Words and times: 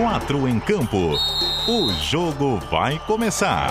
Quatro 0.00 0.46
em 0.46 0.60
campo. 0.60 1.18
O 1.66 1.92
jogo 1.92 2.60
vai 2.70 3.00
começar. 3.00 3.68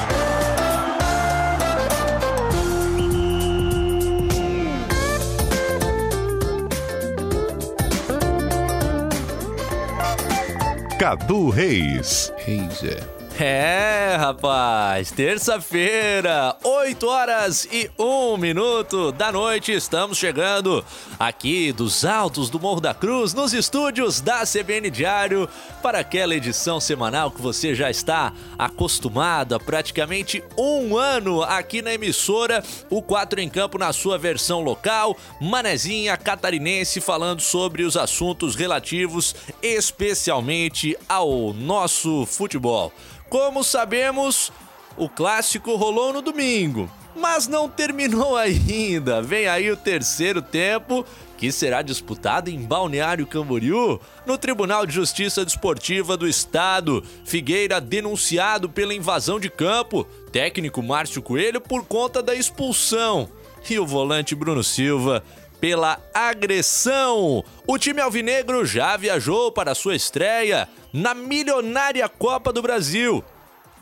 Cadu 11.00 11.50
Reis. 11.50 12.34
Reis, 12.38 12.84
é. 12.84 13.17
É, 13.40 14.16
rapaz, 14.18 15.12
terça-feira, 15.12 16.56
8 16.64 17.08
horas 17.08 17.68
e 17.72 17.88
1 18.00 18.36
minuto 18.36 19.12
da 19.12 19.32
noite, 19.32 19.72
estamos 19.72 20.18
chegando 20.18 20.84
aqui 21.20 21.72
dos 21.72 22.04
altos 22.04 22.50
do 22.50 22.60
Morro 22.60 22.82
da 22.82 22.96
Cruz, 22.96 23.36
nos 23.36 23.54
estúdios 23.54 24.20
da 24.22 24.42
CBN 24.44 24.90
Diário, 24.90 25.48
para 25.84 26.00
aquela 26.00 26.34
edição 26.34 26.80
semanal 26.80 27.30
que 27.30 27.40
você 27.40 27.76
já 27.76 27.92
está 27.92 28.34
acostumado 28.58 29.54
há 29.54 29.60
praticamente 29.60 30.44
um 30.58 30.98
ano 30.98 31.44
aqui 31.44 31.84
na 31.84 31.94
emissora, 31.94 32.64
o 32.90 33.04
4 33.04 33.40
em 33.40 33.50
Campo 33.50 33.78
na 33.78 33.94
sua 33.94 34.18
versão 34.18 34.62
local, 34.62 35.16
Manezinha 35.40 36.18
Catarinense, 36.18 37.00
falando 37.00 37.42
sobre 37.42 37.84
os 37.84 37.96
assuntos 37.98 38.56
relativos 38.56 39.36
especialmente 39.62 40.98
ao 41.08 41.54
nosso 41.54 42.26
futebol. 42.26 42.92
Como 43.30 43.64
sabemos, 43.64 44.52
o 44.96 45.10
clássico 45.10 45.76
rolou 45.76 46.14
no 46.14 46.22
domingo, 46.22 46.90
mas 47.16 47.48
não 47.48 47.68
terminou 47.68 48.36
ainda. 48.38 49.22
Vem 49.22 49.48
aí 49.48 49.70
o 49.70 49.76
terceiro 49.76 50.42
tempo, 50.42 51.06
que 51.38 51.52
será 51.52 51.82
disputado 51.82 52.50
em 52.50 52.60
Balneário 52.60 53.28
Camboriú, 53.28 54.00
no 54.26 54.38
Tribunal 54.38 54.86
de 54.86 54.94
Justiça 54.94 55.44
Desportiva 55.44 56.16
do 56.16 56.28
Estado. 56.28 57.04
Figueira 57.26 57.82
denunciado 57.82 58.70
pela 58.70 58.94
invasão 58.94 59.40
de 59.40 59.50
campo, 59.50 60.06
técnico 60.32 60.82
Márcio 60.82 61.22
Coelho 61.22 61.60
por 61.60 61.86
conta 61.86 62.24
da 62.24 62.34
expulsão. 62.34 63.30
E 63.70 63.78
o 63.78 63.86
volante 63.86 64.34
Bruno 64.34 64.64
Silva 64.64 65.22
pela 65.60 66.00
agressão. 66.14 67.44
O 67.66 67.78
time 67.78 68.02
alvinegro 68.02 68.66
já 68.66 68.96
viajou 68.98 69.52
para 69.52 69.76
sua 69.76 69.96
estreia 69.96 70.68
na 70.94 71.14
milionária 71.14 72.08
Copa 72.08 72.52
do 72.54 72.62
Brasil. 72.62 73.24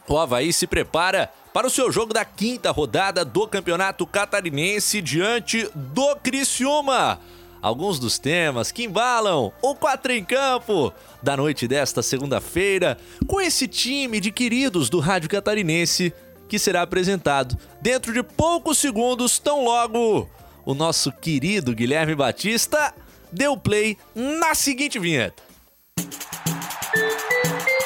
O 0.08 0.17
Havaí 0.17 0.54
se 0.54 0.67
prepara 0.67 1.32
para 1.54 1.67
o 1.67 1.70
seu 1.70 1.92
jogo 1.92 2.14
da 2.14 2.23
quinta 2.23 2.70
rodada 2.72 3.26
do 3.26 3.48
Campeonato 3.48 4.06
Catarinense 4.06 5.02
diante 5.02 5.70
do 5.73 6.16
Criciúma. 6.17 7.20
Alguns 7.62 7.98
dos 7.98 8.20
temas 8.20 8.72
que 8.72 8.84
embalam 8.84 9.52
o 9.62 9.73
quatro 9.73 10.12
em 10.12 10.23
campo 10.23 10.94
da 11.23 11.36
noite 11.36 11.67
desta 11.67 12.04
segunda-feira 12.04 12.98
com 13.26 13.42
esse 13.42 13.67
time 13.67 14.20
de 14.20 14.32
queridos 14.32 14.89
do 14.89 15.00
Rádio 15.00 15.30
Catarinense 15.30 16.14
que 16.48 16.60
será 16.60 16.84
apresentado 16.84 17.58
dentro 17.82 18.14
de 18.14 18.22
poucos 18.22 18.78
segundos, 18.78 19.39
tão 19.39 19.64
logo 19.64 20.30
o 20.66 20.73
nosso 20.73 21.11
querido 21.11 21.75
Guilherme 21.75 22.16
Batista 22.16 22.94
deu 23.31 23.55
play 23.55 23.97
na 24.16 24.55
seguinte 24.55 24.97
vinheta. 24.97 25.44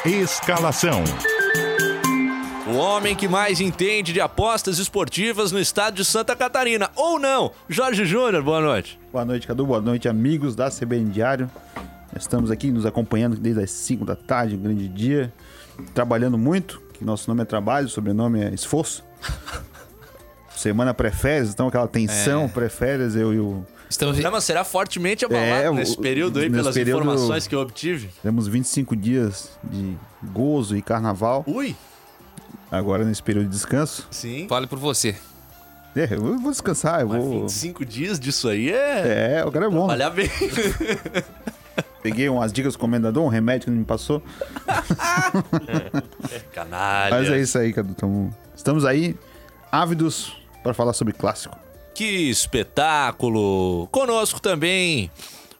Escalação. 0.05 1.03
O 2.67 2.77
homem 2.77 3.15
que 3.15 3.27
mais 3.27 3.59
entende 3.59 4.13
de 4.13 4.21
apostas 4.21 4.77
esportivas 4.77 5.51
no 5.51 5.59
estado 5.59 5.95
de 5.95 6.05
Santa 6.05 6.35
Catarina, 6.35 6.89
ou 6.95 7.19
não? 7.19 7.51
Jorge 7.67 8.05
Júnior, 8.05 8.43
boa 8.43 8.61
noite. 8.61 8.99
Boa 9.11 9.25
noite, 9.25 9.47
Cadu. 9.47 9.65
Boa 9.65 9.81
noite, 9.81 10.07
amigos 10.07 10.55
da 10.55 10.69
CBN 10.69 11.09
Diário. 11.09 11.49
Estamos 12.15 12.51
aqui 12.51 12.71
nos 12.71 12.85
acompanhando 12.85 13.35
desde 13.37 13.63
as 13.63 13.71
5 13.71 14.05
da 14.05 14.15
tarde, 14.15 14.55
um 14.55 14.61
grande 14.61 14.87
dia. 14.87 15.33
Trabalhando 15.93 16.37
muito, 16.37 16.81
que 16.93 17.03
nosso 17.03 17.29
nome 17.29 17.41
é 17.41 17.45
trabalho, 17.45 17.89
sobrenome 17.89 18.41
é 18.41 18.53
esforço. 18.53 19.03
Semana 20.59 20.93
pré-férias, 20.93 21.51
então 21.51 21.69
aquela 21.69 21.87
tensão, 21.87 22.43
É. 22.43 22.47
pré-férias, 22.49 23.15
eu 23.15 23.33
e 23.33 23.39
o. 23.39 23.65
Estamos... 23.89 24.11
O 24.11 24.15
programa 24.17 24.41
será 24.41 24.65
fortemente 24.65 25.23
abalado 25.23 25.51
É, 25.67 25.71
nesse 25.71 25.97
período 25.97 26.37
aí, 26.39 26.49
pelas 26.49 26.75
período- 26.75 26.99
informações 27.01 27.47
que 27.47 27.55
eu 27.55 27.61
obtive. 27.61 28.09
Temos 28.21 28.45
25 28.45 28.93
dias 28.93 29.51
de 29.63 29.95
gozo 30.33 30.75
e 30.75 30.81
carnaval. 30.81 31.45
Ui, 31.47 31.73
Agora 32.69 33.03
nesse 33.05 33.23
período 33.23 33.45
de 33.45 33.51
descanso. 33.51 34.05
sim. 34.11 34.47
Fale 34.49 34.67
por 34.67 34.77
você. 34.77 35.15
É, 35.95 36.13
eu 36.13 36.37
vou 36.37 36.51
descansar, 36.51 37.01
eu 37.01 37.07
Mas 37.07 37.23
vou. 37.23 37.41
25 37.47 37.85
dias 37.85 38.19
disso 38.19 38.47
aí 38.49 38.69
é. 38.69 39.37
É, 39.39 39.45
o 39.45 39.51
cara 39.51 39.65
é 39.65 39.69
bom. 39.69 39.87
Olha 39.87 40.09
bem. 40.09 40.29
Peguei 42.03 42.27
umas 42.29 42.51
dicas 42.53 42.73
do 42.73 42.79
comendador, 42.79 43.23
um 43.23 43.27
remédio 43.29 43.65
que 43.65 43.71
não 43.71 43.77
me 43.79 43.85
passou. 43.85 44.21
Canalha. 46.53 47.15
Mas 47.15 47.29
é 47.29 47.39
isso 47.39 47.57
aí, 47.57 47.73
Cadu. 47.73 47.93
Tamo- 47.93 48.35
Estamos 48.55 48.85
aí, 48.85 49.15
ávidos 49.71 50.37
para 50.63 50.73
falar 50.73 50.93
sobre 50.93 51.13
clássico. 51.13 51.57
Que 51.93 52.29
espetáculo! 52.29 53.87
Conosco 53.91 54.41
também 54.41 55.11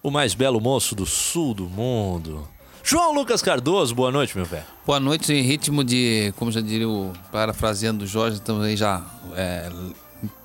o 0.01 0.09
mais 0.09 0.33
belo 0.33 0.59
moço 0.61 0.95
do 0.95 1.05
sul 1.05 1.53
do 1.53 1.65
mundo. 1.65 2.47
João 2.83 3.13
Lucas 3.13 3.41
Cardoso, 3.41 3.93
boa 3.93 4.11
noite, 4.11 4.35
meu 4.35 4.45
velho. 4.45 4.63
Boa 4.85 4.99
noite, 4.99 5.31
em 5.33 5.41
ritmo 5.41 5.83
de, 5.83 6.33
como 6.37 6.51
já 6.51 6.61
diria 6.61 6.87
o 6.89 7.11
parafraseando 7.31 8.05
o 8.05 8.07
Jorge, 8.07 8.37
estamos 8.37 8.63
aí 8.65 8.75
já 8.75 9.03
é, 9.35 9.69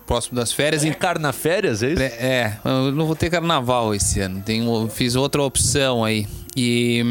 próximo 0.07 0.37
das 0.37 0.53
férias. 0.53 0.85
É 0.85 0.89
em- 0.89 0.93
carnaférias, 0.93 1.83
é 1.83 1.93
isso? 1.93 2.03
É, 2.03 2.59
eu 2.65 2.93
não 2.93 3.07
vou 3.07 3.15
ter 3.17 3.31
carnaval 3.31 3.95
esse 3.95 4.21
ano. 4.21 4.43
Tenho, 4.43 4.89
fiz 4.89 5.15
outra 5.15 5.43
opção 5.43 6.05
aí. 6.05 6.27
E 6.57 7.03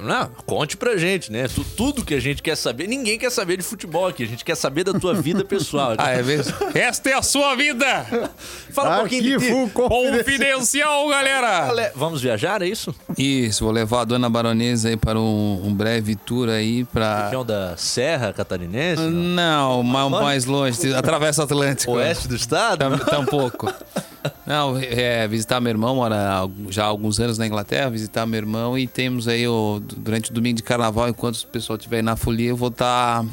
não, 0.00 0.28
conte 0.46 0.76
pra 0.76 0.96
gente, 0.96 1.30
né? 1.32 1.46
Tu- 1.48 1.64
Tudo 1.76 2.04
que 2.04 2.14
a 2.14 2.20
gente 2.20 2.42
quer 2.42 2.56
saber. 2.56 2.86
Ninguém 2.86 3.18
quer 3.18 3.30
saber 3.30 3.56
de 3.56 3.62
futebol 3.62 4.06
aqui. 4.06 4.22
A 4.22 4.26
gente 4.26 4.44
quer 4.44 4.54
saber 4.54 4.84
da 4.84 4.92
tua 4.94 5.14
vida 5.14 5.44
pessoal. 5.44 5.94
ah, 5.98 6.10
é 6.10 6.22
mesmo? 6.22 6.54
Esta 6.74 7.10
é 7.10 7.14
a 7.14 7.22
sua 7.22 7.54
vida! 7.54 8.06
Fala 8.72 8.96
um 8.96 8.98
pouquinho 9.00 9.22
de 9.38 9.46
confidencial. 9.72 9.88
Confidencial, 9.88 11.08
galera! 11.08 11.68
Ale- 11.68 11.90
Vamos 11.94 12.20
viajar, 12.22 12.62
é 12.62 12.66
isso? 12.68 12.94
Isso, 13.16 13.64
vou 13.64 13.72
levar 13.72 14.02
a 14.02 14.04
dona 14.04 14.28
baronesa 14.30 14.88
aí 14.88 14.96
para 14.96 15.18
um, 15.18 15.62
um 15.66 15.74
breve 15.74 16.14
tour 16.16 16.48
aí 16.48 16.84
para 16.84 17.24
Região 17.24 17.44
da 17.44 17.76
Serra 17.76 18.32
Catarinense? 18.32 19.02
não? 19.02 19.38
Não, 19.38 19.82
ma- 19.82 20.08
mais 20.08 20.44
longe, 20.44 20.92
atravessa 20.94 21.42
o 21.42 21.44
Atlântico. 21.44 21.92
Oeste 21.92 22.28
do 22.28 22.36
estado? 22.36 22.78
Tam- 22.78 22.98
Tampouco. 22.98 23.72
Não, 24.46 24.76
é 24.78 25.26
visitar 25.28 25.60
meu 25.60 25.70
irmão, 25.70 25.96
mora 25.96 26.42
já 26.70 26.84
há 26.84 26.86
alguns 26.86 27.20
anos 27.20 27.38
na 27.38 27.46
Inglaterra, 27.46 27.88
visitar 27.98 28.26
meu 28.26 28.38
irmão 28.38 28.78
e 28.78 28.86
temos 28.86 29.26
aí 29.26 29.46
o, 29.46 29.80
durante 29.80 30.30
o 30.30 30.34
domingo 30.34 30.56
de 30.56 30.62
carnaval, 30.62 31.08
enquanto 31.08 31.36
o 31.36 31.46
pessoal 31.48 31.76
estiver 31.76 32.02
na 32.02 32.16
folia, 32.16 32.50
eu 32.50 32.56
vou 32.56 32.68
estar, 32.68 33.24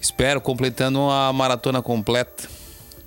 espero, 0.00 0.40
completando 0.40 1.00
uma 1.00 1.32
maratona 1.32 1.82
completa. 1.82 2.48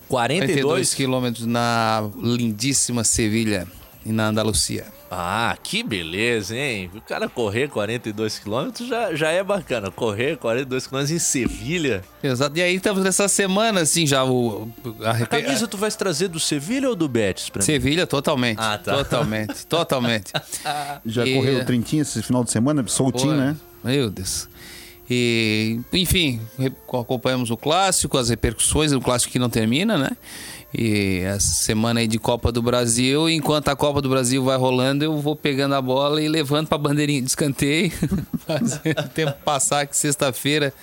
42 0.08 0.62
42 0.62 0.94
quilômetros 0.94 1.46
na 1.48 2.08
lindíssima 2.22 3.04
Sevilha 3.04 3.68
e 4.06 4.12
na 4.12 4.28
Andalucia. 4.28 4.95
Ah, 5.10 5.56
que 5.62 5.84
beleza, 5.84 6.56
hein? 6.58 6.90
O 6.96 7.00
cara 7.00 7.30
correr 7.30 7.70
42 7.70 8.40
quilômetros 8.40 8.88
já, 8.88 9.14
já 9.16 9.30
é 9.30 9.44
bacana. 9.44 9.92
Correr 9.92 10.36
42 10.38 10.88
quilômetros 10.88 11.16
em 11.16 11.20
Sevilha. 11.20 12.04
Exato. 12.24 12.58
E 12.58 12.62
aí 12.62 12.76
estamos 12.76 13.04
nessa 13.04 13.28
semana, 13.28 13.82
assim, 13.82 14.08
já 14.08 14.26
o... 14.26 14.68
A, 15.04 15.12
A 15.12 15.26
camisa 15.28 15.68
tu 15.68 15.78
vais 15.78 15.96
trazer 15.96 16.28
do 16.28 16.40
Sevilha 16.40 16.90
ou 16.90 16.96
do 16.96 17.08
Betis 17.08 17.50
pra 17.50 17.60
mim? 17.62 17.66
Sevilha, 17.66 18.08
totalmente. 18.08 18.58
Ah, 18.60 18.78
tá. 18.78 18.96
Totalmente, 18.98 19.66
totalmente. 19.70 20.34
Já 21.06 21.26
E- 21.26 21.36
correu 21.36 21.60
o 21.62 21.66
Trintinho 21.66 22.02
esse 22.02 22.22
final 22.24 22.44
de 22.44 22.52
semana, 22.52 22.84
soltinho, 22.88 23.34
Pô, 23.34 23.38
né? 23.40 23.56
Meu 23.84 24.10
Deus. 24.10 24.50
E, 25.08 25.80
enfim, 25.94 26.42
acompanhamos 26.88 27.52
o 27.52 27.58
clássico, 27.58 28.18
as 28.18 28.30
repercussões 28.30 28.92
do 28.92 29.00
clássico 29.00 29.32
que 29.32 29.38
não 29.38 29.52
termina, 29.52 29.98
né? 30.00 30.10
E 30.78 31.20
essa 31.20 31.54
semana 31.54 32.02
aí 32.02 32.08
de 32.08 32.20
Copa 32.20 32.52
do 32.52 32.62
Brasil, 32.62 33.30
enquanto 33.30 33.70
a 33.70 33.76
Copa 33.76 34.02
do 34.02 34.10
Brasil 34.10 34.44
vai 34.44 34.58
rolando, 34.58 35.06
eu 35.06 35.18
vou 35.22 35.34
pegando 35.34 35.74
a 35.74 35.82
bola 35.82 36.22
e 36.22 36.28
levando 36.28 36.68
pra 36.68 36.78
bandeirinha 36.78 37.22
de 37.22 37.28
escanteio, 37.28 37.92
fazendo 38.46 39.00
o 39.00 39.10
tempo 39.10 39.38
passar 39.46 39.88
que 39.88 39.96
sexta-feira, 39.96 40.74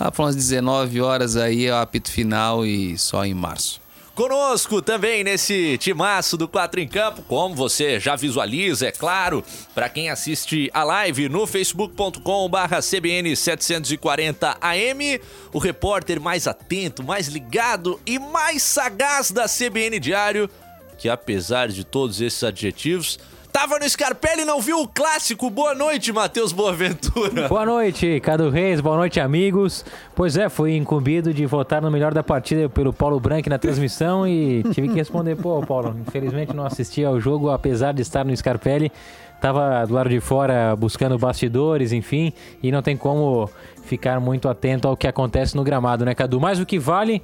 lá 0.00 0.10
para 0.10 0.24
umas 0.24 0.34
19 0.34 1.02
horas 1.02 1.36
aí 1.36 1.66
é 1.66 1.72
o 1.72 1.76
apito 1.76 2.10
final 2.10 2.64
e 2.64 2.96
só 2.96 3.26
em 3.26 3.34
março. 3.34 3.81
Conosco 4.14 4.82
também 4.82 5.24
nesse 5.24 5.78
timaço 5.78 6.36
do 6.36 6.46
4 6.46 6.80
em 6.80 6.86
Campo, 6.86 7.22
como 7.22 7.54
você 7.54 7.98
já 7.98 8.14
visualiza, 8.14 8.88
é 8.88 8.92
claro, 8.92 9.42
para 9.74 9.88
quem 9.88 10.10
assiste 10.10 10.70
a 10.74 10.84
live 10.84 11.30
no 11.30 11.46
facebook.com/barra 11.46 12.82
CBN 12.82 13.32
740AM, 13.32 15.18
o 15.50 15.58
repórter 15.58 16.20
mais 16.20 16.46
atento, 16.46 17.02
mais 17.02 17.26
ligado 17.28 17.98
e 18.04 18.18
mais 18.18 18.62
sagaz 18.62 19.30
da 19.30 19.46
CBN 19.48 19.98
Diário, 19.98 20.50
que 20.98 21.08
apesar 21.08 21.68
de 21.68 21.82
todos 21.82 22.20
esses 22.20 22.44
adjetivos, 22.44 23.18
tava 23.52 23.78
no 23.78 23.88
Scarpelli 23.88 24.42
e 24.42 24.44
não 24.46 24.60
viu 24.60 24.80
o 24.80 24.88
clássico. 24.88 25.50
Boa 25.50 25.74
noite, 25.74 26.10
Matheus 26.10 26.52
Boaventura. 26.52 27.48
Boa 27.48 27.66
noite, 27.66 28.18
Cadu 28.20 28.48
Reis, 28.48 28.80
boa 28.80 28.96
noite, 28.96 29.20
amigos. 29.20 29.84
Pois 30.16 30.38
é, 30.38 30.48
fui 30.48 30.74
incumbido 30.74 31.34
de 31.34 31.44
votar 31.44 31.82
no 31.82 31.90
melhor 31.90 32.14
da 32.14 32.22
partida 32.22 32.68
pelo 32.70 32.92
Paulo 32.92 33.20
Branco 33.20 33.50
na 33.50 33.58
transmissão 33.58 34.26
e 34.26 34.62
tive 34.72 34.88
que 34.88 34.94
responder, 34.94 35.36
pô, 35.36 35.60
Paulo, 35.66 35.94
infelizmente 36.00 36.54
não 36.54 36.64
assisti 36.64 37.04
ao 37.04 37.20
jogo, 37.20 37.50
apesar 37.50 37.92
de 37.92 38.00
estar 38.00 38.24
no 38.24 38.34
Scarpelli. 38.34 38.90
tava 39.38 39.84
do 39.84 39.92
lado 39.92 40.08
de 40.08 40.20
fora 40.20 40.74
buscando 40.74 41.18
bastidores, 41.18 41.92
enfim, 41.92 42.32
e 42.62 42.72
não 42.72 42.80
tem 42.80 42.96
como 42.96 43.50
ficar 43.84 44.18
muito 44.18 44.48
atento 44.48 44.88
ao 44.88 44.96
que 44.96 45.06
acontece 45.06 45.54
no 45.54 45.62
gramado, 45.62 46.06
né, 46.06 46.14
Cadu? 46.14 46.40
Mas 46.40 46.58
o 46.58 46.64
que 46.64 46.78
vale 46.78 47.22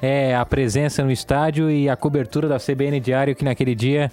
é 0.00 0.34
a 0.34 0.44
presença 0.46 1.04
no 1.04 1.10
estádio 1.10 1.70
e 1.70 1.88
a 1.88 1.96
cobertura 1.96 2.48
da 2.48 2.58
CBN 2.58 2.98
Diário, 2.98 3.34
que 3.34 3.44
naquele 3.44 3.74
dia, 3.74 4.10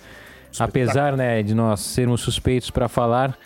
apesar 0.60 1.16
né, 1.18 1.42
de 1.42 1.54
nós 1.54 1.80
sermos 1.80 2.22
suspeitos 2.22 2.70
para 2.70 2.88
falar, 2.88 3.38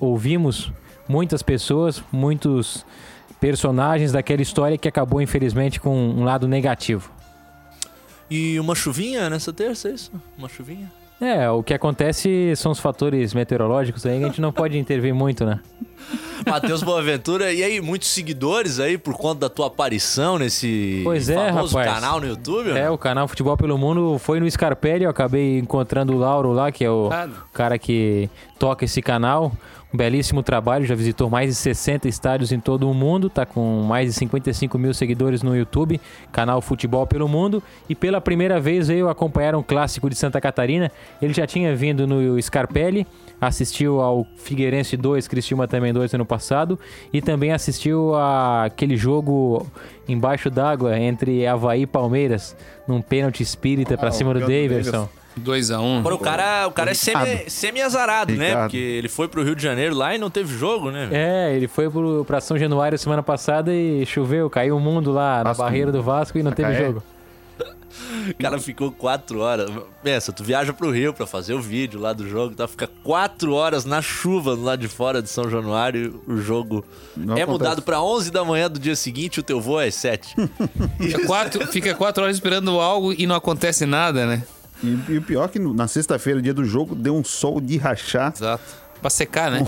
ouvimos 0.00 0.72
muitas 1.08 1.42
pessoas, 1.42 2.02
muitos 2.10 2.84
personagens 3.40 4.12
daquela 4.12 4.42
história 4.42 4.78
que 4.78 4.88
acabou, 4.88 5.20
infelizmente, 5.20 5.78
com 5.80 5.94
um 5.94 6.24
lado 6.24 6.48
negativo. 6.48 7.10
E 8.30 8.58
uma 8.58 8.74
chuvinha 8.74 9.28
nessa 9.28 9.52
terça, 9.52 9.88
é 9.88 9.92
isso? 9.92 10.10
Uma 10.38 10.48
chuvinha? 10.48 10.90
É, 11.20 11.48
o 11.48 11.62
que 11.62 11.72
acontece 11.72 12.52
são 12.56 12.72
os 12.72 12.80
fatores 12.80 13.32
meteorológicos 13.32 14.04
aí 14.04 14.18
que 14.18 14.24
a 14.24 14.28
gente 14.28 14.40
não 14.40 14.52
pode 14.52 14.76
intervir 14.76 15.14
muito, 15.14 15.44
né? 15.46 15.60
Matheus 16.46 16.82
Boaventura, 16.82 17.52
e 17.52 17.62
aí, 17.62 17.80
muitos 17.80 18.08
seguidores 18.08 18.78
aí 18.78 18.98
por 18.98 19.14
conta 19.16 19.42
da 19.42 19.48
tua 19.48 19.68
aparição 19.68 20.38
nesse 20.38 21.00
Pois 21.02 21.28
é, 21.30 21.34
famoso 21.52 21.76
rapaz. 21.78 21.94
canal 21.94 22.20
no 22.20 22.26
YouTube? 22.26 22.70
É, 22.72 22.90
o 22.90 22.98
canal 22.98 23.26
Futebol 23.26 23.56
pelo 23.56 23.78
Mundo 23.78 24.18
foi 24.18 24.40
no 24.40 24.50
Scarpelli, 24.50 25.04
eu 25.04 25.10
acabei 25.10 25.58
encontrando 25.58 26.12
o 26.12 26.18
Lauro 26.18 26.52
lá, 26.52 26.70
que 26.70 26.84
é 26.84 26.90
o 26.90 27.08
Ah. 27.10 27.28
cara 27.52 27.78
que 27.78 28.28
toca 28.58 28.84
esse 28.84 29.00
canal. 29.00 29.52
Um 29.94 29.96
belíssimo 29.96 30.42
trabalho, 30.42 30.84
já 30.84 30.96
visitou 30.96 31.30
mais 31.30 31.50
de 31.50 31.54
60 31.54 32.08
estádios 32.08 32.50
em 32.50 32.58
todo 32.58 32.90
o 32.90 32.92
mundo, 32.92 33.30
tá 33.30 33.46
com 33.46 33.82
mais 33.82 34.08
de 34.08 34.12
55 34.14 34.76
mil 34.76 34.92
seguidores 34.92 35.40
no 35.40 35.56
YouTube, 35.56 36.00
canal 36.32 36.60
Futebol 36.60 37.06
pelo 37.06 37.28
Mundo. 37.28 37.62
E 37.88 37.94
pela 37.94 38.20
primeira 38.20 38.58
vez 38.58 38.88
veio 38.88 39.08
acompanhar 39.08 39.54
um 39.54 39.62
clássico 39.62 40.10
de 40.10 40.16
Santa 40.16 40.40
Catarina. 40.40 40.90
Ele 41.22 41.32
já 41.32 41.46
tinha 41.46 41.76
vindo 41.76 42.08
no 42.08 42.42
Scarpelli, 42.42 43.06
assistiu 43.40 44.00
ao 44.00 44.26
Figueirense 44.34 44.96
2, 44.96 45.28
Criciúma 45.28 45.68
também 45.68 45.92
2 45.92 46.12
ano 46.12 46.26
passado, 46.26 46.76
e 47.12 47.22
também 47.22 47.52
assistiu 47.52 48.16
aquele 48.16 48.96
jogo 48.96 49.64
embaixo 50.08 50.50
d'água 50.50 50.98
entre 50.98 51.46
Havaí 51.46 51.82
e 51.82 51.86
Palmeiras, 51.86 52.56
num 52.88 53.00
pênalti 53.00 53.44
espírita 53.44 53.96
pra 53.96 54.08
Ah, 54.08 54.12
cima 54.12 54.34
do 54.34 54.40
Daverson. 54.40 55.08
2x1. 55.40 55.80
Um. 55.80 56.00
O 56.14 56.18
cara, 56.18 56.66
o 56.66 56.70
cara 56.72 56.90
é 56.90 56.94
semi- 56.94 57.44
semi-azarado, 57.48 58.32
né? 58.34 58.54
Porque 58.56 58.76
ele 58.76 59.08
foi 59.08 59.28
pro 59.28 59.42
Rio 59.42 59.54
de 59.56 59.62
Janeiro 59.62 59.94
lá 59.94 60.14
e 60.14 60.18
não 60.18 60.30
teve 60.30 60.56
jogo, 60.56 60.90
né? 60.90 61.08
É, 61.10 61.54
ele 61.56 61.68
foi 61.68 61.88
pro, 61.90 62.24
pra 62.24 62.40
São 62.40 62.58
Januário 62.58 62.98
semana 62.98 63.22
passada 63.22 63.72
e 63.74 64.04
choveu, 64.06 64.48
caiu 64.50 64.76
o 64.76 64.80
mundo 64.80 65.10
lá 65.12 65.38
na 65.38 65.44
Vasco. 65.44 65.62
barreira 65.62 65.90
do 65.92 66.02
Vasco 66.02 66.38
e 66.38 66.42
não 66.42 66.52
teve 66.52 66.68
Macaé. 66.70 66.86
jogo. 66.86 67.02
O 68.28 68.34
cara 68.42 68.58
ficou 68.58 68.90
quatro 68.90 69.38
horas. 69.38 69.70
Pensa, 70.02 70.32
tu 70.32 70.42
viaja 70.42 70.72
pro 70.72 70.90
Rio 70.90 71.14
pra 71.14 71.26
fazer 71.28 71.54
o 71.54 71.60
vídeo 71.60 72.00
lá 72.00 72.12
do 72.12 72.26
jogo, 72.28 72.52
tá? 72.54 72.66
Fica 72.66 72.88
quatro 73.04 73.52
horas 73.54 73.84
na 73.84 74.02
chuva 74.02 74.56
lá 74.58 74.74
de 74.74 74.88
fora 74.88 75.22
de 75.22 75.28
São 75.30 75.48
Januário. 75.48 76.20
O 76.26 76.36
jogo 76.38 76.84
Não 77.16 77.36
é 77.36 77.42
acontece. 77.42 77.50
mudado 77.52 77.82
pra 77.82 78.02
11 78.02 78.32
da 78.32 78.44
manhã 78.44 78.68
do 78.68 78.80
dia 78.80 78.96
seguinte. 78.96 79.38
O 79.38 79.42
teu 79.44 79.60
voo 79.60 79.80
é 79.80 79.86
às 79.86 79.94
7. 79.94 80.34
Fica 80.98 81.24
quatro, 81.26 81.66
fica 81.68 81.94
quatro 81.94 82.24
horas 82.24 82.34
esperando 82.34 82.80
algo 82.80 83.12
e 83.12 83.26
não 83.28 83.36
acontece 83.36 83.86
nada, 83.86 84.26
né? 84.26 84.42
E, 84.82 85.12
e 85.12 85.18
o 85.18 85.22
pior 85.22 85.44
é 85.44 85.48
que 85.48 85.58
na 85.58 85.88
sexta-feira, 85.88 86.42
dia 86.42 86.54
do 86.54 86.64
jogo, 86.64 86.94
deu 86.94 87.14
um 87.14 87.24
sol 87.24 87.60
de 87.60 87.76
rachar. 87.76 88.32
Exato. 88.34 88.64
Pra 89.00 89.10
secar, 89.10 89.50
né? 89.50 89.60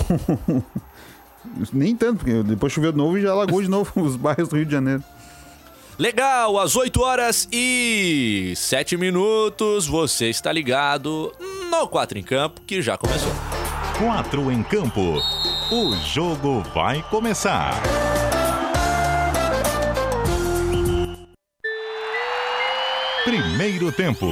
Nem 1.72 1.94
tanto, 1.94 2.18
porque 2.18 2.42
depois 2.42 2.72
choveu 2.72 2.92
de 2.92 2.98
novo 2.98 3.16
e 3.16 3.22
já 3.22 3.30
alagou 3.30 3.62
de 3.62 3.68
novo 3.68 3.92
os 4.02 4.16
bairros 4.16 4.48
do 4.48 4.56
Rio 4.56 4.66
de 4.66 4.72
Janeiro. 4.72 5.02
Legal, 5.98 6.58
às 6.58 6.76
8 6.76 7.00
horas 7.00 7.48
e 7.50 8.52
7 8.54 8.96
minutos. 8.98 9.86
Você 9.86 10.26
está 10.26 10.52
ligado 10.52 11.32
no 11.70 11.88
4 11.88 12.18
em 12.18 12.22
Campo, 12.22 12.60
que 12.62 12.82
já 12.82 12.98
começou. 12.98 13.32
Quatro 13.98 14.52
em 14.52 14.62
campo. 14.62 15.22
O 15.72 15.96
jogo 16.04 16.62
vai 16.74 17.02
começar. 17.08 17.72
Primeiro 23.24 23.90
tempo. 23.90 24.26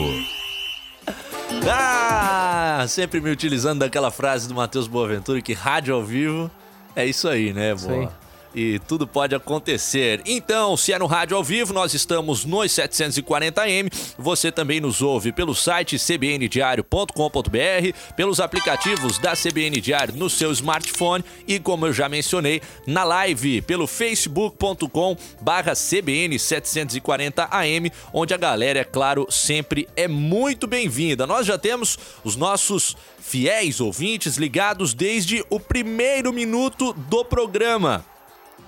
Ah, 1.70 2.84
sempre 2.88 3.20
me 3.20 3.30
utilizando 3.30 3.80
daquela 3.80 4.10
frase 4.10 4.46
do 4.48 4.54
Matheus 4.54 4.86
Boaventura 4.86 5.40
que 5.40 5.52
rádio 5.52 5.94
ao 5.94 6.02
vivo 6.02 6.50
é 6.94 7.06
isso 7.06 7.28
aí, 7.28 7.52
né, 7.52 7.74
boa? 7.74 8.00
aí. 8.00 8.08
E 8.54 8.78
tudo 8.86 9.06
pode 9.06 9.34
acontecer. 9.34 10.22
Então, 10.24 10.76
se 10.76 10.92
é 10.92 10.98
no 10.98 11.06
rádio 11.06 11.36
ao 11.36 11.42
vivo, 11.42 11.72
nós 11.72 11.92
estamos 11.92 12.44
nos 12.44 12.70
740M. 12.70 13.92
Você 14.16 14.52
também 14.52 14.80
nos 14.80 15.02
ouve 15.02 15.32
pelo 15.32 15.54
site 15.54 15.98
cbndiario.com.br, 15.98 18.14
pelos 18.16 18.38
aplicativos 18.38 19.18
da 19.18 19.32
CBN 19.32 19.80
Diário 19.80 20.14
no 20.14 20.30
seu 20.30 20.52
smartphone 20.52 21.24
e, 21.48 21.58
como 21.58 21.86
eu 21.86 21.92
já 21.92 22.08
mencionei, 22.08 22.62
na 22.86 23.02
live 23.02 23.60
pelo 23.62 23.88
facebook.com 23.88 25.16
barra 25.40 25.72
CBN 25.72 26.36
740AM, 26.36 27.90
onde 28.12 28.34
a 28.34 28.36
galera, 28.36 28.78
é 28.78 28.84
claro, 28.84 29.26
sempre 29.30 29.88
é 29.96 30.06
muito 30.06 30.68
bem-vinda. 30.68 31.26
Nós 31.26 31.46
já 31.46 31.58
temos 31.58 31.98
os 32.22 32.36
nossos 32.36 32.96
fiéis 33.18 33.80
ouvintes 33.80 34.36
ligados 34.36 34.94
desde 34.94 35.44
o 35.50 35.58
primeiro 35.58 36.32
minuto 36.32 36.92
do 36.92 37.24
programa. 37.24 38.13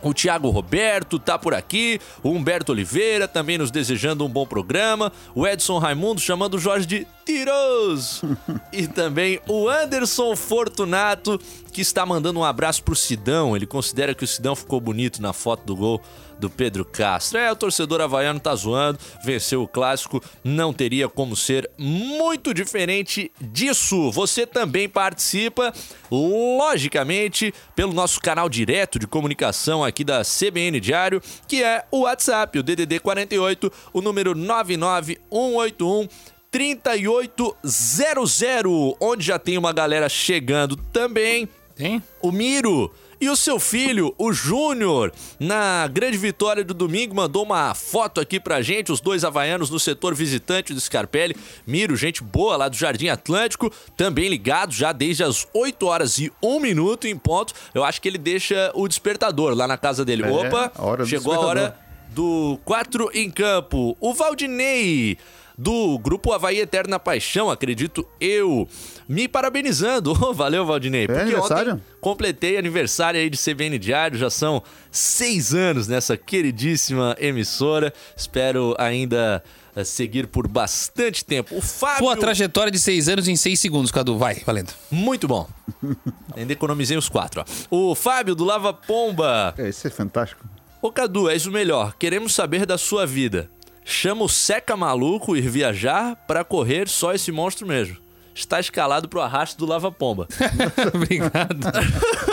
O 0.03 0.13
Thiago 0.13 0.51
Roberto 0.51 1.19
tá 1.19 1.39
por 1.39 1.55
aqui, 1.55 2.01
o 2.23 2.31
Humberto 2.31 2.73
Oliveira 2.73 3.27
também 3.27 3.59
nos 3.59 3.71
desejando 3.71 4.25
um 4.25 4.29
bom 4.29 4.47
programa, 4.47 5.13
o 5.35 5.47
Edson 5.47 5.79
Raimundo 5.79 6.21
chamando 6.21 6.55
o 6.55 6.59
Jorge 6.59 6.87
de 6.87 7.07
Tiroso 7.25 8.37
e 8.73 8.87
também 8.87 9.41
o 9.49 9.69
Anderson 9.69 10.37
Fortunato 10.37 11.41
que 11.73 11.81
está 11.81 12.07
mandando 12.07 12.39
um 12.41 12.45
abraço 12.45 12.83
pro 12.83 12.95
Sidão, 12.95 13.57
ele 13.57 13.67
considera 13.67 14.15
que 14.15 14.25
o 14.25 14.27
Sidão 14.27 14.55
ficou 14.55 14.81
bonito 14.81 15.21
na 15.21 15.33
foto 15.33 15.65
do 15.65 15.77
gol 15.77 16.01
do 16.39 16.51
Pedro 16.51 16.85
Castro. 16.85 17.39
É, 17.39 17.51
o 17.51 17.57
torcedor 17.57 18.01
havaiano 18.01 18.39
tá 18.41 18.55
zoando, 18.55 18.99
venceu 19.25 19.63
o 19.63 19.69
clássico, 19.69 20.23
não 20.45 20.73
teria 20.73 21.09
como 21.09 21.35
ser 21.37 21.69
muito 21.79 22.55
diferente 22.55 23.31
disso. 23.41 24.11
Você 24.13 24.47
também 24.47 24.89
participa, 24.89 25.73
logicamente, 26.11 27.53
pelo 27.75 27.93
nosso 27.93 28.21
canal 28.21 28.49
direto 28.49 28.99
de 28.99 29.07
comunicação 29.07 29.85
aqui 29.85 30.03
da 30.05 30.23
CBN 30.23 30.81
Diário, 30.81 31.21
que 31.47 31.63
é 31.63 31.85
o 31.91 32.01
WhatsApp, 32.01 32.59
o 32.59 32.63
DDD 32.63 33.01
48, 33.01 33.71
o 33.93 34.01
número 34.01 34.35
99181 34.35 36.09
3800, 36.51 38.97
onde 39.01 39.27
já 39.27 39.39
tem 39.39 39.59
uma 39.59 39.75
galera 39.75 40.09
chegando 40.09 40.75
também 40.77 41.47
Tem? 41.75 42.03
o 42.23 42.33
Miro 42.33 42.91
e 43.21 43.29
o 43.29 43.37
seu 43.37 43.59
filho, 43.59 44.15
o 44.19 44.33
Júnior, 44.33 45.13
na 45.39 45.87
grande 45.89 46.19
vitória 46.19 46.65
do 46.65 46.75
domingo, 46.75 47.15
mandou 47.15 47.43
uma 47.43 47.75
foto 47.75 48.21
aqui 48.21 48.39
pra 48.39 48.63
gente, 48.63 48.93
os 48.93 49.01
dois 49.01 49.25
havaianos 49.25 49.71
no 49.71 49.81
setor 49.81 50.15
visitante 50.15 50.75
do 50.75 50.81
Scarpelli. 50.81 51.37
Miro, 51.67 51.97
gente 51.97 52.23
boa 52.23 52.57
lá 52.57 52.69
do 52.69 52.77
Jardim 52.77 53.09
Atlântico, 53.09 53.73
também 53.97 54.29
ligado 54.29 54.73
já 54.73 54.93
desde 54.93 55.25
as 55.25 55.47
8 55.55 55.87
horas 55.87 56.19
e 56.19 56.33
1 56.43 56.61
minuto 56.61 57.07
em 57.07 57.17
ponto. 57.17 57.55
Eu 57.75 57.85
acho 57.85 58.01
que 58.01 58.09
ele 58.09 58.19
deixa 58.19 58.71
o 58.75 58.87
despertador 58.87 59.55
lá 59.55 59.67
na 59.67 59.79
casa 59.79 60.05
dele. 60.05 60.23
É, 60.23 60.31
Opa, 60.31 60.73
hora 60.79 61.07
chegou 61.07 61.33
a 61.33 61.41
hora 61.41 61.79
do 62.11 62.59
4 62.65 63.11
em 63.15 63.31
campo. 63.31 63.97
O 64.01 64.15
Valdinei, 64.15 65.19
do 65.57 65.99
grupo 65.99 66.33
Havaí 66.33 66.61
Eterna 66.61 66.99
Paixão, 66.99 67.51
acredito 67.51 68.07
eu, 68.21 68.69
me 69.09 69.27
parabenizando. 69.27 70.13
Oh, 70.21 70.33
valeu, 70.35 70.67
Valdinei. 70.67 71.07
Porque 71.07 71.21
aniversário? 71.21 71.73
ontem 71.75 71.97
completei 72.01 72.57
aniversário 72.57 73.19
aí 73.19 73.29
de 73.29 73.37
CBN 73.37 73.79
Diário, 73.79 74.17
já 74.17 74.31
são 74.31 74.63
seis 74.91 75.55
anos 75.55 75.89
nessa 75.89 76.17
queridíssima 76.17 77.17
emissora. 77.19 77.93
Espero 78.17 78.77
ainda 78.79 79.43
eh, 79.75 79.83
seguir 79.83 80.29
por 80.29 80.47
bastante 80.47 81.25
tempo. 81.25 81.57
O 81.57 81.61
Fábio... 81.61 82.05
Pô, 82.05 82.11
a 82.11 82.17
trajetória 82.17 82.71
de 82.71 82.79
seis 82.79 83.09
anos 83.09 83.27
em 83.27 83.35
seis 83.35 83.59
segundos, 83.59 83.91
Cadu. 83.91 84.17
Vai, 84.17 84.37
valendo. 84.47 84.73
Muito 84.91 85.27
bom. 85.27 85.49
Ainda 86.37 86.53
economizei 86.53 86.97
os 86.97 87.09
quatro, 87.09 87.43
ó. 87.43 87.77
O 87.77 87.95
Fábio 87.95 88.35
do 88.35 88.45
Lava 88.45 88.73
Pomba. 88.73 89.55
É, 89.59 89.69
isso 89.69 89.87
é 89.87 89.91
fantástico. 89.91 90.45
Ô 90.81 90.93
Cadu, 90.93 91.29
és 91.29 91.47
o 91.47 91.51
melhor. 91.51 91.95
Queremos 91.99 92.35
saber 92.35 92.67
da 92.67 92.79
sua 92.79 93.05
vida. 93.05 93.51
Chama 93.89 94.25
o 94.25 94.29
Seca 94.29 94.77
Maluco 94.77 95.37
ir 95.37 95.49
viajar 95.49 96.17
pra 96.27 96.43
correr 96.43 96.89
só 96.89 97.15
esse 97.15 97.31
monstro 97.31 97.65
mesmo. 97.65 97.97
Está 98.35 98.59
escalado 98.59 99.09
pro 99.09 99.21
arrasto 99.21 99.57
do 99.57 99.65
Lava 99.65 99.93
Pomba. 99.93 100.27
Obrigado. 100.93 101.61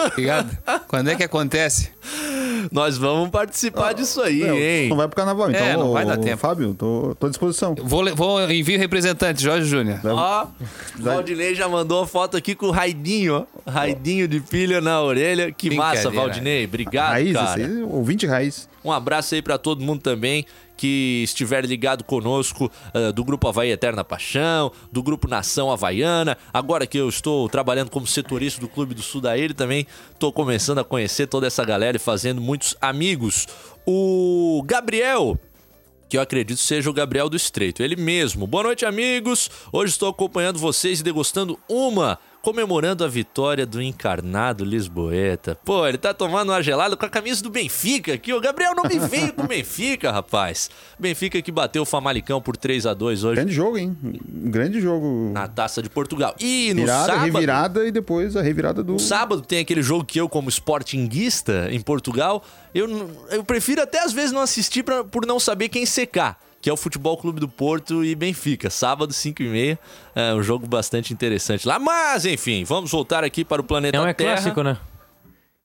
Obrigado. 0.08 0.58
Quando 0.88 1.12
é 1.12 1.16
que 1.16 1.24
acontece? 1.24 1.92
Nós 2.72 2.98
vamos 2.98 3.30
participar 3.30 3.94
disso 3.94 4.20
aí, 4.22 4.42
hein? 4.44 4.90
não 4.90 4.98
vai 4.98 5.08
pro 5.08 5.16
carnaval, 5.16 5.52
então. 5.52 5.62
É, 5.62 5.78
não 5.78 5.92
vai 5.92 6.04
dar 6.04 6.18
ô, 6.18 6.22
tempo. 6.22 6.38
Fábio, 6.38 6.74
tô, 6.74 7.16
tô 7.20 7.28
à 7.28 7.30
disposição. 7.30 7.76
Vou, 7.76 8.04
vou 8.16 8.52
enviar 8.52 8.80
o 8.80 8.82
representante, 8.82 9.44
Jorge 9.44 9.68
Júnior. 9.68 10.00
Ó, 10.04 10.48
o 11.00 11.04
Valdinei 11.04 11.54
já 11.54 11.70
mandou 11.70 12.02
a 12.02 12.08
foto 12.08 12.36
aqui 12.36 12.56
com 12.56 12.66
o 12.66 12.72
Raidinho, 12.72 13.46
ó. 13.66 13.72
Raidinho 13.72 14.28
de 14.28 14.40
pilha 14.40 14.82
na 14.82 15.00
orelha. 15.02 15.52
Que 15.52 15.70
massa. 15.76 16.10
Valdinei. 16.10 16.66
Obrigado, 16.66 17.12
raiz, 17.12 17.34
cara. 17.34 17.62
esse 17.62 17.72
aí, 17.72 17.84
ouvinte 17.84 18.26
raiz. 18.26 18.68
Um 18.84 18.92
abraço 18.92 19.36
aí 19.36 19.42
pra 19.42 19.58
todo 19.58 19.82
mundo 19.82 20.02
também 20.02 20.46
que 20.84 21.22
estiver 21.24 21.64
ligado 21.66 22.04
conosco 22.04 22.70
uh, 22.94 23.14
do 23.14 23.24
Grupo 23.24 23.48
Havaí 23.48 23.72
Eterna 23.72 24.04
Paixão, 24.04 24.70
do 24.92 25.02
Grupo 25.02 25.30
Nação 25.30 25.72
Havaiana. 25.72 26.38
Agora 26.54 26.86
que 26.86 26.98
eu 26.98 27.08
estou 27.08 27.48
trabalhando 27.48 27.90
como 27.90 28.06
setorista 28.06 28.60
do 28.60 28.68
Clube 28.68 28.94
do 28.94 29.02
Sudaíri, 29.02 29.54
também 29.54 29.88
estou 30.12 30.34
começando 30.34 30.80
a 30.80 30.84
conhecer 30.84 31.28
toda 31.28 31.48
essa 31.48 31.64
galera 31.64 31.96
e 31.96 32.00
fazendo 32.02 32.42
muitos 32.42 32.76
amigos. 32.82 33.48
O 33.88 34.62
Gabriel 34.66 35.40
que 36.10 36.18
eu 36.18 36.22
acredito 36.22 36.60
seja 36.60 36.90
o 36.90 36.94
Gabriel 36.94 37.30
do 37.30 37.38
Estreito, 37.38 37.82
ele 37.82 37.96
mesmo. 37.96 38.46
Boa 38.46 38.66
noite, 38.66 38.86
amigos. 38.86 39.50
Hoje 39.72 39.94
estou 39.94 40.10
acompanhando 40.10 40.60
vocês 40.60 41.00
e 41.00 41.04
degustando 41.04 41.58
uma 41.68 42.20
comemorando 42.44 43.06
a 43.06 43.08
vitória 43.08 43.66
do 43.66 43.82
encarnado 43.82 44.66
Lisboeta. 44.66 45.58
Pô, 45.64 45.88
ele 45.88 45.98
tá 45.98 46.14
tomando 46.14 46.50
uma 46.50 46.62
gelada 46.62 46.98
com 46.98 47.06
a 47.06 47.10
camisa 47.10 47.42
do 47.42 47.50
Benfica 47.50 48.14
aqui. 48.14 48.34
O 48.34 48.42
Gabriel 48.42 48.76
não 48.76 48.84
me 48.84 49.00
veio 49.00 49.32
com 49.32 49.44
o 49.44 49.48
Benfica, 49.48 50.12
rapaz. 50.12 50.70
Benfica 51.00 51.42
que 51.42 51.54
bateu 51.54 51.84
o 51.84 51.86
Famalicão 51.86 52.42
por 52.42 52.58
3 52.58 52.86
a 52.86 52.94
2 52.94 53.24
hoje. 53.24 53.36
Grande 53.36 53.54
jogo, 53.54 53.78
hein? 53.78 53.98
Um 54.04 54.52
grande 54.52 54.82
jogo. 54.82 55.32
Na 55.34 55.48
Taça 55.48 55.82
de 55.82 55.90
Portugal. 55.90 56.36
E 56.38 56.74
no 56.74 56.82
Virada, 56.82 57.14
sábado... 57.14 57.26
revirada 57.32 57.88
e 57.88 57.92
depois 57.92 58.36
a 58.36 58.42
revirada 58.42 58.84
do... 58.84 58.92
No 58.92 59.00
sábado 59.00 59.42
tem 59.42 59.60
aquele 59.60 59.82
jogo 59.82 60.04
que 60.04 60.20
eu, 60.20 60.28
como 60.28 60.50
sportinguista 60.50 61.70
em 61.72 61.80
Portugal, 61.80 62.44
eu, 62.76 63.10
eu 63.32 63.44
prefiro 63.46 63.82
até 63.82 64.04
às 64.04 64.12
vezes 64.12 64.34
não 64.34 64.42
assistir 64.42 64.84
pra, 64.84 65.06
por 65.06 65.26
não 65.26 65.40
saber 65.40 65.70
quem 65.70 65.86
secar 65.86 66.38
que 66.64 66.70
é 66.70 66.74
o 66.74 66.78
Futebol 66.78 67.18
Clube 67.18 67.40
do 67.42 67.48
Porto 67.48 68.04
e 68.06 68.16
Benfica. 68.16 68.70
Sábado, 68.70 69.12
5 69.12 69.44
e 69.44 69.48
meia. 69.50 69.80
É 70.16 70.34
um 70.34 70.42
jogo 70.42 70.66
bastante 70.66 71.12
interessante 71.14 71.68
lá. 71.68 71.78
Mas, 71.78 72.26
enfim, 72.26 72.64
vamos 72.64 72.90
voltar 72.90 73.22
aqui 73.24 73.44
para 73.44 73.62
o 73.62 73.66
planeta 73.66 73.98
Não 73.98 74.08
é 74.08 74.14
Terra. 74.14 74.36
clássico, 74.36 74.64
né? 74.64 74.78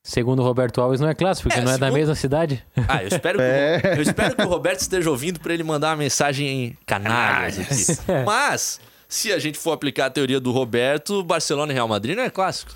Segundo 0.02 0.40
o 0.40 0.44
Roberto 0.44 0.80
Alves, 0.80 1.00
não 1.00 1.08
é 1.08 1.14
clássico, 1.14 1.48
porque 1.48 1.60
É, 1.60 1.62
não 1.64 1.70
é 1.70 1.78
da 1.78 1.86
segundo- 1.86 1.98
mesma 2.00 2.14
cidade. 2.16 2.64
Ah, 2.88 3.02
eu 3.02 3.08
espero, 3.08 3.38
que, 3.80 3.86
o- 3.86 3.90
eu 3.96 4.02
espero 4.02 4.34
que 4.34 4.42
o 4.42 4.48
Roberto 4.48 4.80
esteja 4.80 5.08
ouvindo 5.08 5.38
para 5.38 5.54
ele 5.54 5.62
mandar 5.62 5.90
uma 5.90 5.96
mensagem 5.98 6.48
em 6.48 6.78
canalhas 6.84 7.58
aqui. 7.60 8.00
Mas, 8.26 8.80
se 9.08 9.32
a 9.32 9.38
gente 9.38 9.56
for 9.56 9.72
aplicar 9.72 10.06
a 10.06 10.10
teoria 10.10 10.40
do 10.40 10.50
Roberto, 10.50 11.22
Barcelona 11.22 11.72
e 11.72 11.74
Real 11.74 11.86
Madrid 11.86 12.16
não 12.16 12.24
é 12.24 12.30
clássico. 12.30 12.72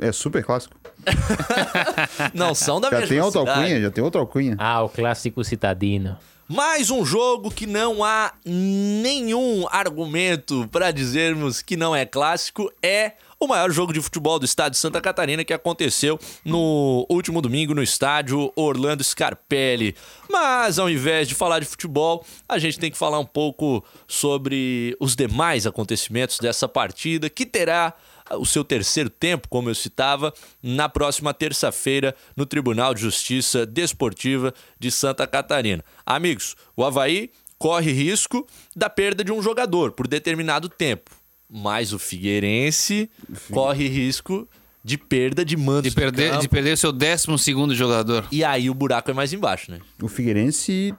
É 0.00 0.10
super 0.12 0.42
clássico. 0.44 0.74
Não 2.34 2.54
são 2.54 2.80
da 2.80 2.90
Já 2.90 2.96
mesma 3.00 3.08
tem 3.14 3.20
outra 3.20 3.40
cidade. 3.40 3.58
alcunha, 3.60 3.80
já 3.80 3.90
tem 3.90 4.04
outra 4.04 4.20
alcunha. 4.20 4.56
Ah, 4.58 4.82
o 4.82 4.88
clássico 4.88 5.44
citadino. 5.44 6.16
Mais 6.48 6.92
um 6.92 7.04
jogo 7.04 7.50
que 7.50 7.66
não 7.66 8.04
há 8.04 8.32
nenhum 8.44 9.66
argumento 9.68 10.68
para 10.70 10.92
dizermos 10.92 11.60
que 11.60 11.76
não 11.76 11.94
é 11.94 12.06
clássico 12.06 12.72
é 12.80 13.14
o 13.40 13.48
maior 13.48 13.68
jogo 13.72 13.92
de 13.92 14.00
futebol 14.00 14.38
do 14.38 14.44
estado 14.44 14.70
de 14.70 14.78
Santa 14.78 15.00
Catarina 15.00 15.44
que 15.44 15.52
aconteceu 15.52 16.20
no 16.44 17.04
último 17.10 17.42
domingo 17.42 17.74
no 17.74 17.82
estádio 17.82 18.52
Orlando 18.54 19.02
Scarpelli. 19.02 19.96
Mas 20.30 20.78
ao 20.78 20.88
invés 20.88 21.26
de 21.26 21.34
falar 21.34 21.58
de 21.58 21.66
futebol, 21.66 22.24
a 22.48 22.58
gente 22.58 22.78
tem 22.78 22.92
que 22.92 22.96
falar 22.96 23.18
um 23.18 23.26
pouco 23.26 23.84
sobre 24.06 24.96
os 25.00 25.16
demais 25.16 25.66
acontecimentos 25.66 26.38
dessa 26.38 26.68
partida 26.68 27.28
que 27.28 27.44
terá 27.44 27.92
o 28.32 28.44
seu 28.44 28.64
terceiro 28.64 29.10
tempo, 29.10 29.48
como 29.48 29.70
eu 29.70 29.74
citava, 29.74 30.32
na 30.62 30.88
próxima 30.88 31.32
terça-feira 31.32 32.14
no 32.36 32.46
Tribunal 32.46 32.94
de 32.94 33.00
Justiça 33.00 33.64
Desportiva 33.64 34.52
de 34.78 34.90
Santa 34.90 35.26
Catarina. 35.26 35.84
Amigos, 36.04 36.56
o 36.76 36.84
Havaí 36.84 37.30
corre 37.58 37.92
risco 37.92 38.46
da 38.74 38.90
perda 38.90 39.24
de 39.24 39.32
um 39.32 39.42
jogador 39.42 39.92
por 39.92 40.06
determinado 40.06 40.68
tempo, 40.68 41.10
mas 41.48 41.92
o 41.92 41.98
Figueirense 41.98 43.10
corre 43.50 43.88
risco 43.88 44.48
de 44.84 44.96
perda 44.96 45.44
de 45.44 45.56
mando 45.56 45.82
De 45.82 45.90
perder, 45.90 46.38
de 46.38 46.48
perder 46.48 46.72
o 46.72 46.76
seu 46.76 46.92
12 46.92 47.38
segundo 47.38 47.74
jogador. 47.74 48.26
E 48.30 48.44
aí 48.44 48.70
o 48.70 48.74
buraco 48.74 49.10
é 49.10 49.14
mais 49.14 49.32
embaixo, 49.32 49.70
né? 49.70 49.80
O 50.00 50.06
Figueirense 50.06 50.94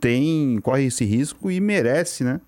tem 0.00 0.58
corre 0.62 0.86
esse 0.86 1.04
risco 1.04 1.50
e 1.50 1.60
merece, 1.60 2.24
né? 2.24 2.40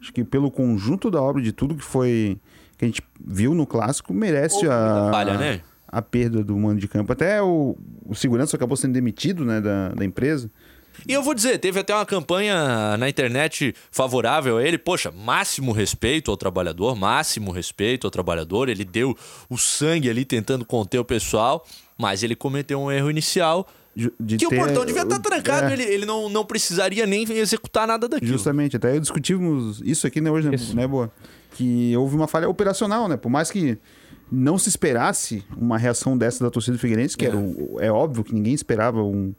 Acho 0.00 0.12
que 0.12 0.22
pelo 0.24 0.50
conjunto 0.50 1.10
da 1.10 1.20
obra 1.20 1.42
de 1.42 1.52
tudo 1.52 1.74
que 1.74 1.84
foi 1.84 2.38
que 2.80 2.84
a 2.86 2.88
gente 2.88 3.02
viu 3.22 3.54
no 3.54 3.66
clássico 3.66 4.14
merece 4.14 4.66
a 4.66 5.10
falha, 5.12 5.36
né? 5.36 5.60
a 5.86 6.00
perda 6.00 6.42
do 6.42 6.56
mando 6.56 6.80
de 6.80 6.88
campo. 6.88 7.12
Até 7.12 7.42
o, 7.42 7.76
o 8.06 8.14
segurança 8.14 8.56
acabou 8.56 8.74
sendo 8.74 8.94
demitido, 8.94 9.44
né, 9.44 9.60
da, 9.60 9.90
da 9.90 10.02
empresa. 10.02 10.50
E 11.06 11.12
eu 11.12 11.22
vou 11.22 11.34
dizer, 11.34 11.58
teve 11.58 11.78
até 11.78 11.94
uma 11.94 12.06
campanha 12.06 12.96
na 12.96 13.06
internet 13.08 13.74
favorável 13.90 14.56
a 14.56 14.64
ele. 14.64 14.78
Poxa, 14.78 15.10
máximo 15.10 15.72
respeito 15.72 16.30
ao 16.30 16.36
trabalhador, 16.38 16.96
máximo 16.96 17.50
respeito 17.50 18.06
ao 18.06 18.10
trabalhador. 18.10 18.68
Ele 18.70 18.84
deu 18.84 19.14
o 19.48 19.58
sangue 19.58 20.08
ali 20.08 20.24
tentando 20.24 20.64
conter 20.64 20.98
o 20.98 21.04
pessoal, 21.04 21.66
mas 21.98 22.22
ele 22.22 22.34
cometeu 22.34 22.80
um 22.80 22.90
erro 22.90 23.10
inicial. 23.10 23.66
De 24.18 24.36
Que 24.38 24.46
o 24.46 24.50
ter- 24.50 24.58
portão 24.58 24.86
devia 24.86 25.02
estar 25.02 25.18
trancado, 25.18 25.68
É, 25.68 25.72
ele, 25.74 25.82
ele 25.82 26.06
não, 26.06 26.28
não 26.30 26.44
precisaria 26.46 27.04
nem 27.06 27.30
executar 27.32 27.86
nada 27.86 28.08
daquilo. 28.08 28.30
Justamente, 28.32 28.76
até 28.76 28.98
discutimos 28.98 29.82
isso 29.84 30.06
aqui 30.06 30.20
né, 30.20 30.30
hoje, 30.30 30.48
né, 30.48 30.54
Isso. 30.54 30.74
né, 30.74 30.86
Boa? 30.86 31.10
Que 31.52 31.96
houve 31.96 32.14
uma 32.16 32.26
falha 32.28 32.48
operacional, 32.48 33.08
né? 33.08 33.16
Por 33.16 33.28
mais 33.30 33.50
que 33.50 33.76
não 34.30 34.56
se 34.58 34.68
esperasse 34.68 35.44
uma 35.56 35.76
reação 35.76 36.16
dessa 36.16 36.44
da 36.44 36.50
torcida 36.50 36.76
do 36.76 36.80
Figueirense, 36.80 37.16
que 37.16 37.26
É. 37.26 37.28
era 37.28 37.38
é 37.80 37.90
óbvio 37.92 38.22
que 38.22 38.32
ninguém 38.32 38.54
esperava 38.54 39.02
um, 39.02 39.34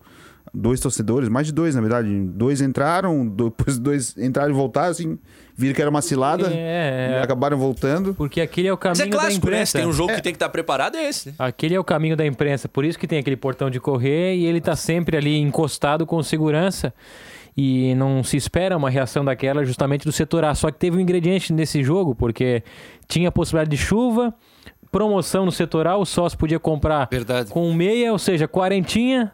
dois 0.54 0.82
torcedores, 0.82 1.30
mais 1.30 1.48
de 1.48 1.54
dois, 1.54 1.76
na 1.76 1.82
verdade. 1.82 2.10
Dois 2.26 2.60
entraram, 2.62 3.26
depois 3.34 3.78
dois 3.80 4.18
entraram 4.18 4.50
e 4.52 4.54
voltaram, 4.54 4.90
assim, 4.92 5.18
viram 5.56 5.74
que 5.74 5.82
era 5.82 5.90
uma 5.90 6.02
cilada, 6.02 6.48
É, 6.52 7.12
e 7.12 7.14
é. 7.14 7.22
acabaram 7.22 7.58
voltando. 7.58 8.14
Porque 8.14 8.42
aquele 8.42 8.68
é 8.68 8.74
o 8.74 8.78
Mas 8.84 9.00
é 9.00 9.04
caminho 9.04 9.16
da 9.16 9.22
clássico, 9.24 9.46
né? 9.46 9.52
Se 9.54 9.56
imprensa. 9.56 9.78
tem 9.78 9.88
um 9.88 9.94
jogo 9.94 10.14
que 10.14 10.22
tem 10.22 10.34
que 10.34 10.36
estar 10.36 10.50
preparado, 10.50 10.96
é 10.98 11.08
esse. 11.08 11.30
né? 11.30 11.36
Aquele 11.40 11.76
é 11.76 11.80
o 11.80 11.84
caminho 11.86 12.18
da 12.18 12.26
imprensa, 12.26 12.68
por 12.68 12.84
isso 12.84 13.00
que 13.00 13.08
tem 13.08 13.20
aquele 13.20 13.38
portão 13.38 13.70
de 13.70 13.80
correr 13.80 14.36
e 14.36 14.46
ele 14.46 14.60
tá 14.60 14.76
sempre 14.76 15.16
ali 15.16 15.38
encostado 15.40 16.06
com 16.06 16.22
segurança 16.22 16.94
e 17.56 17.94
não 17.96 18.24
se 18.24 18.38
espera 18.38 18.78
uma 18.78 18.90
reação 18.90 19.24
daquela 19.26 19.64
justamente 19.66 20.06
do 20.06 20.12
setor 20.12 20.46
A. 20.46 20.56
Só 20.56 20.72
que 20.72 20.78
teve 20.80 20.98
um 20.98 21.00
ingrediente 21.00 21.52
nesse 21.52 21.84
jogo, 21.84 22.16
porque 22.16 22.64
tinha 23.08 23.30
a 23.30 23.32
possibilidade 23.32 23.72
de 23.72 23.78
chuva, 23.78 24.34
promoção 24.92 25.46
no 25.46 25.52
setor 25.52 25.88
A, 25.88 25.98
o 25.98 26.06
sócio 26.06 26.38
podia 26.38 26.60
comprar 26.60 27.08
Verdade. 27.10 27.50
com 27.50 27.74
meia, 27.74 28.12
ou 28.12 28.20
seja, 28.20 28.48
quarentinha, 28.48 29.34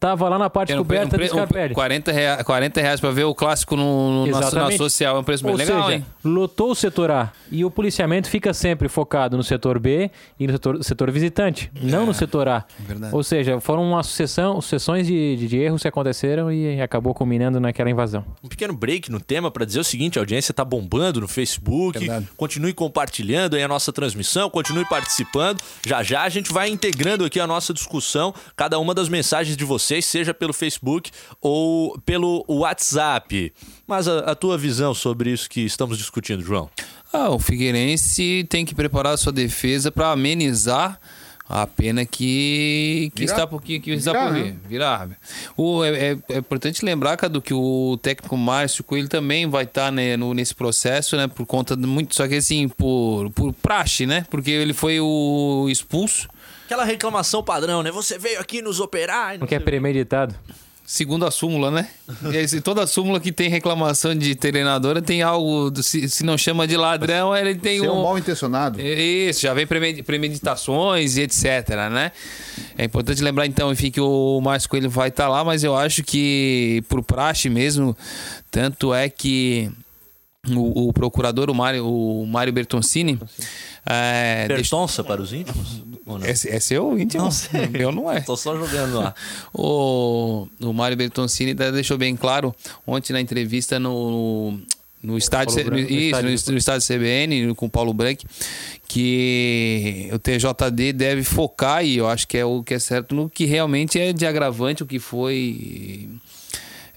tava 0.00 0.28
lá 0.28 0.38
na 0.38 0.48
parte 0.50 0.72
Era 0.72 0.80
um 0.80 0.84
pre- 0.84 0.96
coberta 0.96 1.14
um 1.16 1.18
pre- 1.18 1.28
do 1.28 1.34
um 1.34 1.36
Scarpelli. 1.36 1.74
40, 1.74 2.10
rea- 2.12 2.42
40 2.42 2.80
reais 2.80 2.98
pra 3.00 3.10
ver 3.10 3.24
o 3.24 3.34
clássico 3.34 3.76
no, 3.76 4.26
no, 4.26 4.32
na, 4.32 4.40
na 4.50 4.72
social. 4.72 5.16
É 5.16 5.20
um 5.20 5.24
preço 5.24 5.44
bem 5.44 5.52
Ou 5.52 5.58
legal, 5.58 5.82
seja, 5.84 5.96
hein? 5.96 6.06
lotou 6.24 6.70
o 6.70 6.74
setor 6.74 7.10
A 7.10 7.32
e 7.52 7.64
o 7.64 7.70
policiamento 7.70 8.28
fica 8.28 8.52
sempre 8.54 8.88
focado 8.88 9.36
no 9.36 9.42
setor 9.44 9.78
B 9.78 10.10
e 10.38 10.46
no 10.46 10.52
setor, 10.54 10.82
setor 10.82 11.10
visitante, 11.10 11.70
não 11.80 12.06
no 12.06 12.14
setor 12.14 12.48
A. 12.48 12.64
verdade. 12.78 13.14
Ou 13.14 13.22
seja, 13.22 13.60
foram 13.60 13.82
uma 13.82 14.02
sucessão, 14.02 14.60
sucessões 14.60 15.06
de, 15.06 15.36
de, 15.36 15.46
de 15.46 15.58
erros 15.58 15.82
que 15.82 15.88
aconteceram 15.88 16.50
e 16.50 16.80
acabou 16.80 17.12
culminando 17.12 17.60
naquela 17.60 17.90
invasão. 17.90 18.24
Um 18.42 18.48
pequeno 18.48 18.72
break 18.72 19.10
no 19.12 19.20
tema 19.20 19.50
para 19.50 19.64
dizer 19.66 19.80
o 19.80 19.84
seguinte: 19.84 20.18
a 20.18 20.22
audiência 20.22 20.54
tá 20.54 20.64
bombando 20.64 21.20
no 21.20 21.28
Facebook. 21.28 21.98
Verdade. 21.98 22.28
Continue 22.36 22.72
compartilhando 22.72 23.56
aí 23.56 23.62
a 23.62 23.68
nossa 23.68 23.92
transmissão, 23.92 24.48
continue 24.48 24.84
participando. 24.86 25.60
Já 25.86 26.02
já 26.02 26.22
a 26.22 26.28
gente 26.28 26.52
vai 26.52 26.70
integrando 26.70 27.24
aqui 27.24 27.38
a 27.38 27.46
nossa 27.46 27.74
discussão, 27.74 28.32
cada 28.56 28.78
uma 28.78 28.94
das 28.94 29.08
mensagens 29.08 29.56
de 29.56 29.64
vocês, 29.64 29.89
seja 30.04 30.32
pelo 30.34 30.52
Facebook 30.52 31.10
ou 31.40 31.98
pelo 32.00 32.44
WhatsApp. 32.48 33.52
Mas 33.86 34.06
a, 34.08 34.20
a 34.20 34.34
tua 34.34 34.56
visão 34.58 34.94
sobre 34.94 35.30
isso 35.30 35.48
que 35.48 35.60
estamos 35.62 35.98
discutindo, 35.98 36.42
João? 36.42 36.70
Ah, 37.12 37.30
o 37.30 37.38
Figueirense 37.38 38.46
tem 38.48 38.64
que 38.64 38.74
preparar 38.74 39.14
a 39.14 39.16
sua 39.16 39.32
defesa 39.32 39.90
para 39.90 40.10
amenizar 40.12 41.00
a 41.52 41.66
pena 41.66 42.06
que, 42.06 43.10
que 43.12 43.22
Virar. 43.22 43.32
está 43.34 43.44
por, 43.46 43.60
que, 43.60 43.80
que 43.80 43.90
está 43.90 44.12
Virar, 44.12 44.24
por 44.26 44.32
né? 44.34 44.42
vir. 44.44 44.58
Virar. 44.68 45.08
O, 45.56 45.82
é, 45.84 46.12
é- 46.12 46.18
é 46.28 46.38
importante 46.38 46.84
lembrar, 46.84 47.16
Cadu, 47.16 47.42
que 47.42 47.52
o 47.52 47.98
técnico 48.00 48.36
Márcio 48.36 48.84
Coelho 48.84 49.08
também 49.08 49.48
vai 49.50 49.64
estar 49.64 49.90
né, 49.90 50.16
no- 50.16 50.32
nesse 50.32 50.54
processo, 50.54 51.16
né? 51.16 51.26
Por 51.26 51.44
conta 51.46 51.76
de 51.76 51.84
muito. 51.88 52.14
Só 52.14 52.28
que 52.28 52.36
assim, 52.36 52.68
por, 52.68 53.30
por 53.30 53.52
praxe, 53.54 54.06
né? 54.06 54.24
Porque 54.30 54.48
ele 54.52 54.72
foi 54.72 55.00
o 55.00 55.66
expulso. 55.68 56.28
Aquela 56.70 56.84
reclamação 56.84 57.42
padrão, 57.42 57.82
né? 57.82 57.90
Você 57.90 58.16
veio 58.16 58.38
aqui 58.38 58.62
nos 58.62 58.78
operar. 58.78 59.32
não 59.32 59.38
Porque 59.40 59.56
é 59.56 59.58
premeditado. 59.58 60.36
Segundo 60.86 61.26
a 61.26 61.30
súmula, 61.32 61.68
né? 61.68 61.88
E 62.54 62.60
toda 62.60 62.86
súmula 62.86 63.18
que 63.18 63.32
tem 63.32 63.48
reclamação 63.48 64.14
de 64.14 64.36
treinadora 64.36 65.02
tem 65.02 65.20
algo. 65.20 65.68
do- 65.68 65.82
Se, 65.82 66.08
se 66.08 66.24
não 66.24 66.38
chama 66.38 66.68
de 66.68 66.76
ladrão, 66.76 67.36
ele 67.36 67.56
tem 67.56 67.80
Ser 67.80 67.88
um 67.88 67.98
um. 67.98 68.02
mal 68.04 68.16
intencionado. 68.16 68.80
Isso, 68.80 69.40
já 69.42 69.52
vem 69.52 69.66
premedi- 69.66 70.04
premeditações 70.04 71.16
e 71.16 71.22
etc, 71.22 71.70
né? 71.90 72.12
É 72.78 72.84
importante 72.84 73.20
lembrar 73.20 73.46
então, 73.46 73.72
enfim, 73.72 73.90
que 73.90 74.00
o 74.00 74.40
Márcio 74.40 74.68
Coelho 74.70 74.88
vai 74.90 75.08
estar 75.08 75.26
lá, 75.28 75.42
mas 75.44 75.64
eu 75.64 75.76
acho 75.76 76.04
que 76.04 76.84
por 76.88 77.02
praxe 77.02 77.48
mesmo, 77.50 77.96
tanto 78.48 78.94
é 78.94 79.08
que 79.08 79.70
o, 80.48 80.88
o 80.88 80.92
procurador, 80.92 81.50
o 81.50 81.54
Mário, 81.54 81.86
o 81.86 82.26
Mário 82.26 82.52
Bertoncini, 82.52 83.18
é, 83.84 84.46
Bertonça 84.48 85.04
para 85.04 85.20
os 85.20 85.32
íntimos? 85.32 85.82
Não? 86.06 86.24
é, 86.24 86.30
é 86.30 86.60
seu 86.60 86.98
íntimo? 86.98 87.24
Não 87.24 87.30
sei. 87.30 87.70
Eu 87.74 87.92
não 87.92 88.10
é. 88.10 88.20
Tô 88.20 88.36
só 88.36 88.56
jogando 88.56 88.98
lá. 88.98 89.14
O, 89.52 90.48
o 90.60 90.72
Mário 90.72 90.96
Bertoncini 90.96 91.54
deixou 91.54 91.98
bem 91.98 92.16
claro 92.16 92.54
ontem 92.86 93.12
na 93.12 93.20
entrevista 93.20 93.78
no, 93.78 94.58
no 95.02 95.18
estádio, 95.18 95.54
Branco, 95.56 95.70
no 95.72 95.78
isso, 95.78 95.92
estádio. 95.92 96.30
no, 96.30 96.52
no 96.52 96.58
estádio 96.58 96.86
CBN 96.86 97.54
com 97.54 97.66
o 97.66 97.70
Paulo 97.70 97.92
Branco 97.92 98.22
que 98.88 100.08
o 100.12 100.18
TJD 100.18 100.92
deve 100.92 101.22
focar 101.22 101.84
e 101.84 101.98
eu 101.98 102.08
acho 102.08 102.26
que 102.26 102.36
é 102.38 102.44
o 102.44 102.62
que 102.62 102.74
é 102.74 102.78
certo 102.78 103.14
no 103.14 103.28
que 103.28 103.44
realmente 103.44 103.98
é 104.00 104.12
de 104.12 104.26
agravante 104.26 104.82
o 104.82 104.86
que 104.86 104.98
foi 104.98 106.08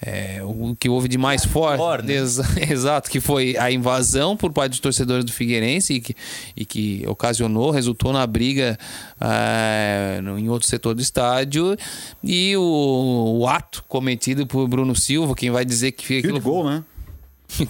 é, 0.06 0.42
o 0.44 0.76
que 0.78 0.90
houve 0.90 1.08
de 1.08 1.18
mais 1.18 1.46
forte. 1.46 2.06
né? 2.06 2.14
Exa- 2.16 2.46
Exato, 2.70 3.10
que 3.10 3.20
foi 3.22 3.56
a 3.58 3.72
invasão 3.72 4.36
por 4.36 4.52
parte 4.52 4.72
dos 4.72 4.80
torcedores 4.80 5.24
do 5.24 5.32
Figueirense 5.32 5.94
e 5.94 6.02
que, 6.02 6.16
e 6.58 6.66
que 6.66 7.04
ocasionou, 7.08 7.72
resultou 7.72 8.12
na 8.12 8.26
briga 8.28 8.78
é, 9.22 10.20
no- 10.22 10.38
em 10.38 10.50
outro 10.50 10.68
setor 10.68 10.94
do 10.94 11.02
estádio. 11.02 11.78
E 12.24 12.56
o, 12.58 13.40
o 13.40 13.48
ato 13.48 13.84
cometido 13.88 14.46
por 14.46 14.68
Bruno 14.68 14.96
Silva, 14.96 15.36
quem 15.36 15.50
vai 15.52 15.64
dizer 15.64 15.92
que 15.94 16.06
Fio 16.06 16.20
aquilo 16.20 16.40
de 16.40 16.44
gol, 16.44 16.66
né? 16.70 16.84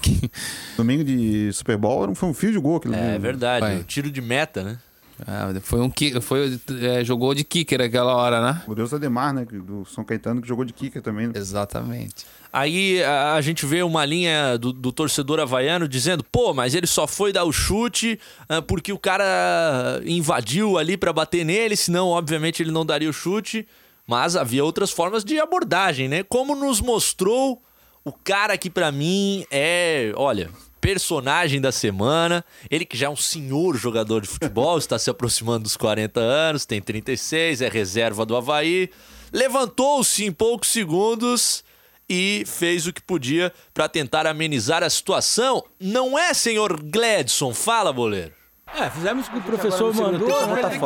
Domingo 0.78 1.04
de 1.04 1.52
Super 1.54 1.78
Bowl 1.78 2.13
foi 2.16 2.30
um 2.30 2.34
fio 2.34 2.52
de 2.52 2.60
gol 2.60 2.78
aquilo. 2.78 2.96
É 2.96 3.18
verdade, 3.20 3.66
Vai. 3.66 3.78
o 3.80 3.84
tiro 3.84 4.10
de 4.10 4.22
meta, 4.22 4.63
né? 4.63 4.78
Ah, 5.25 5.53
foi 5.62 5.80
um 5.80 5.89
ki- 5.89 6.20
foi 6.22 6.60
é, 6.82 7.03
jogou 7.03 7.34
de 7.34 7.44
kicker 7.44 7.80
aquela 7.82 8.15
hora, 8.15 8.42
né? 8.42 8.62
O 8.68 8.75
Deus 8.75 8.94
Ademar, 8.94 9.34
né? 9.34 9.46
que- 9.46 9.58
Do 9.58 9.86
São 9.86 10.03
Caetano, 10.03 10.42
que 10.42 10.48
jogou 10.48 10.65
de 10.65 10.74
kicker 10.74 11.01
também. 11.01 11.27
né? 11.27 11.34
Exatamente. 11.36 12.25
Aí 12.51 13.01
a, 13.03 13.34
a 13.36 13.42
gente 13.42 13.65
vê 13.65 13.82
uma 13.84 14.06
linha 14.06 14.58
do, 14.58 14.72
do 14.74 14.92
torcedor 14.92 15.39
havaiano 15.39 15.88
dizendo, 15.88 16.24
pô, 16.24 16.53
mas 16.53 16.75
ele 16.75 16.86
só 16.88 17.08
foi 17.08 17.32
dar 17.32 17.46
o 17.46 17.51
chute 17.51 18.20
ah, 18.50 18.62
porque 18.62 18.92
o 18.94 19.00
cara 19.00 20.01
invadiu 20.06 20.77
ali 20.77 20.98
pra 20.98 21.13
bater 21.13 21.44
nele, 21.46 21.75
senão, 21.75 22.10
obviamente, 22.10 22.62
ele 22.62 22.72
não 22.72 22.86
daria 22.86 23.10
o 23.10 23.13
chute. 23.13 23.68
Mas 24.06 24.36
havia 24.36 24.65
outras 24.65 24.92
formas 24.92 25.24
de 25.24 25.39
abordagem, 25.39 26.10
né? 26.10 26.24
Como 26.24 26.53
nos 26.56 26.82
mostrou 26.82 27.62
o 28.03 28.12
cara 28.12 28.58
que 28.58 28.70
pra 28.70 28.92
mim 28.92 29.46
é, 29.50 30.12
olha, 30.18 30.50
personagem 30.84 31.62
da 31.62 31.72
semana. 31.72 32.44
Ele 32.70 32.84
que 32.84 32.98
já 32.98 33.06
é 33.06 33.10
um 33.10 33.16
senhor 33.16 33.78
jogador 33.78 34.22
de 34.22 34.28
futebol, 34.28 34.78
está 34.84 35.00
se 35.00 35.10
aproximando 35.10 35.63
dos 35.63 35.78
40 35.78 36.20
anos, 36.20 36.66
tem 36.66 36.82
36, 36.82 37.62
é 37.62 37.70
reserva 37.70 38.25
do 38.25 38.36
Havaí. 38.36 38.90
Levantou-se 39.32 40.25
em 40.25 40.32
poucos 40.32 40.68
segundos 40.68 41.63
e 42.08 42.44
fez 42.46 42.86
o 42.86 42.92
que 42.92 43.02
podia 43.02 43.54
pra 43.74 43.88
tentar 43.88 44.28
amenizar 44.28 44.84
a 44.84 44.90
situação. 44.90 45.63
Não 45.80 46.20
é, 46.20 46.34
senhor 46.34 46.84
Gladson? 46.84 47.54
Fala, 47.54 47.94
boleiro. 47.94 48.34
É, 48.78 48.90
fizemos 48.90 49.28
o 49.28 49.32
que 49.32 49.38
o 49.38 49.42
professor 49.42 49.94
mandou, 49.94 50.38
resultado. 50.38 50.80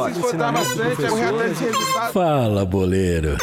Fala, 2.13 2.65
boleiro. 2.65 3.37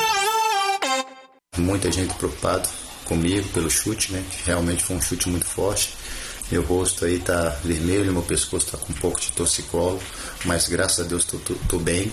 Muita 1.57 1.91
gente 1.91 2.15
preocupado 2.15 2.69
comigo 3.07 3.49
pelo 3.49 3.71
chute, 3.71 4.13
né? 4.13 4.23
Que 4.31 4.47
realmente 4.47 4.85
foi 4.85 4.97
um 4.97 5.01
chute 5.01 5.29
muito 5.29 5.47
forte. 5.47 6.04
Meu 6.51 6.63
rosto 6.63 7.05
aí 7.05 7.19
tá 7.19 7.57
vermelho, 7.65 8.13
meu 8.13 8.23
pescoço 8.23 8.67
tá 8.67 8.79
com 8.79 8.93
um 8.93 8.97
pouco 8.97 9.21
de 9.21 9.33
torcicolo, 9.33 10.01
mas 10.45 10.69
graças 10.69 11.05
a 11.05 11.09
Deus 11.09 11.25
tô, 11.25 11.39
tô, 11.39 11.55
tô 11.69 11.79
bem. 11.79 12.13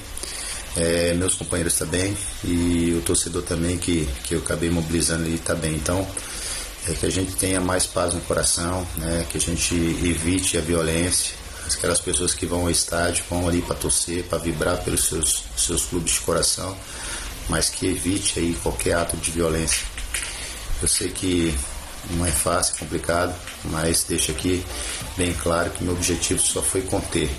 É, 0.78 1.14
meus 1.14 1.36
companheiros 1.36 1.78
tá 1.78 1.86
bem 1.86 2.16
e 2.46 2.96
o 2.98 3.02
torcedor 3.02 3.42
também 3.42 3.78
que, 3.78 4.08
que 4.24 4.36
eu 4.36 4.40
acabei 4.40 4.70
mobilizando 4.70 5.26
ali 5.26 5.38
tá 5.38 5.54
bem. 5.54 5.76
Então, 5.76 6.08
é 6.88 6.94
que 6.94 7.06
a 7.06 7.10
gente 7.10 7.36
tenha 7.36 7.60
mais 7.62 7.86
paz 7.86 8.14
no 8.14 8.22
coração, 8.22 8.88
né? 8.98 9.26
Que 9.30 9.38
a 9.38 9.42
gente 9.42 9.76
evite 9.76 10.58
a 10.58 10.62
violência. 10.62 11.36
Aquelas 11.78 12.00
pessoas 12.00 12.34
que 12.34 12.46
vão 12.46 12.62
ao 12.62 12.72
estádio 12.72 13.24
vão 13.30 13.48
ali 13.48 13.62
para 13.62 13.76
torcer, 13.76 14.24
para 14.24 14.40
vibrar 14.40 14.78
pelos 14.84 15.06
seus, 15.06 15.44
seus 15.56 15.86
clubes 15.86 16.14
de 16.14 16.20
coração, 16.22 16.76
mas 17.48 17.70
que 17.70 17.88
evite 17.88 18.40
aí 18.40 18.58
qualquer 18.62 18.96
ato 18.96 19.16
de 19.18 19.32
violência. 19.32 19.86
Eu 20.82 20.88
sei 20.88 21.10
que 21.10 21.56
não 22.12 22.26
é 22.26 22.32
fácil, 22.32 22.76
é 22.76 22.80
complicado, 22.80 23.34
mas 23.66 24.04
deixo 24.04 24.32
aqui 24.32 24.64
bem 25.18 25.34
claro 25.34 25.70
que 25.72 25.84
meu 25.84 25.94
objetivo 25.94 26.40
só 26.40 26.62
foi 26.62 26.82
conter. 26.82 27.30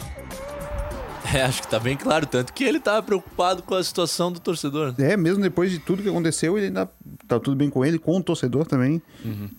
É, 1.34 1.42
acho 1.42 1.62
que 1.62 1.68
tá 1.68 1.78
bem 1.78 1.96
claro, 1.96 2.26
tanto 2.26 2.52
que 2.52 2.64
ele 2.64 2.80
tava 2.80 3.02
preocupado 3.02 3.62
com 3.62 3.74
a 3.74 3.82
situação 3.82 4.30
do 4.30 4.40
torcedor. 4.40 4.94
É, 4.98 5.16
mesmo 5.16 5.42
depois 5.42 5.70
de 5.70 5.78
tudo 5.78 6.02
que 6.02 6.08
aconteceu, 6.08 6.58
ele 6.58 6.66
ainda 6.66 6.90
tá 7.28 7.38
tudo 7.38 7.56
bem 7.56 7.70
com 7.70 7.84
ele, 7.84 7.98
com 7.98 8.18
o 8.18 8.22
torcedor 8.22 8.66
também, 8.66 9.00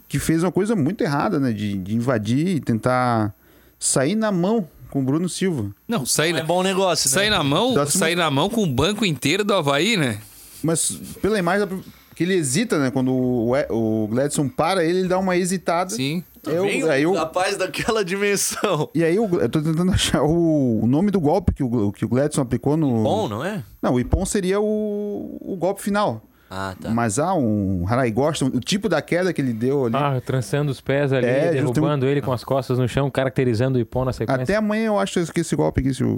que 0.08 0.20
fez 0.20 0.44
uma 0.44 0.52
coisa 0.52 0.76
muito 0.76 1.04
errada, 1.04 1.40
né? 1.40 1.52
De, 1.52 1.78
de 1.78 1.96
invadir 1.96 2.48
e 2.48 2.60
tentar 2.60 3.34
sair 3.80 4.16
na 4.16 4.32
mão 4.32 4.68
com 4.90 5.00
o 5.00 5.04
Bruno 5.04 5.28
Silva. 5.28 5.72
Não, 5.88 6.06
sair, 6.06 6.36
É 6.36 6.44
bom 6.44 6.62
negócio, 6.62 7.10
né? 7.10 7.14
sair 7.16 7.30
na 7.30 7.44
mão, 7.44 7.74
Dá-se 7.74 7.98
sair 7.98 8.16
na 8.16 8.30
mão 8.30 8.50
com 8.50 8.64
o 8.64 8.68
banco 8.68 9.04
inteiro 9.06 9.44
do 9.44 9.54
Havaí, 9.54 9.98
né? 9.98 10.22
Mas 10.62 10.92
pela 11.22 11.40
imagem, 11.40 11.68
que 12.16 12.24
ele 12.24 12.34
hesita, 12.36 12.78
né? 12.80 12.92
Quando 12.92 13.12
o, 13.12 13.54
o 13.70 14.08
Gladson 14.08 14.48
para 14.48 14.84
ele, 14.84 15.00
ele 15.00 15.08
dá 15.08 15.18
uma 15.20 15.36
hesitada. 15.38 15.92
Sim. 15.92 16.24
Eu, 16.46 16.64
Bem 16.66 16.84
aí 16.90 17.04
eu, 17.04 17.14
rapaz 17.14 17.56
daquela 17.56 18.04
dimensão. 18.04 18.90
e 18.94 19.02
aí 19.04 19.16
eu, 19.16 19.30
eu 19.40 19.48
tô 19.48 19.62
tentando 19.62 19.92
achar 19.94 20.22
o, 20.24 20.82
o 20.84 20.86
nome 20.88 21.10
do 21.10 21.20
golpe 21.22 21.54
que 21.54 21.64
o, 21.64 21.92
que 21.94 22.04
o 22.04 22.08
Gladson 22.10 22.42
aplicou 22.42 22.76
no. 22.76 23.02
Bom, 23.04 23.30
não 23.30 23.44
é? 23.46 23.64
Não, 23.82 23.94
o 23.94 24.00
Ipon 24.00 24.26
seria 24.26 24.60
o, 24.60 25.38
o 25.42 25.56
golpe 25.56 25.82
final. 25.82 26.22
Ah, 26.56 26.76
tá. 26.80 26.90
Mas 26.92 27.18
há 27.18 27.34
um 27.34 27.86
Harai 27.88 28.12
gosta, 28.12 28.46
o 28.46 28.60
tipo 28.60 28.88
da 28.88 29.02
queda 29.02 29.32
que 29.34 29.42
ele 29.42 29.54
deu 29.54 29.86
ali. 29.86 29.96
Ah, 29.96 30.22
trançando 30.24 30.70
os 30.72 30.80
pés 30.82 31.12
ali, 31.14 31.26
É, 31.26 31.52
derrubando 31.54 32.06
ele 32.06 32.22
com 32.22 32.32
as 32.34 32.44
costas 32.44 32.78
no 32.78 32.88
chão, 32.88 33.10
caracterizando 33.10 33.78
o 33.78 33.82
Ipon 33.82 34.06
na 34.06 34.14
sequência. 34.14 34.44
Até 34.44 34.56
amanhã 34.58 34.88
eu 34.88 35.00
acho 35.00 35.26
que 35.34 35.40
esse 35.40 35.56
golpe 35.56 35.80
aqui, 35.82 35.94
se, 35.94 36.04
o, 36.04 36.18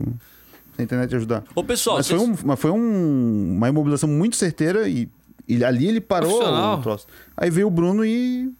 se 0.75 0.81
a 0.81 0.83
internet 0.83 1.15
ajudar. 1.15 1.43
Ô, 1.53 1.63
pessoal, 1.63 1.97
Mas 1.97 2.07
foi, 2.09 2.17
vocês- 2.17 2.29
um, 2.29 2.35
mas 2.47 2.59
foi 2.59 2.71
um- 2.71 3.53
uma 3.55 3.69
imobilização 3.69 4.09
muito 4.09 4.35
certeira 4.35 4.89
e, 4.89 5.07
e 5.47 5.63
ali 5.63 5.87
ele 5.87 6.01
parou 6.01 6.41
o 6.41 6.81
troço. 6.81 7.07
Aí 7.35 7.49
veio 7.49 7.67
o 7.67 7.71
Bruno 7.71 8.05
e 8.05 8.51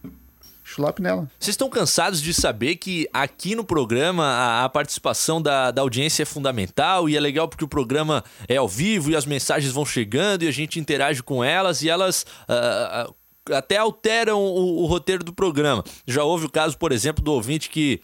chulap 0.63 0.99
nela. 0.99 1.29
Vocês 1.39 1.53
estão 1.53 1.69
cansados 1.69 2.21
de 2.21 2.33
saber 2.33 2.75
que 2.75 3.07
aqui 3.13 3.55
no 3.55 3.63
programa 3.63 4.25
a, 4.25 4.65
a 4.65 4.69
participação 4.69 5.41
da, 5.41 5.71
da 5.71 5.81
audiência 5.81 6.23
é 6.23 6.25
fundamental 6.25 7.07
e 7.07 7.15
é 7.15 7.19
legal 7.19 7.47
porque 7.47 7.63
o 7.63 7.67
programa 7.67 8.23
é 8.47 8.57
ao 8.57 8.67
vivo 8.67 9.11
e 9.11 9.15
as 9.15 9.25
mensagens 9.25 9.71
vão 9.71 9.85
chegando 9.85 10.43
e 10.43 10.47
a 10.47 10.51
gente 10.51 10.79
interage 10.79 11.21
com 11.21 11.43
elas 11.43 11.83
e 11.83 11.89
elas 11.89 12.25
ah, 12.47 13.07
até 13.51 13.77
alteram 13.77 14.41
o, 14.41 14.83
o 14.83 14.85
roteiro 14.85 15.23
do 15.23 15.33
programa. 15.33 15.83
Já 16.07 16.23
houve 16.23 16.45
o 16.47 16.49
caso, 16.49 16.77
por 16.77 16.91
exemplo, 16.91 17.23
do 17.23 17.31
ouvinte 17.31 17.69
que 17.69 18.01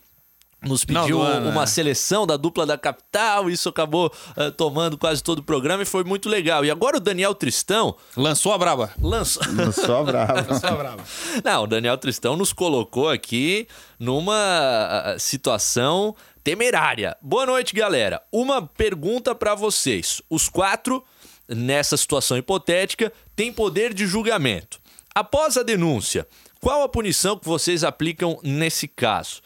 nos 0.64 0.86
pediu 0.86 1.22
ano, 1.22 1.50
uma 1.50 1.62
né? 1.62 1.66
seleção 1.66 2.28
da 2.28 2.38
dupla 2.38 2.66
da 2.66 2.78
capital, 2.78 3.50
isso 3.50 3.68
acabou 3.68 4.14
ah, 4.38 4.52
tomando 4.52 4.98
quase 4.98 5.24
todo 5.24 5.40
o 5.40 5.44
programa 5.44 5.82
e 5.82 5.86
foi 5.86 6.04
muito 6.04 6.30
legal. 6.30 6.64
E 6.64 6.70
agora 6.70 6.98
o 6.98 7.00
Daniel 7.00 7.34
Tristão 7.34 7.96
Lançou 8.16 8.54
a 8.54 8.58
braba. 8.58 8.92
lançou. 9.02 9.42
Só 9.74 10.04
bravo. 10.04 10.60
Só 10.60 10.68
a 10.68 10.76
braba. 10.76 11.04
Não, 11.44 11.64
o 11.64 11.68
Daniel 11.68 11.98
Tristão 11.98 12.36
nos 12.36 12.54
colocou 12.54 13.10
aqui 13.10 13.68
numa 14.00 14.36
ah, 14.36 15.16
situação 15.18 16.16
temerária. 16.44 17.18
Boa 17.22 17.46
noite, 17.46 17.74
galera. 17.74 18.22
Uma 18.32 18.62
pergunta 18.62 19.34
pra 19.34 19.56
vocês. 19.56 20.22
Os 20.30 20.48
quatro, 20.48 21.04
nessa 21.50 21.98
situação 21.98 22.38
hipotética, 22.38 23.12
têm 23.36 23.52
poder 23.52 23.96
de 23.96 24.06
julgamento. 24.06 24.80
Após 25.14 25.58
a 25.58 25.64
denúncia, 25.64 26.28
qual 26.60 26.84
a 26.84 26.90
punição 26.90 27.36
que 27.36 27.48
vocês 27.48 27.84
aplicam 27.84 28.40
nesse 28.44 28.88
caso? 28.88 29.42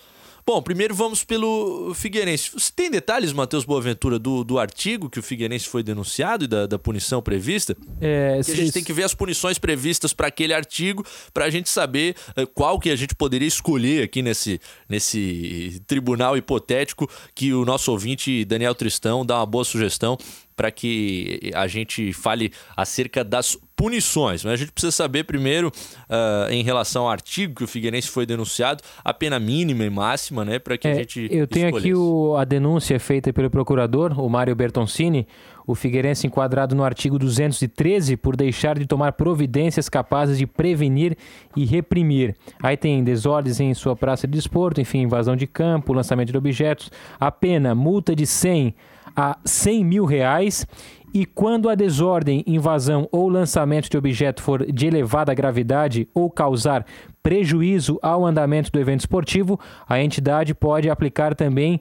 Bom, 0.48 0.62
primeiro 0.62 0.94
vamos 0.94 1.24
pelo 1.24 1.92
Figueirense. 1.96 2.52
Você 2.52 2.72
tem 2.72 2.92
detalhes, 2.92 3.34
Matheus 3.34 3.66
Boaventura, 3.66 4.20
do, 4.20 4.44
do 4.44 4.60
artigo 4.60 5.10
que 5.10 5.18
o 5.18 5.24
Figueirense 5.24 5.68
foi 5.68 5.82
denunciado 5.82 6.46
e 6.46 6.48
da, 6.48 6.68
da 6.68 6.78
punição 6.78 7.20
prevista? 7.20 7.76
É, 8.00 8.40
que 8.46 8.52
a 8.52 8.56
gente 8.56 8.72
tem 8.72 8.84
que 8.84 8.94
ver 8.94 9.06
as 9.06 9.16
punições 9.16 9.58
previstas 9.58 10.14
para 10.14 10.28
aquele 10.28 10.54
artigo 10.54 11.04
para 11.34 11.46
a 11.46 11.50
gente 11.50 11.68
saber 11.68 12.16
eh, 12.36 12.46
qual 12.46 12.80
que 12.80 12.92
a 12.92 12.96
gente 12.96 13.16
poderia 13.16 13.48
escolher 13.48 14.04
aqui 14.04 14.22
nesse, 14.22 14.62
nesse 14.88 15.82
tribunal 15.88 16.38
hipotético 16.38 17.10
que 17.34 17.52
o 17.52 17.66
nosso 17.66 17.92
ouvinte 17.92 18.46
Daniel 18.46 18.76
Tristão 18.76 19.26
dá 19.26 19.38
uma 19.38 19.48
boa 19.48 19.66
sugestão 19.66 20.16
para 20.56 20.72
que 20.72 21.52
a 21.54 21.68
gente 21.68 22.14
fale 22.14 22.52
acerca 22.78 23.24
das 23.24 23.58
punições. 23.76 24.44
Mas 24.46 24.54
a 24.54 24.56
gente 24.56 24.72
precisa 24.72 24.92
saber 24.92 25.26
primeiro, 25.26 25.70
ah, 26.10 26.48
em 26.50 26.64
relação 26.64 27.04
ao 27.04 27.10
artigo 27.10 27.56
que 27.56 27.64
o 27.64 27.68
Figueirense 27.68 28.08
foi 28.08 28.26
denunciado, 28.26 28.82
a 29.04 29.14
pena 29.14 29.38
mínima 29.40 29.84
e 29.84 29.90
máxima, 29.90 30.46
né, 30.46 30.60
para 30.60 30.78
que 30.78 30.88
a 30.88 30.92
É, 30.92 30.96
gente 30.96 31.28
eu 31.30 31.46
tenho 31.46 31.68
aqui 31.68 31.78
escolhesse. 31.90 31.94
o- 31.94 32.36
a 32.38 32.46
denúncia 32.46 32.98
feita 33.00 33.34
pelo 33.34 33.50
procurador, 33.50 34.18
o 34.20 34.30
Mário 34.30 34.56
Bertoncini, 34.56 35.28
o 35.68 35.76
Figueirense 35.76 36.26
enquadrado 36.28 36.74
no 36.76 36.84
artigo 36.84 37.18
213 37.20 38.16
por 38.16 38.38
deixar 38.38 38.78
de 38.80 38.86
tomar 38.86 39.12
providências 39.14 39.90
capazes 39.90 40.38
de 40.38 40.46
prevenir 40.48 41.18
e 41.56 41.66
reprimir. 41.66 42.36
Aí 42.62 42.78
tem 42.78 43.04
desordens 43.04 43.60
em 43.60 43.74
sua 43.74 43.96
praça 43.96 44.26
de 44.28 44.34
desporto, 44.34 44.80
enfim, 44.80 45.00
invasão 45.02 45.36
de 45.36 45.48
campo, 45.48 45.92
lançamento 45.92 46.32
de 46.32 46.38
objetos. 46.38 46.90
A 47.20 47.32
pena, 47.32 47.74
multa 47.76 48.16
de 48.16 48.26
100 48.26 48.74
a 49.16 49.38
100 49.46 49.84
mil 49.86 50.06
reais. 50.06 50.66
E 51.14 51.26
quando 51.26 51.70
a 51.70 51.76
desordem, 51.76 52.44
invasão 52.46 53.08
ou 53.12 53.30
lançamento 53.30 53.90
de 53.90 53.98
objeto 53.98 54.42
for 54.42 54.66
de 54.66 54.88
elevada 54.88 55.34
gravidade 55.34 56.10
ou 56.14 56.30
causar 56.30 56.86
prejuízo 57.24 57.98
ao 58.02 58.26
andamento 58.26 58.70
do 58.70 58.80
evento 58.80 59.00
esportivo, 59.00 59.60
a 59.88 60.02
entidade 60.02 60.54
pode 60.54 60.90
aplicar 60.90 61.34
também 61.34 61.80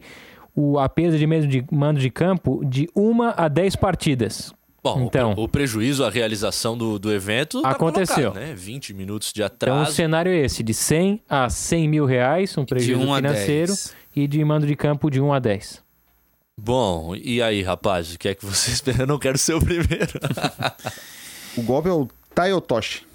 o, 0.54 0.78
a 0.78 0.88
perda 0.88 1.18
de 1.18 1.26
mando 1.26 1.46
de, 1.48 1.64
mando 1.70 2.00
de 2.00 2.10
campo 2.10 2.64
de 2.64 2.88
uma 2.94 3.34
a 3.36 3.48
10 3.48 3.76
partidas. 3.76 4.54
Bom, 4.84 5.00
então, 5.00 5.32
o, 5.36 5.48
prejuízo 5.48 6.04
à 6.04 6.10
realização 6.10 6.76
do, 6.76 6.98
do 6.98 7.10
evento 7.10 7.62
tá 7.62 7.70
Aconteceu. 7.70 8.30
colocado, 8.30 8.48
né? 8.48 8.54
20 8.54 8.92
minutos 8.92 9.32
de 9.32 9.42
então 9.42 9.72
o 9.72 9.76
atraso. 9.76 9.92
cenário 9.92 10.30
é 10.30 10.36
esse, 10.36 10.62
de 10.62 10.74
100 10.74 11.22
a 11.26 11.48
100 11.48 11.88
mil 11.88 12.04
reais, 12.04 12.56
um 12.58 12.66
prejuízo 12.66 13.00
1 13.00 13.14
a 13.14 13.16
financeiro, 13.16 13.72
10. 13.72 13.96
e 14.14 14.28
de 14.28 14.44
mando 14.44 14.66
de 14.66 14.76
campo 14.76 15.10
de 15.10 15.22
1 15.22 15.32
a 15.32 15.38
10. 15.38 15.82
Bom, 16.60 17.14
e 17.16 17.42
aí, 17.42 17.62
rapaz, 17.62 18.14
o 18.14 18.18
que 18.18 18.28
é 18.28 18.34
que 18.34 18.44
você 18.44 18.70
espera? 18.72 19.02
Eu 19.02 19.06
não 19.06 19.18
quero 19.18 19.38
ser 19.38 19.54
o 19.54 19.60
primeiro. 19.60 20.12
O 21.56 21.62
golpe 21.62 21.88
é 21.88 21.92
o 21.92 22.08
Taiotoshi. 22.34 23.06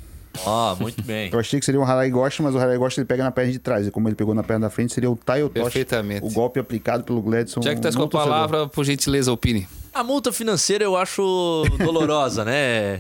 Ó, 0.46 0.74
muito 0.78 1.02
bem. 1.02 1.30
Eu 1.30 1.40
achei 1.40 1.60
que 1.60 1.66
seria 1.66 1.82
um 1.82 1.84
Haraigoshi, 1.84 2.42
mas 2.42 2.56
o 2.56 2.58
Haraigoshi 2.58 3.02
ele 3.02 3.06
pega 3.06 3.22
na 3.22 3.32
perna 3.32 3.52
de 3.52 3.60
trás. 3.60 3.86
E 3.86 3.92
como 3.92 4.08
ele 4.08 4.16
pegou 4.16 4.34
na 4.34 4.44
perna 4.44 4.68
da 4.68 4.70
frente, 4.70 4.94
seria 4.94 5.12
o 5.12 5.18
Taiotoshi. 5.18 5.64
Perfeitamente. 5.64 6.26
O 6.26 6.32
golpe 6.32 6.58
aplicado 6.58 7.04
pelo 7.04 7.22
Gladson. 7.22 7.62
Já 7.62 7.76
que 7.76 7.82
tá 7.82 7.92
com 7.92 8.04
a 8.04 8.08
palavra, 8.08 8.68
por 8.70 8.86
gentileza, 8.86 9.30
opine. 9.30 9.68
A 9.94 10.04
multa 10.04 10.32
financeira 10.32 10.84
eu 10.84 10.96
acho 10.96 11.64
dolorosa, 11.78 12.46
né? 12.46 13.00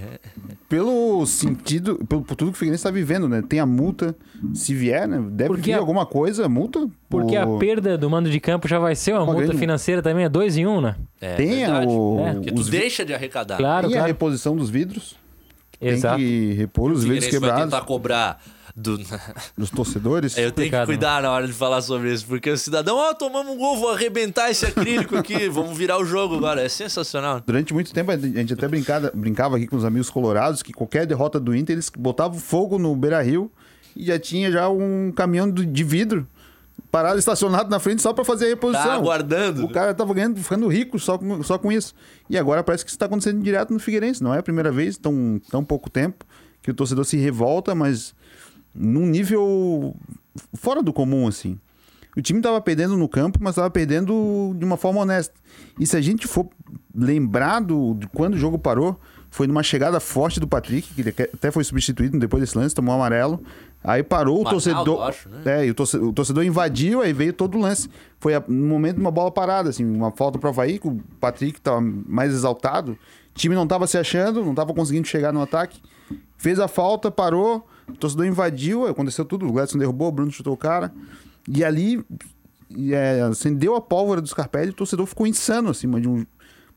Pelo 0.67 1.25
sentido, 1.25 1.95
pelo, 2.07 2.21
por 2.21 2.35
tudo 2.35 2.51
que 2.51 2.55
o 2.57 2.59
Figueirense 2.59 2.81
está 2.81 2.91
vivendo, 2.91 3.27
né? 3.27 3.41
Tem 3.47 3.59
a 3.59 3.65
multa, 3.65 4.15
se 4.53 4.73
vier, 4.75 5.07
né? 5.07 5.19
Deve 5.31 5.49
Porque 5.49 5.71
vir 5.71 5.73
a- 5.73 5.77
alguma 5.79 6.05
coisa, 6.05 6.47
multa. 6.49 6.87
Porque 7.09 7.35
a 7.35 7.45
perda 7.57 7.97
do 7.97 8.09
mando 8.09 8.29
de 8.29 8.39
campo 8.39 8.67
já 8.67 8.77
vai 8.79 8.95
ser 8.95 9.13
uma, 9.13 9.19
Uma 9.21 9.25
multa 9.33 9.41
grande- 9.47 9.59
financeira 9.59 10.01
também, 10.01 10.25
é 10.25 10.29
dois 10.29 10.57
em 10.57 10.67
um, 10.67 10.79
né? 10.81 10.95
É 11.19 11.35
Tem 11.35 11.63
a, 11.65 11.67
verdade. 11.79 11.87
o, 11.91 12.19
É. 12.27 12.33
Porque 12.33 12.51
tu 12.51 12.61
os, 12.61 12.69
deixa 12.69 13.03
de 13.05 13.13
arrecadar. 13.13 13.57
Claro, 13.57 13.87
tem 13.87 13.95
a 13.95 13.99
claro. 13.99 14.07
reposição 14.13 14.55
dos 14.55 14.69
vidros. 14.69 15.15
Exato. 15.81 16.17
Tem 16.17 16.25
que 16.25 16.53
repor 16.53 16.91
os 16.91 17.03
vidros 17.03 17.25
Figueirense 17.25 17.39
vai 17.39 17.49
quebrados 17.49 17.73
tentar 17.73 17.85
cobrar 17.85 18.43
do... 18.79 18.97
dos 19.57 19.69
torcedores. 19.69 20.37
Eu 20.37 20.51
tenho 20.51 20.71
que 20.71 20.85
cuidar 20.85 21.21
na 21.21 21.31
hora 21.31 21.45
de 21.47 21.53
falar 21.53 21.81
sobre 21.81 22.13
isso, 22.13 22.25
porque 22.25 22.49
o 22.49 22.57
cidadão, 22.57 22.97
ó, 22.97 23.13
tomamos 23.13 23.53
um 23.53 23.57
gol, 23.57 23.77
vou 23.77 23.89
arrebentar 23.91 24.49
esse 24.49 24.65
acrílico 24.65 25.15
aqui, 25.17 25.47
vamos 25.49 25.77
virar 25.77 25.97
o 25.99 26.05
jogo 26.05 26.35
agora. 26.37 26.61
É 26.61 26.69
sensacional. 26.69 27.41
Durante 27.45 27.73
muito 27.73 27.93
tempo 27.93 28.11
a 28.11 28.17
gente 28.17 28.53
até 28.53 28.67
brincava, 28.67 29.11
brincava 29.13 29.57
aqui 29.57 29.67
com 29.67 29.75
os 29.75 29.85
amigos 29.85 30.09
colorados 30.09 30.63
que 30.63 30.73
qualquer 30.73 31.05
derrota 31.05 31.39
do 31.39 31.55
Inter 31.55 31.73
eles 31.75 31.89
botavam 31.95 32.39
fogo 32.39 32.77
no 32.79 32.95
Beira 32.95 33.21
Rio 33.21 33.51
e 33.95 34.05
já 34.05 34.17
tinha 34.19 34.51
já 34.51 34.69
um 34.69 35.11
caminhão 35.15 35.49
do- 35.49 35.65
de 35.65 35.83
vidro 35.83 36.27
parado 36.91 37.19
estacionado 37.19 37.69
na 37.69 37.77
frente 37.79 38.01
só 38.01 38.13
para 38.13 38.23
fazer 38.23 38.45
a 38.45 38.49
reposição. 38.49 38.83
Tá 38.85 38.93
aguardando. 38.93 39.63
O 39.65 39.69
cara 39.71 39.93
tava 39.93 40.13
ganhando, 40.13 40.41
ficando 40.41 40.67
rico 40.67 40.97
só 40.97 41.17
com, 41.17 41.43
só 41.43 41.57
com 41.57 41.71
isso. 41.71 41.93
E 42.29 42.37
agora 42.37 42.63
parece 42.63 42.83
que 42.83 42.89
isso 42.89 42.95
está 42.95 43.05
acontecendo 43.05 43.41
direto 43.43 43.71
no 43.71 43.79
Figueirense. 43.79 44.23
Não 44.23 44.33
é 44.33 44.39
a 44.39 44.43
primeira 44.43 44.71
vez, 44.71 44.97
tão, 44.97 45.39
tão 45.51 45.63
pouco 45.63 45.87
tempo, 45.89 46.25
que 46.63 46.71
o 46.71 46.73
torcedor 46.73 47.05
se 47.05 47.15
revolta, 47.17 47.75
mas 47.75 48.15
num 48.73 49.05
nível 49.05 49.95
fora 50.53 50.81
do 50.81 50.93
comum, 50.93 51.27
assim. 51.27 51.57
O 52.17 52.21
time 52.21 52.41
tava 52.41 52.59
perdendo 52.59 52.97
no 52.97 53.07
campo, 53.07 53.39
mas 53.41 53.55
tava 53.55 53.69
perdendo 53.69 54.53
de 54.57 54.65
uma 54.65 54.77
forma 54.77 55.01
honesta. 55.01 55.33
E 55.79 55.85
se 55.85 55.95
a 55.95 56.01
gente 56.01 56.27
for 56.27 56.47
lembrar 56.93 57.59
do, 57.61 57.93
de 57.93 58.07
quando 58.07 58.33
o 58.33 58.37
jogo 58.37 58.57
parou, 58.57 58.99
foi 59.29 59.45
numa 59.47 59.61
chegada 59.61 59.99
forte 59.99 60.39
do 60.39 60.47
Patrick, 60.47 60.93
que 60.93 61.01
ele 61.01 61.09
até 61.33 61.51
foi 61.51 61.63
substituído 61.63 62.17
depois 62.17 62.41
desse 62.41 62.57
lance, 62.57 62.73
tomou 62.73 62.93
um 62.93 62.97
amarelo. 62.97 63.41
Aí 63.83 64.03
parou 64.03 64.41
o 64.41 64.43
torcedor. 64.49 65.03
acho, 65.03 65.29
né? 65.29 65.41
É, 65.45 65.65
e 65.67 65.69
o 65.71 65.73
torcedor, 65.75 66.09
o 66.09 66.13
torcedor 66.13 66.43
invadiu, 66.43 67.01
aí 67.01 67.13
veio 67.13 67.31
todo 67.31 67.57
o 67.57 67.61
lance. 67.61 67.89
Foi 68.19 68.33
a- 68.33 68.43
no 68.47 68.65
momento 68.67 68.95
de 68.95 69.01
uma 69.01 69.11
bola 69.11 69.31
parada, 69.31 69.69
assim, 69.69 69.85
uma 69.85 70.11
falta 70.11 70.37
pro 70.39 70.49
Havaí, 70.49 70.79
que 70.79 70.87
o 70.87 70.99
Patrick 71.21 71.61
tava 71.61 71.79
mais 71.79 72.33
exaltado. 72.33 72.93
O 72.93 72.97
time 73.35 73.55
não 73.55 73.67
tava 73.67 73.87
se 73.87 73.97
achando, 73.97 74.43
não 74.43 74.53
tava 74.55 74.73
conseguindo 74.73 75.07
chegar 75.07 75.31
no 75.31 75.41
ataque. 75.41 75.79
Fez 76.37 76.59
a 76.59 76.67
falta, 76.67 77.09
parou, 77.11 77.65
o 77.89 77.97
torcedor 77.97 78.25
invadiu, 78.25 78.87
aconteceu 78.87 79.25
tudo. 79.25 79.47
O 79.47 79.51
Gladson 79.51 79.77
derrubou, 79.77 80.07
o 80.07 80.11
Bruno 80.11 80.31
chutou 80.31 80.53
o 80.53 80.57
cara. 80.57 80.93
E 81.47 81.63
ali 81.63 82.03
é, 82.91 83.21
acendeu 83.21 83.75
a 83.75 83.81
pólvora 83.81 84.21
do 84.21 84.27
Scarpelli 84.27 84.67
e 84.67 84.71
o 84.71 84.73
torcedor 84.73 85.05
ficou 85.05 85.25
insano 85.27 85.69
acima 85.69 85.99
de 85.99 86.07
um. 86.07 86.25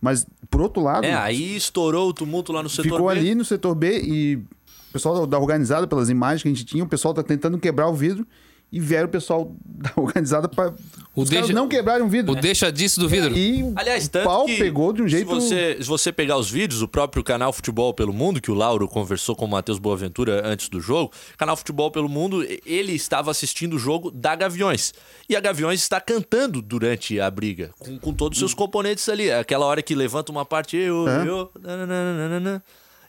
Mas, 0.01 0.27
por 0.51 0.61
outro 0.61 0.83
lado, 0.83 1.05
É, 1.05 1.14
aí 1.14 1.55
estourou 1.57 2.09
o 2.09 2.12
tumulto 2.12 2.53
lá 2.53 2.62
no 2.62 2.68
setor 2.68 2.83
ficou 2.83 3.07
B. 3.07 3.12
ali 3.12 3.35
no 3.35 3.44
setor 3.44 3.75
B 3.75 4.01
e 4.03 4.37
o 4.37 4.92
pessoal 4.92 5.27
da 5.27 5.38
organizada, 5.38 5.87
pelas 5.87 6.11
imagens 6.11 6.42
que 6.42 6.48
a 6.48 6.51
gente 6.51 6.64
tinha, 6.64 6.83
o 6.83 6.88
pessoal 6.88 7.14
tá 7.14 7.22
tentando 7.22 7.57
quebrar 7.59 7.88
o 7.88 7.94
vidro 7.94 8.27
e 8.73 8.81
vieram 8.81 9.07
o 9.07 9.11
pessoal 9.11 9.55
da 9.63 9.93
organizada 10.01 10.49
para 10.49 10.71
O 11.15 11.23
os 11.23 11.29
caras 11.29 11.47
deixa- 11.47 11.53
não 11.53 11.69
quebrarem 11.69 12.05
o 12.05 12.09
vidro. 12.09 12.33
O 12.33 12.35
deixa 12.35 12.73
disso 12.73 12.99
do 12.99 13.07
vidro. 13.09 13.37
E 13.37 13.63
o 13.63 13.75
Aliás, 13.77 14.09
tanto 14.09 14.25
pau 14.25 14.47
que 14.47 14.57
pegou 14.57 14.93
de 14.95 15.03
um 15.03 15.09
jeito. 15.09 15.29
Se 15.29 15.35
você, 15.49 15.77
se 15.81 15.87
você 15.89 16.11
pegar 16.11 16.39
os 16.39 16.51
vídeos, 16.51 16.81
o 16.81 16.89
próprio 16.89 17.23
canal 17.23 17.53
Futebol 17.53 17.93
pelo 17.93 18.13
Mundo, 18.15 18.41
que 18.41 18.51
o 18.51 18.55
Lauro 18.55 18.89
conversou 18.89 19.37
com 19.37 19.45
o 19.45 19.49
Matheus 19.49 19.79
Boaventura 19.79 20.41
antes 20.47 20.71
do 20.71 20.81
jogo, 20.81 21.13
canal 21.37 21.55
Futebol 21.57 21.91
pelo 21.91 22.09
Mundo, 22.09 22.43
ele 22.65 22.93
estava 22.93 23.31
assistindo 23.31 23.75
o 23.77 23.79
jogo 23.79 24.11
da 24.11 24.35
Gaviões. 24.35 24.95
E 25.29 25.37
a 25.37 25.41
Gaviões 25.41 25.81
está 25.83 26.01
cantando 26.01 26.63
durante 26.63 27.21
a 27.21 27.31
briga, 27.31 27.71
com, 27.79 27.99
com 27.99 28.13
todos 28.15 28.37
os 28.37 28.41
seus 28.41 28.55
componentes 28.55 29.07
ali. 29.09 29.31
Aquela 29.31 29.67
hora 29.67 29.83
que 29.83 29.95
levanta 29.95 30.33
uma 30.33 30.47
parte, 30.47 30.79
eu, 30.79 31.07
É. 31.09 31.29
eu, 31.29 31.51
nananana. 31.61 32.63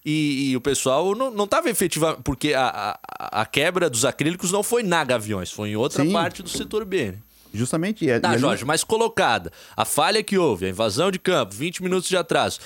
E, 0.05 0.49
e 0.51 0.57
o 0.57 0.61
pessoal 0.61 1.15
não, 1.15 1.31
não 1.31 1.47
tava 1.47 1.69
efetivamente. 1.69 2.21
Porque 2.23 2.53
a, 2.53 2.97
a, 3.19 3.41
a 3.41 3.45
quebra 3.45 3.89
dos 3.89 4.03
acrílicos 4.05 4.51
não 4.51 4.61
foi 4.63 4.83
na 4.83 5.03
Gaviões, 5.03 5.49
foi 5.51 5.69
em 5.69 5.75
outra 5.75 6.03
Sim. 6.03 6.11
parte 6.11 6.43
do 6.43 6.49
setor 6.49 6.83
B. 6.85 7.11
Né? 7.13 7.17
Justamente. 7.53 8.03
E, 8.03 8.09
é- 8.09 8.17
e 8.17 8.19
Tá, 8.19 8.37
Jorge, 8.37 8.65
mas 8.65 8.83
colocada 8.83 9.51
a 9.77 9.85
falha 9.85 10.21
que 10.23 10.37
houve, 10.37 10.65
a 10.65 10.69
invasão 10.69 11.09
de 11.11 11.19
campo, 11.19 11.53
20 11.55 11.81
minutos 11.83 12.09
de 12.09 12.17
atraso, 12.17 12.59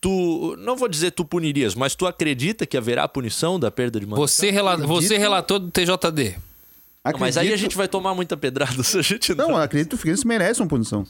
tu, 0.00 0.54
não 0.58 0.76
vou 0.76 0.88
dizer 0.88 1.10
tu 1.12 1.24
punirias, 1.24 1.74
mas 1.74 1.94
tu 1.94 2.06
acredita 2.06 2.64
que 2.66 2.76
haverá 2.76 3.08
punição 3.08 3.58
da 3.58 3.70
perda 3.70 3.98
de 3.98 4.06
mando? 4.06 4.20
Você, 4.20 4.50
rela- 4.50 4.76
você 4.76 5.18
relator 5.18 5.58
do 5.58 5.70
TJD. 5.70 6.36
Não, 7.06 7.18
mas 7.18 7.36
aí 7.36 7.46
a 7.46 7.50
acredito- 7.50 7.58
gente 7.60 7.76
vai 7.76 7.88
tomar 7.88 8.14
muita 8.14 8.36
pedrada 8.36 8.80
se 8.84 8.96
a 8.98 9.02
gente 9.02 9.34
Não, 9.34 9.50
eu 9.50 9.56
acredito 9.56 9.88
que 9.90 9.94
o 9.96 9.98
Figueirense 9.98 10.26
merece 10.26 10.60
uma 10.60 10.68
punição. 10.68 11.06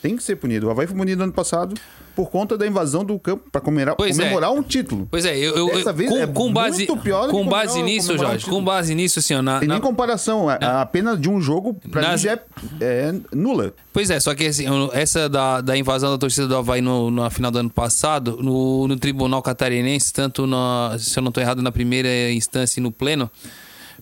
Tem 0.00 0.16
que 0.16 0.22
ser 0.22 0.36
punido. 0.36 0.68
O 0.68 0.70
Havaí 0.70 0.86
foi 0.86 0.96
punido 0.96 1.22
ano 1.24 1.32
passado 1.32 1.74
por 2.14 2.30
conta 2.30 2.56
da 2.58 2.66
invasão 2.66 3.04
do 3.04 3.16
campo 3.18 3.44
para 3.50 3.60
comemorar, 3.60 3.94
é. 4.00 4.10
comemorar 4.12 4.52
um 4.52 4.62
título. 4.62 5.06
Pois 5.10 5.24
é, 5.24 5.36
eu, 5.38 5.56
eu- 5.56 5.66
Dessa 5.74 5.92
vez 5.92 6.10
com, 6.10 6.18
é 6.18 6.26
com 6.26 6.52
base, 6.52 6.86
muito 6.86 6.96
pior 7.02 7.28
com 7.30 7.46
base 7.46 7.80
nisso, 7.82 8.12
um 8.14 8.18
Jorge, 8.18 8.38
título. 8.38 8.56
com 8.56 8.64
base 8.64 8.94
nisso, 8.94 9.18
assim, 9.20 9.34
ó, 9.34 9.42
na, 9.42 9.60
Tem 9.60 9.68
na- 9.68 9.74
nem 9.74 9.82
comparação. 9.82 10.48
A, 10.48 10.54
a 10.82 10.86
pena 10.86 11.16
de 11.16 11.28
um 11.30 11.40
jogo, 11.40 11.74
pra 11.90 12.02
Nas- 12.02 12.22
mim, 12.24 12.30
é, 12.30 12.38
é 12.80 13.14
nula. 13.32 13.72
Pois 13.92 14.10
é, 14.10 14.18
só 14.20 14.34
que 14.34 14.46
assim, 14.46 14.64
essa 14.92 15.28
da, 15.28 15.60
da 15.60 15.76
invasão 15.76 16.10
da 16.10 16.18
torcida 16.18 16.46
do 16.48 16.56
Havaí 16.56 16.80
no, 16.80 17.10
na 17.10 17.30
final 17.30 17.50
do 17.50 17.58
ano 17.58 17.70
passado, 17.70 18.38
no, 18.40 18.86
no 18.88 18.96
Tribunal 18.96 19.40
Catarinense, 19.42 20.12
tanto 20.12 20.46
na, 20.46 20.96
se 20.98 21.16
eu 21.18 21.22
não 21.22 21.28
estou 21.30 21.42
errado, 21.42 21.62
na 21.62 21.70
primeira 21.72 22.30
instância 22.32 22.80
e 22.80 22.82
no 22.82 22.90
pleno, 22.90 23.30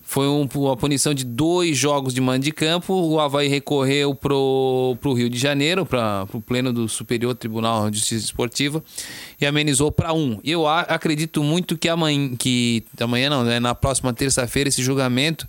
foi 0.09 0.25
um, 0.25 0.47
uma 0.55 0.77
punição 0.77 1.13
de 1.13 1.25
dois 1.25 1.77
jogos 1.77 2.13
de 2.13 2.21
mando 2.21 2.45
de 2.45 2.51
campo. 2.53 2.93
O 2.93 3.19
Havaí 3.19 3.49
recorreu 3.49 4.15
pro, 4.15 4.95
pro 5.01 5.11
Rio 5.11 5.29
de 5.29 5.37
Janeiro, 5.37 5.85
para 5.85 6.25
o 6.31 6.39
pleno 6.41 6.71
do 6.71 6.87
Superior 6.87 7.35
Tribunal 7.35 7.89
de 7.91 7.97
Justiça 7.97 8.23
Esportiva, 8.23 8.81
e 9.39 9.45
amenizou 9.45 9.91
para 9.91 10.13
um. 10.13 10.39
Eu 10.45 10.65
a- 10.65 10.79
acredito 10.81 11.43
muito 11.43 11.77
que 11.77 11.89
amanhã, 11.89 12.33
que 12.37 12.85
amanhã 13.01 13.29
não, 13.29 13.43
né, 13.43 13.59
na 13.59 13.75
próxima 13.75 14.13
terça-feira, 14.13 14.69
esse 14.69 14.81
julgamento, 14.81 15.45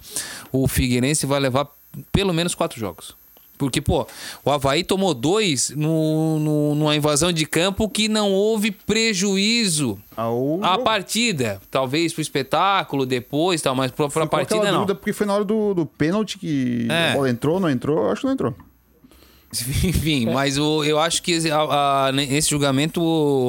o 0.51 0.66
Figueirense 0.66 1.25
vai 1.25 1.38
levar 1.38 1.68
pelo 2.11 2.35
menos 2.35 2.53
quatro 2.53 2.81
jogos. 2.81 3.14
Porque, 3.59 3.81
pô, 3.81 4.07
o 4.44 4.51
Havaí 4.51 4.85
tomou 4.85 5.12
dois 5.12 5.71
no, 5.71 6.38
no- 6.38 6.75
numa 6.77 6.94
invasão 6.97 7.33
de 7.33 7.44
campo 7.44 7.88
que 7.88 8.09
não 8.09 8.31
houve 8.33 8.71
prejuízo 8.71 9.99
Ao 10.16 10.62
à 10.62 10.73
jogo. 10.73 10.85
partida. 10.85 11.61
Talvez 11.71 12.12
pro 12.12 12.23
espetáculo 12.23 13.05
depois, 13.05 13.61
tal, 13.61 13.75
mas 13.75 13.90
pra, 13.90 14.09
pra 14.09 14.27
partida 14.27 14.64
não. 14.71 14.81
dúvida 14.81 14.94
porque 14.94 15.12
foi 15.12 15.27
na 15.27 15.35
hora 15.35 15.44
do, 15.44 15.75
do 15.75 15.85
pênalti 15.85 16.38
que 16.38 16.87
É. 16.88 17.11
a 17.11 17.14
bola 17.14 17.29
entrou, 17.31 17.59
não 17.61 17.68
entrou. 17.68 17.99
Eu 18.05 18.11
acho 18.12 18.21
que 18.21 18.27
não 18.29 18.33
entrou. 18.35 18.55
Enfim, 19.85 20.27
mas 20.27 20.59
o, 20.59 20.85
eu 20.85 20.99
acho 20.99 21.23
que 21.23 21.33
esse, 21.33 21.51
a- 21.51 22.07
a- 22.09 22.12
nesse 22.12 22.51
julgamento. 22.51 23.01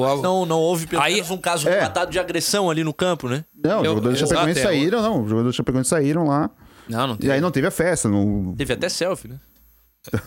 a- 0.04 0.16
Não, 0.22 0.46
não 0.46 0.58
houve 0.58 0.86
pelo 0.86 1.02
Aí- 1.02 1.14
menos 1.16 1.30
um 1.30 1.36
caso 1.38 1.68
É. 1.68 1.74
relatado 1.74 2.10
de 2.10 2.18
agressão 2.18 2.70
ali 2.70 2.82
no 2.82 2.92
campo, 2.94 3.28
né? 3.28 3.44
Não, 3.62 3.80
os 3.82 3.86
jogadores 3.86 4.18
do 4.18 4.24
eu- 4.24 4.28
Chapecoense 4.28 4.60
até- 4.60 4.68
saíram, 4.68 5.02
não. 5.02 5.22
Os 5.22 5.28
jogadores 5.30 5.54
do 5.54 5.56
Chapecoense 5.56 5.90
saíram 5.90 6.26
lá. 6.26 6.50
Não, 6.88 7.06
não 7.06 7.14
E 7.14 7.18
teve. 7.18 7.32
aí 7.34 7.40
não 7.40 7.50
teve 7.50 7.66
a 7.66 7.70
festa. 7.70 8.08
Não... 8.08 8.54
Teve 8.56 8.72
até 8.72 8.88
selfie, 8.88 9.28
né? 9.28 9.36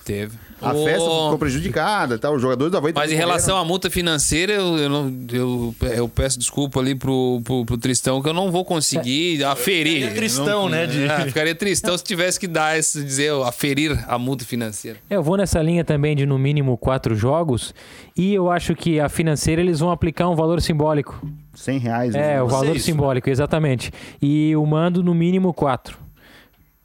Teve. 0.05 0.37
A 0.61 0.71
O- 0.73 0.83
festa 0.85 0.99
ficou 1.01 1.37
prejudicada, 1.37 2.17
tá? 2.19 2.31
Os 2.31 2.41
jogadores 2.41 2.71
da 2.71 2.77
Havaí 2.77 2.93
Mas 2.95 3.11
em 3.11 3.15
relação 3.15 3.57
à 3.57 3.65
multa 3.65 3.89
financeira, 3.89 4.53
eu, 4.53 4.77
eu, 4.77 4.89
não, 4.89 5.11
eu, 5.31 5.75
eu 5.95 6.07
peço 6.07 6.37
desculpa 6.39 6.79
ali 6.79 6.95
pro, 6.95 7.41
pro, 7.43 7.65
pro 7.65 7.77
Tristão, 7.77 8.21
que 8.21 8.29
eu 8.29 8.33
não 8.33 8.51
vou 8.51 8.63
conseguir 8.63 9.43
aferir. 9.43 9.95
Ficaria 9.95 10.15
tristão, 10.15 10.45
Não- 10.63 10.69
né, 10.69 10.85
de- 10.85 11.03
É, 11.05 11.19
ficaria 11.25 11.55
tristão 11.55 11.97
se 11.97 12.03
tivesse 12.03 12.39
que 12.39 12.47
dar 12.47 12.77
esse, 12.77 13.03
dizer, 13.03 13.31
aferir 13.43 13.97
a 14.07 14.17
multa 14.17 14.45
financeira. 14.45 14.97
É, 15.09 15.15
Eu 15.15 15.23
vou 15.23 15.37
nessa 15.37 15.61
linha 15.61 15.83
também 15.83 16.15
de 16.15 16.25
no 16.25 16.37
mínimo 16.37 16.77
quatro 16.77 17.15
jogos 17.15 17.73
e 18.15 18.33
eu 18.33 18.51
acho 18.51 18.75
que 18.75 18.99
a 18.99 19.09
financeira 19.09 19.61
eles 19.61 19.79
vão 19.79 19.91
aplicar 19.91 20.29
um 20.29 20.35
valor 20.35 20.61
simbólico. 20.61 21.19
eram 21.23 21.33
100 21.55 21.79
reais. 21.79 22.15
É, 22.15 22.35
né? 22.35 22.41
o 22.43 22.47
valor 22.47 22.75
isso, 22.75 22.85
simbólico, 22.85 23.29
exatamente. 23.29 23.91
E 24.21 24.55
o 24.55 24.65
mando 24.65 25.03
no 25.03 25.13
mínimo 25.13 25.53
quatro. 25.53 26.02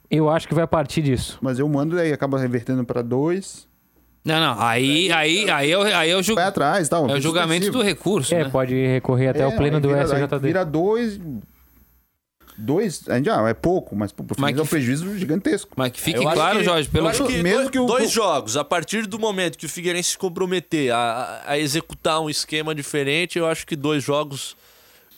Eu 0.09 0.29
acho 0.29 0.47
que 0.47 0.53
vai 0.55 0.65
partir 0.65 1.01
disso. 1.01 1.37
Mas 1.41 1.59
eu 1.59 1.67
mando 1.69 1.97
e 1.97 2.01
aí 2.01 2.11
acaba 2.13 2.39
revertendo 2.39 2.83
pra 2.83 3.01
dois. 3.01 3.67
Não, 4.25 4.39
não. 4.39 4.61
Aí, 4.61 5.11
aí, 5.11 5.49
aí, 5.49 5.71
é 5.71 5.77
o- 5.77 5.81
aí 5.83 6.09
é 6.09 6.15
o, 6.15 6.21
ju- 6.21 6.35
Vai 6.35 6.43
atrás 6.45 6.87
e 6.87 6.89
tal. 6.89 7.09
é 7.09 7.13
o 7.13 7.21
julgamento 7.21 7.71
do 7.71 7.81
recurso. 7.81 8.33
É, 8.35 8.43
né? 8.43 8.49
pode 8.49 8.73
recorrer 8.75 9.29
até 9.29 9.41
É, 9.41 9.47
o 9.47 9.55
pleno 9.55 9.79
do 9.79 9.87
vira, 9.89 10.01
SJD. 10.03 10.39
Vira 10.39 10.65
dois. 10.65 11.19
Dois, 12.61 13.07
a 13.07 13.15
gente, 13.15 13.29
ah, 13.29 13.47
é 13.47 13.53
pouco, 13.53 13.95
mas 13.95 14.11
pro 14.11 14.25
Mas 14.27 14.35
Fluminense 14.35 14.59
é 14.59 14.61
um 14.61 14.65
que- 14.65 14.69
prejuízo 14.71 15.17
gigantesco. 15.17 15.71
Mas 15.77 15.91
que 15.93 16.01
fique 16.01 16.17
Eu 16.19 16.23
claro, 16.23 16.57
que- 16.57 16.65
Jorge, 16.65 16.89
pelo 16.89 17.05
eu 17.05 17.09
acho 17.09 17.25
que 17.25 17.41
mesmo 17.41 17.57
dois, 17.59 17.69
que 17.69 17.79
o- 17.79 17.85
dois 17.85 18.11
jogos, 18.11 18.57
a 18.57 18.65
partir 18.65 19.07
do 19.07 19.17
momento 19.17 19.57
que 19.57 19.65
o 19.65 19.69
Figueirense 19.69 20.09
se 20.11 20.17
comprometer 20.17 20.91
a, 20.91 21.41
a 21.45 21.57
executar 21.57 22.19
um 22.19 22.29
esquema 22.29 22.75
diferente, 22.75 23.39
eu 23.39 23.47
acho 23.47 23.65
que 23.65 23.77
dois 23.77 24.03
jogos 24.03 24.57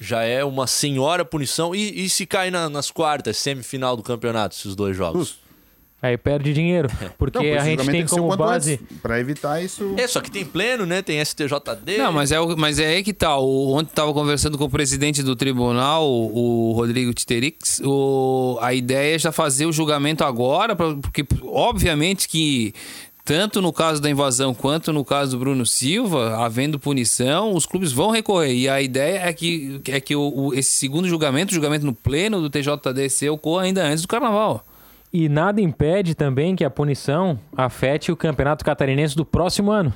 já 0.04 0.24
é 0.24 0.44
uma 0.44 0.66
senhora 0.66 1.24
punição. 1.24 1.76
E, 1.76 2.06
e 2.06 2.10
se 2.10 2.26
cair 2.26 2.50
na- 2.52 2.68
nas 2.70 2.90
quartas, 2.90 3.38
semifinal 3.38 3.96
do 3.96 4.02
campeonato, 4.04 4.56
esses 4.56 4.76
dois 4.76 4.98
jogos? 4.98 5.20
Justo. 5.28 5.42
Aí 6.04 6.18
perde 6.18 6.52
dinheiro. 6.52 6.90
Porque 7.16 7.38
Não, 7.38 7.46
por 7.46 7.58
a 7.60 7.64
gente 7.64 7.70
julgamento 7.78 7.92
tem 7.92 8.04
que 8.06 8.10
ser 8.10 8.20
como 8.20 8.36
base. 8.36 8.80
Pra 9.04 9.20
evitar 9.20 9.64
isso. 9.64 9.94
É, 9.98 10.08
só 10.08 10.20
que 10.20 10.32
tem 10.32 10.44
pleno, 10.44 10.84
né? 10.84 11.04
Tem 11.04 11.20
STJD. 11.24 12.00
Não, 12.00 12.12
mas 12.12 12.32
é, 12.32 12.40
o- 12.42 12.58
mas 12.58 12.80
é 12.80 12.88
aí 12.88 13.04
que 13.04 13.14
tá. 13.14 13.38
O, 13.38 13.74
ontem 13.76 13.92
tava 13.94 14.12
conversando 14.12 14.58
com 14.58 14.64
o 14.64 14.70
presidente 14.70 15.22
do 15.22 15.36
tribunal, 15.36 16.10
o, 16.10 16.70
o 16.70 16.74
Rodrigo 16.74 17.14
Titerix. 17.14 17.80
O, 17.86 18.58
a 18.62 18.74
ideia 18.74 19.14
é 19.16 19.20
já 19.20 19.32
fazer 19.32 19.68
o 19.68 19.72
julgamento 19.72 20.24
agora, 20.24 20.76
pra- 20.76 20.96
porque 20.96 21.24
obviamente 21.44 22.28
que 22.28 22.74
tanto 23.24 23.62
no 23.62 23.72
caso 23.72 24.02
da 24.02 24.10
invasão 24.10 24.54
quanto 24.54 24.92
no 24.92 25.06
caso 25.06 25.32
do 25.32 25.40
Bruno 25.40 25.66
Silva, 25.66 26.38
havendo 26.44 26.80
punição, 26.80 27.54
os 27.54 27.66
clubes 27.66 27.92
vão 27.92 28.10
recorrer. 28.12 28.54
E 28.54 28.68
a 28.70 28.82
ideia 28.82 29.20
é 29.28 29.34
que, 29.34 29.82
é 29.88 30.00
que 30.00 30.16
o, 30.16 30.22
o- 30.48 30.54
esse 30.54 30.72
segundo 30.72 31.08
julgamento, 31.08 31.52
o 31.52 31.56
julgamento 31.56 31.86
no 31.86 31.94
pleno 31.94 32.42
do 32.42 32.50
TJDC, 32.50 33.30
ocorra 33.30 33.64
ainda 33.64 33.84
antes 33.84 34.02
do 34.02 34.08
carnaval. 34.08 34.66
E 35.14 35.28
nada 35.28 35.60
impede 35.62 36.16
também 36.16 36.56
que 36.56 36.64
a 36.64 36.70
punição 36.70 37.38
afete 37.56 38.12
o 38.12 38.16
campeonato 38.16 38.64
catarinense 38.64 39.16
do 39.16 39.26
próximo 39.26 39.70
ano. 39.72 39.94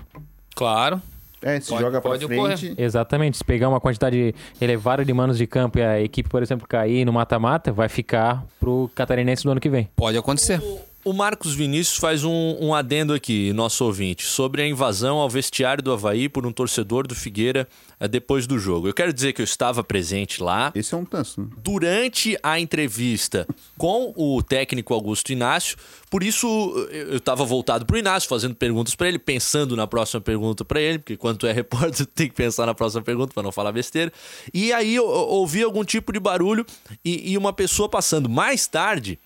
Claro. 0.54 1.02
É, 1.42 1.60
se 1.60 1.70
Pode- 1.70 1.82
joga 1.84 2.02
pra 2.02 2.12
pode 2.12 2.26
frente. 2.26 2.74
Exatamente. 2.78 3.38
Se 3.38 3.44
pegar 3.44 3.70
uma 3.70 3.80
quantidade 3.80 4.34
elevada 4.60 5.06
de 5.06 5.14
manos 5.14 5.38
de 5.38 5.46
campo 5.46 5.78
e 5.78 5.84
a 5.84 6.02
equipe, 6.02 6.28
por 6.28 6.42
exemplo, 6.42 6.68
cair 6.68 7.06
no 7.06 7.14
mata-mata, 7.14 7.72
vai 7.72 7.88
ficar 7.88 8.44
pro 8.60 8.90
catarinense 8.96 9.44
do 9.44 9.52
ano 9.52 9.60
que 9.62 9.70
vem. 9.70 9.88
Pode 9.96 10.18
acontecer. 10.18 10.60
O 10.60 10.80
Marcos 11.14 11.54
Vinícius 11.54 11.98
faz 11.98 12.24
um, 12.24 12.58
um 12.60 12.74
adendo 12.74 13.14
aqui, 13.14 13.54
nosso 13.54 13.86
ouvinte, 13.86 14.26
sobre 14.26 14.62
a 14.62 14.68
invasão 14.68 15.18
ao 15.18 15.30
vestiário 15.30 15.84
do 15.84 15.92
Havaí 15.92 16.28
por 16.28 16.46
um 16.46 16.52
torcedor 16.52 17.08
do 17.08 17.16
Figueira 17.16 17.68
eh, 18.00 18.08
depois 18.08 18.46
do 18.46 18.60
jogo. 18.60 18.88
Eu 18.88 18.94
quero 18.94 19.14
dizer 19.14 19.34
que 19.34 19.42
eu 19.42 19.44
estava 19.44 19.84
presente 19.84 20.42
lá. 20.42 20.72
Esse 20.76 20.94
é 20.94 20.98
um 20.98 21.06
tanso. 21.06 21.42
né? 21.42 21.48
Durante 21.58 22.38
a 22.44 22.60
entrevista 22.60 23.48
com 23.78 24.14
o 24.16 24.42
técnico 24.44 24.94
Augusto 24.94 25.32
Inácio, 25.32 25.78
por 26.10 26.24
isso 26.24 26.48
eu 26.92 27.06
eu 27.16 27.18
estava 27.18 27.46
voltado 27.46 27.86
pro 27.86 27.98
Inácio, 27.98 28.28
fazendo 28.28 28.56
perguntas 28.56 28.96
para 28.96 29.08
ele, 29.08 29.18
pensando 29.20 29.76
na 29.76 29.88
próxima 29.88 30.20
pergunta 30.20 30.66
para 30.66 30.82
ele, 30.82 31.00
porque 31.00 31.16
quando 31.16 31.48
é 31.48 31.52
repórter, 31.54 32.06
tem 32.08 32.28
que 32.28 32.36
pensar 32.36 32.66
na 32.66 32.74
próxima 32.74 33.02
pergunta 33.02 33.34
para 33.34 33.44
não 33.44 33.52
falar 33.52 33.72
besteira. 33.72 34.12
E 34.54 34.74
aí 34.74 34.96
eu, 34.96 35.06
eu 35.06 35.12
ouvi 35.12 35.64
algum 35.64 35.84
tipo 35.84 36.12
de 36.12 36.20
barulho 36.20 36.66
e, 37.04 37.32
e 37.32 37.38
uma 37.38 37.54
pessoa 37.54 37.88
passando 37.88 38.30
mais 38.30 38.68
tarde 38.68 39.20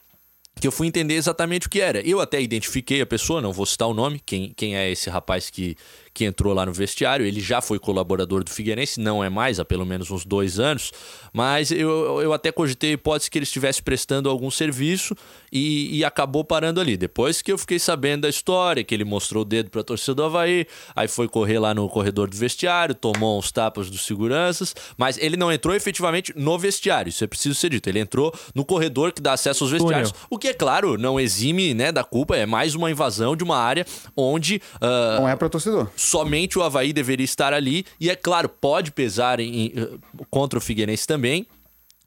que 0.59 0.67
eu 0.67 0.71
fui 0.71 0.87
entender 0.87 1.15
exatamente 1.15 1.67
o 1.67 1.69
que 1.69 1.79
era. 1.79 2.01
Eu 2.01 2.19
até 2.19 2.41
identifiquei 2.41 3.01
a 3.01 3.05
pessoa, 3.05 3.41
não 3.41 3.53
vou 3.53 3.65
citar 3.65 3.87
o 3.87 3.93
nome, 3.93 4.21
quem, 4.25 4.53
quem 4.55 4.75
é 4.75 4.91
esse 4.91 5.09
rapaz 5.09 5.49
que, 5.49 5.75
que 6.13 6.25
entrou 6.25 6.53
lá 6.53 6.65
no 6.65 6.73
vestiário. 6.73 7.25
Ele 7.25 7.39
já 7.39 7.61
foi 7.61 7.79
colaborador 7.79 8.43
do 8.43 8.49
Figueirense, 8.49 8.99
não 8.99 9.23
é 9.23 9.29
mais, 9.29 9.59
há 9.59 9.65
pelo 9.65 9.85
menos 9.85 10.11
uns 10.11 10.25
dois 10.25 10.59
anos, 10.59 10.91
mas 11.33 11.71
eu, 11.71 12.21
eu 12.21 12.33
até 12.33 12.51
cogitei 12.51 12.91
a 12.91 12.93
hipótese 12.93 13.29
que 13.29 13.37
ele 13.37 13.43
estivesse 13.43 13.81
prestando 13.81 14.29
algum 14.29 14.49
serviço 14.51 15.15
e, 15.51 15.97
e 15.97 16.05
acabou 16.05 16.43
parando 16.43 16.79
ali. 16.79 16.97
Depois 16.97 17.41
que 17.41 17.51
eu 17.51 17.57
fiquei 17.57 17.79
sabendo 17.79 18.21
da 18.21 18.29
história, 18.29 18.83
que 18.83 18.93
ele 18.93 19.05
mostrou 19.05 19.43
o 19.43 19.45
dedo 19.45 19.69
para 19.69 19.81
a 19.81 19.83
torcida 19.83 20.15
do 20.15 20.23
Havaí, 20.23 20.65
aí 20.95 21.07
foi 21.07 21.27
correr 21.27 21.59
lá 21.59 21.73
no 21.73 21.87
corredor 21.89 22.29
do 22.29 22.35
vestiário, 22.35 22.95
tomou 22.95 23.37
uns 23.37 23.51
tapas 23.51 23.89
dos 23.89 24.05
seguranças, 24.05 24.75
mas 24.97 25.17
ele 25.17 25.37
não 25.37 25.51
entrou 25.51 25.75
efetivamente 25.75 26.33
no 26.35 26.57
vestiário, 26.57 27.09
isso 27.09 27.23
é 27.23 27.27
preciso 27.27 27.55
ser 27.55 27.69
dito. 27.69 27.87
Ele 27.87 27.99
entrou 27.99 28.33
no 28.53 28.65
corredor 28.65 29.11
que 29.11 29.21
dá 29.21 29.33
acesso 29.33 29.63
aos 29.63 29.71
vestiários, 29.71 30.13
o 30.29 30.37
que 30.37 30.49
é 30.49 30.53
claro, 30.53 30.97
não 30.97 31.19
exime 31.19 31.73
né, 31.73 31.91
da 31.91 32.03
culpa, 32.03 32.35
é 32.35 32.45
mais 32.45 32.75
uma 32.75 32.89
invasão 32.89 33.35
de 33.35 33.43
uma 33.43 33.57
área 33.57 33.85
onde 34.15 34.61
ah, 34.81 35.17
Não 35.19 35.29
é 35.29 35.35
pra 35.35 35.49
torcedor. 35.49 35.87
Somente 35.99 36.57
o 36.57 36.63
Havaí 36.63 36.93
deveria 36.93 37.23
estar 37.25 37.53
ali. 37.53 37.85
E 37.99 38.09
é 38.09 38.15
claro, 38.15 38.47
pode 38.49 38.91
pesar 38.91 39.39
em- 39.39 39.73
eh, 39.75 39.97
contra 40.29 40.57
o 40.57 40.61
Figueirense 40.61 41.05
também. 41.05 41.45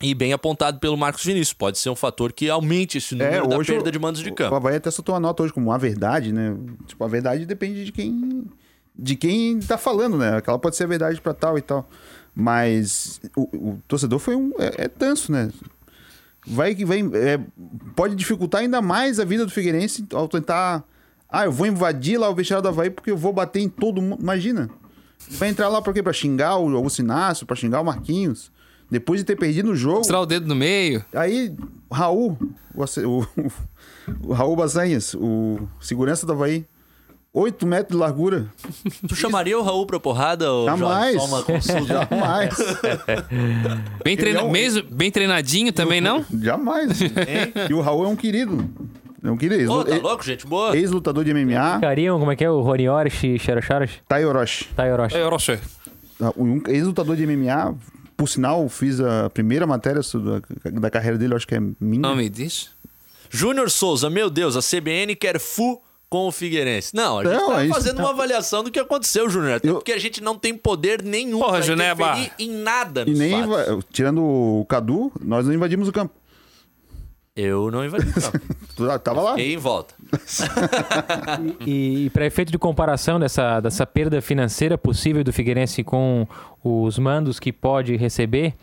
E 0.01 0.15
bem 0.15 0.33
apontado 0.33 0.81
pelo 0.81 0.97
Marcos 0.97 1.25
Vinícius. 1.25 1.53
Pode 1.53 1.79
ser 1.79 1.89
um 1.91 1.95
fator 1.95 2.33
que 2.33 2.51
aumente 2.51 2.99
esse 2.99 3.15
número 3.15 3.47
da 3.49 3.57
perda 3.75 3.89
o- 3.89 3.93
de 3.93 3.99
mandos 3.99 4.21
de 4.23 4.31
O 4.31 4.35
campo. 4.35 4.55
Havaí 4.55 4.75
até 4.77 4.91
soltou 4.91 5.15
uma 5.15 5.21
nota 5.21 5.43
hoje 5.45 5.53
como 5.53 5.71
uma 5.71 5.79
verdade, 5.79 6.33
né? 6.33 6.57
Tipo, 6.89 7.05
a 7.05 7.09
verdade 7.09 7.47
depende 7.47 7.85
de 7.85 7.93
quem 7.93 8.45
de 8.95 9.17
quem 9.17 9.59
tá 9.61 9.79
falando, 9.79 10.19
né? 10.19 10.37
Aquela 10.37 10.59
pode 10.59 10.77
ser 10.77 10.85
a 10.85 10.87
verdade 10.87 11.21
pra 11.21 11.33
tal 11.33 11.57
e 11.57 11.63
tal. 11.63 11.89
Mas 12.35 13.21
o, 13.37 13.43
o 13.71 13.79
torcedor 13.87 14.19
foi 14.19 14.35
um. 14.37 14.53
É, 14.59 14.85
é 14.85 14.89
tanso, 14.89 15.31
né? 15.31 15.51
Vai 16.47 16.75
que 16.75 16.85
vem. 16.85 17.09
é, 17.15 17.39
pode 17.95 18.15
dificultar 18.17 18.63
ainda 18.63 18.83
mais 18.83 19.21
a 19.21 19.25
vida 19.25 19.45
do 19.47 19.53
Figueirense 19.53 20.05
ao 20.13 20.27
tentar. 20.29 20.83
Ah, 21.33 21.47
eu 21.47 21.53
vou 21.53 21.66
invadir 21.66 22.18
lá 22.18 22.29
o 22.29 22.35
vestiário 22.35 22.62
do 22.62 22.68
Havaí 22.68 22.90
porque 22.90 23.11
eu 23.11 23.16
vou 23.16 23.33
bater 23.33 23.61
em 23.61 23.68
todo 23.68 24.03
mundo. 24.03 24.21
Imagina. 24.21 24.68
Vai 25.31 25.49
entrar 25.49 25.68
lá 25.68 25.81
pra 25.81 25.92
quê? 25.92 26.03
Pra 26.03 26.12
xingar 26.12 26.59
o 26.59 26.77
Augusto 26.77 26.99
Inácio, 27.01 27.47
pra 27.47 27.57
xingar 27.57 27.81
o 27.81 27.85
Marquinhos. 27.85 28.53
Depois 28.90 29.21
de 29.21 29.25
ter 29.25 29.37
perdido 29.37 29.71
o 29.71 29.77
jogo. 29.77 29.99
Mostrar 29.99 30.21
o 30.21 30.27
dedo 30.27 30.47
no 30.47 30.55
meio. 30.55 31.03
Aí, 31.14 31.55
Raul, 31.90 32.37
o, 32.75 32.83
o, 32.85 33.27
o 34.29 34.33
Raul 34.35 34.55
Basanhas, 34.55 35.14
o 35.14 35.61
segurança 35.81 36.27
do 36.27 36.33
Havaí, 36.33 36.66
8 37.33 37.66
metros 37.66 37.97
de 37.97 38.01
largura. 38.03 38.53
Tu 39.09 39.14
chamaria 39.16 39.59
o 39.59 39.62
Raul 39.62 39.87
pra 39.87 39.99
porrada? 39.99 40.53
Ou 40.53 40.66
Jamais. 40.66 41.16
Só 41.16 41.25
uma 41.27 41.42
consulta? 41.42 41.85
Jamais. 41.87 42.55
Bem, 44.05 44.16
treina... 44.16 44.40
é 44.40 44.42
um- 44.42 44.51
mesmo, 44.51 44.83
bem 44.90 45.11
treinadinho 45.11 45.73
também, 45.73 46.01
não? 46.01 46.23
Jamais. 46.42 46.99
E 47.71 47.73
o 47.73 47.81
Raul 47.81 48.05
é 48.05 48.09
um 48.09 48.16
querido. 48.16 48.68
Querido. 49.39 49.73
Ô, 49.73 49.85
tá 49.85 49.93
Ex- 49.93 50.03
louco, 50.03 50.25
gente 50.25 50.47
boa? 50.47 50.77
Ex-lutador 50.77 51.25
de 51.25 51.33
MMA, 51.33 51.79
Cariam, 51.81 52.19
como 52.19 52.33
é 52.33 52.37
que 52.37 52.45
é? 52.45 52.51
O 52.51 52.61
Rony 52.61 52.89
Orish, 52.89 53.39
Xeroxaras? 53.39 53.91
Tai 54.09 54.25
Orochi. 54.25 54.65
Tá, 54.75 54.85
Orochi. 54.85 55.17
É, 55.17 55.25
Orochi. 55.25 55.59
Um 56.37 56.63
ex-lutador 56.69 57.17
de 57.17 57.27
MMA. 57.27 57.75
Por 58.17 58.29
sinal, 58.29 58.69
fiz 58.69 59.01
a 59.01 59.29
primeira 59.31 59.67
matéria 59.67 60.01
da, 60.81 60.91
carreira 60.91 61.19
dele, 61.19 61.33
eu 61.33 61.37
acho 61.37 61.47
que 61.47 61.55
é 61.57 61.61
minha. 61.81 62.01
Não 62.03 62.15
me 62.15 62.29
diz. 62.29 62.71
Júnior 63.31 63.71
Souza, 63.71 64.09
meu 64.11 64.29
Deus, 64.31 64.57
a 64.57 64.61
CBN 64.61 65.17
quer 65.17 65.41
fu 65.41 65.81
com 66.09 66.29
o 66.29 66.33
Figueirense. 66.33 66.95
Não, 66.95 67.19
a 67.21 67.25
gente 67.25 67.35
Não, 67.35 67.49
tá 67.49 67.65
é 67.65 67.69
fazendo 67.69 67.99
uma 68.01 68.11
avaliação 68.11 68.63
do 68.63 68.71
que 68.71 68.79
aconteceu, 68.79 69.29
Júnior. 69.31 69.55
Até 69.55 69.69
Eu- 69.71 69.77
porque 69.77 69.93
a 69.93 69.99
gente 69.99 70.23
não 70.23 70.37
tem 70.39 70.55
poder 70.55 71.03
nenhum 71.03 71.39
Porra, 71.39 71.53
pra 71.53 71.61
Juneba. 71.63 72.19
em 72.39 72.51
nada 72.51 73.05
E 73.07 73.15
nem, 73.15 73.33
inva- 73.41 73.79
tirando 73.91 74.23
o 74.23 74.67
Cadu, 74.69 75.11
nós 75.21 75.47
não 75.47 75.55
invadimos 75.55 75.89
o 75.89 75.93
campo. 75.93 76.13
Eu 77.35 77.71
não 77.71 77.85
invadi 77.85 78.09
o 78.09 78.12
campo. 78.12 78.40
Tu 78.77 78.99
Tava 79.01 79.23
lá. 79.23 79.31
Fiquei 79.33 79.55
em 79.55 79.57
volta. 79.57 79.95
E, 81.66 82.07
e 82.07 82.11
para 82.11 82.27
efeito 82.27 82.53
de 82.53 82.59
comparação 82.59 83.18
dessa, 83.18 83.61
dessa 83.61 83.87
perda 83.87 84.21
financeira 84.21 84.77
possível 84.77 85.25
do 85.25 85.33
Figueirense 85.33 85.83
com 85.83 86.27
os 86.62 86.99
mandos 86.99 87.40
que 87.40 87.53
pode 87.53 87.97
receber 87.97 88.55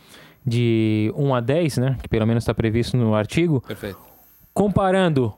de 0.46 1.12
1 1.16 1.36
a 1.36 1.40
10, 1.40 1.78
né? 1.78 1.98
Que 2.02 2.08
pelo 2.08 2.26
menos 2.28 2.44
está 2.44 2.54
previsto 2.54 2.96
no 2.96 3.16
artigo. 3.16 3.62
Perfeito. 3.62 3.98
Comparando 4.54 5.34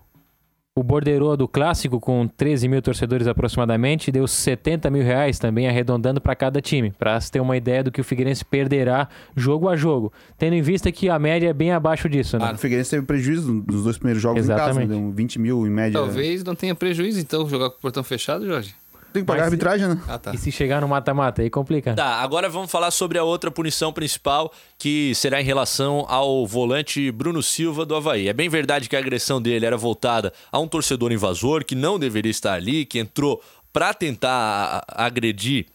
o 0.74 0.84
borderô 0.84 1.36
do 1.36 1.50
clássico 1.50 2.00
com 2.00 2.26
13 2.26 2.68
mil 2.70 2.82
torcedores 2.82 3.28
aproximadamente, 3.28 4.12
deu 4.12 4.26
70 4.26 4.90
mil 4.90 5.04
reais 5.04 5.38
também 5.38 5.68
arredondando 5.68 6.22
para 6.22 6.34
cada 6.34 6.62
time, 6.62 6.92
para 6.92 7.20
se 7.20 7.30
ter 7.30 7.42
uma 7.42 7.58
ideia 7.58 7.84
do 7.84 7.92
que 7.92 8.00
o 8.00 8.04
Figueirense 8.04 8.46
perderá 8.46 9.10
jogo 9.36 9.68
a 9.68 9.76
jogo, 9.76 10.14
tendo 10.38 10.54
em 10.54 10.62
vista 10.62 10.90
que 10.90 11.10
a 11.10 11.20
média 11.20 11.50
é 11.50 11.54
bem 11.54 11.74
abaixo 11.74 12.08
disso, 12.08 12.38
né? 12.40 12.52
O 12.54 12.58
Figueirense 12.58 12.92
teve 12.92 13.06
prejuízo 13.06 13.66
nos 13.68 13.84
dois 13.84 13.98
primeiros 13.98 14.24
jogos 14.24 14.46
em 14.46 14.48
casa. 14.48 14.64
Exatamente. 14.64 14.90
Deu 14.90 15.12
20 15.12 15.40
mil 15.40 15.68
em 15.68 15.70
média. 15.70 16.00
Talvez 16.00 16.42
não 16.44 16.56
tenha 16.56 16.74
prejuízo, 16.74 17.20
então, 17.20 17.48
jogar 17.50 17.70
com 17.70 17.78
o 17.78 17.82
portão 17.82 18.04
fechado, 18.04 18.46
Jorge. 18.46 18.74
Tem 19.14 19.24
que 19.24 19.28
pagar 19.28 19.40
Mas- 19.42 19.44
a 19.44 19.46
arbitragem, 19.48 19.88
né? 19.90 20.02
Ah, 20.08 20.18
tá. 20.18 20.34
E 20.34 20.38
se 20.38 20.52
chegar 20.52 20.80
no 20.82 20.88
mata-mata, 20.88 21.42
aí 21.42 21.50
complica. 21.50 21.94
Tá, 21.94 22.16
agora 22.22 22.48
vamos 22.50 22.72
falar 22.72 22.92
sobre 22.92 23.18
a 23.18 23.24
outra 23.24 23.52
punição 23.52 23.92
principal, 23.92 24.52
que 24.78 25.14
será 25.16 25.42
em 25.42 25.44
relação 25.44 26.06
ao 26.08 26.46
volante 26.48 27.12
Bruno 27.12 27.44
Silva 27.44 27.86
do 27.86 27.96
Havaí. 27.96 28.28
É 28.28 28.34
bem 28.34 28.48
verdade 28.50 28.88
que 28.88 28.96
a 28.96 29.00
agressão 29.00 29.42
dele 29.42 29.66
era 29.66 29.76
voltada 29.78 30.32
a 30.52 30.60
um 30.60 30.68
torcedor 30.68 31.12
invasor 31.12 31.66
que 31.66 31.76
não 31.76 32.00
deveria 32.00 32.32
estar 32.32 32.54
ali, 32.54 32.86
que 32.86 33.00
entrou 33.00 33.42
para 33.74 33.94
tentar 33.94 34.30
a- 34.32 34.78
a- 35.04 35.06
agredir 35.06 35.66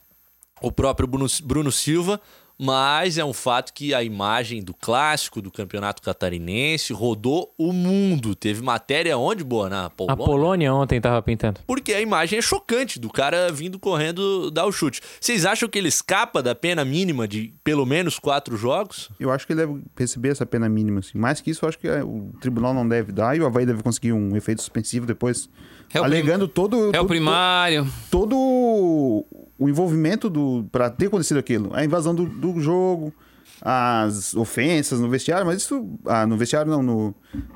o 0.62 0.72
próprio 0.72 1.06
Bruno, 1.06 1.26
Bruno 1.44 1.70
Silva, 1.70 2.20
mas 2.58 3.18
é 3.18 3.24
um 3.24 3.32
fato 3.32 3.72
que 3.72 3.92
a 3.92 4.02
imagem 4.02 4.62
do 4.62 4.72
clássico 4.72 5.42
do 5.42 5.50
campeonato 5.50 6.00
catarinense 6.02 6.92
rodou 6.92 7.52
o 7.58 7.72
mundo. 7.72 8.34
Teve 8.34 8.62
matéria 8.62 9.16
onde, 9.18 9.44
boa? 9.44 9.68
Na 9.68 9.86
A 9.86 9.90
Polônia? 9.90 10.24
Polônia 10.24 10.74
ontem 10.74 11.00
tava 11.00 11.20
pintando. 11.22 11.60
Porque 11.66 11.92
a 11.92 12.00
imagem 12.00 12.38
é 12.38 12.42
chocante 12.42 12.98
do 12.98 13.10
cara 13.10 13.52
vindo 13.52 13.78
correndo 13.78 14.50
dar 14.50 14.66
o 14.66 14.72
chute. 14.72 15.00
Vocês 15.20 15.44
acham 15.44 15.68
que 15.68 15.78
ele 15.78 15.88
escapa 15.88 16.42
da 16.42 16.54
pena 16.54 16.84
mínima 16.84 17.28
de 17.28 17.52
pelo 17.62 17.84
menos 17.84 18.18
quatro 18.18 18.56
jogos? 18.56 19.10
Eu 19.20 19.30
acho 19.30 19.46
que 19.46 19.52
ele 19.52 19.66
deve 19.66 19.82
receber 19.96 20.30
essa 20.30 20.46
pena 20.46 20.68
mínima. 20.68 21.00
Assim. 21.00 21.18
Mais 21.18 21.40
que 21.40 21.50
isso, 21.50 21.64
eu 21.64 21.68
acho 21.68 21.78
que 21.78 21.88
é, 21.88 22.02
o 22.02 22.30
tribunal 22.40 22.72
não 22.72 22.88
deve 22.88 23.12
dar 23.12 23.36
e 23.36 23.40
o 23.40 23.46
Havaí 23.46 23.66
deve 23.66 23.82
conseguir 23.82 24.12
um 24.12 24.34
efeito 24.36 24.60
suspensivo 24.62 25.04
depois. 25.06 25.48
É 25.92 26.00
o 26.00 26.04
alegando 26.04 26.48
todo, 26.48 26.86
É 26.86 26.88
o 26.88 26.92
todo, 26.92 27.06
primário. 27.08 27.86
todo 28.10 29.24
o 29.58 29.68
envolvimento 29.68 30.28
do 30.30 30.66
para 30.70 30.90
ter 30.90 31.06
acontecido 31.06 31.38
aquilo. 31.38 31.70
A 31.74 31.84
invasão 31.84 32.14
do, 32.14 32.26
do 32.26 32.60
jogo, 32.60 33.12
as 33.60 34.34
ofensas 34.34 35.00
no 35.00 35.08
vestiário, 35.08 35.46
mas 35.46 35.62
isso. 35.62 35.88
Ah, 36.06 36.26
no 36.26 36.36
vestiário 36.36 36.70
não, 36.70 36.82
no, 36.82 37.14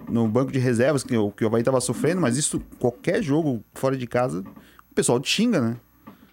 no 0.08 0.26
banco 0.28 0.50
de 0.52 0.58
reservas 0.58 1.02
que, 1.04 1.16
o- 1.16 1.30
que 1.30 1.44
o 1.44 1.48
Havaí 1.48 1.62
tava 1.62 1.80
sofrendo, 1.80 2.20
mas 2.20 2.36
isso, 2.36 2.60
qualquer 2.78 3.22
jogo 3.22 3.62
fora 3.74 3.96
de 3.96 4.06
casa, 4.06 4.40
o 4.90 4.94
pessoal 4.94 5.20
te 5.20 5.28
xinga, 5.28 5.60
né? 5.60 5.76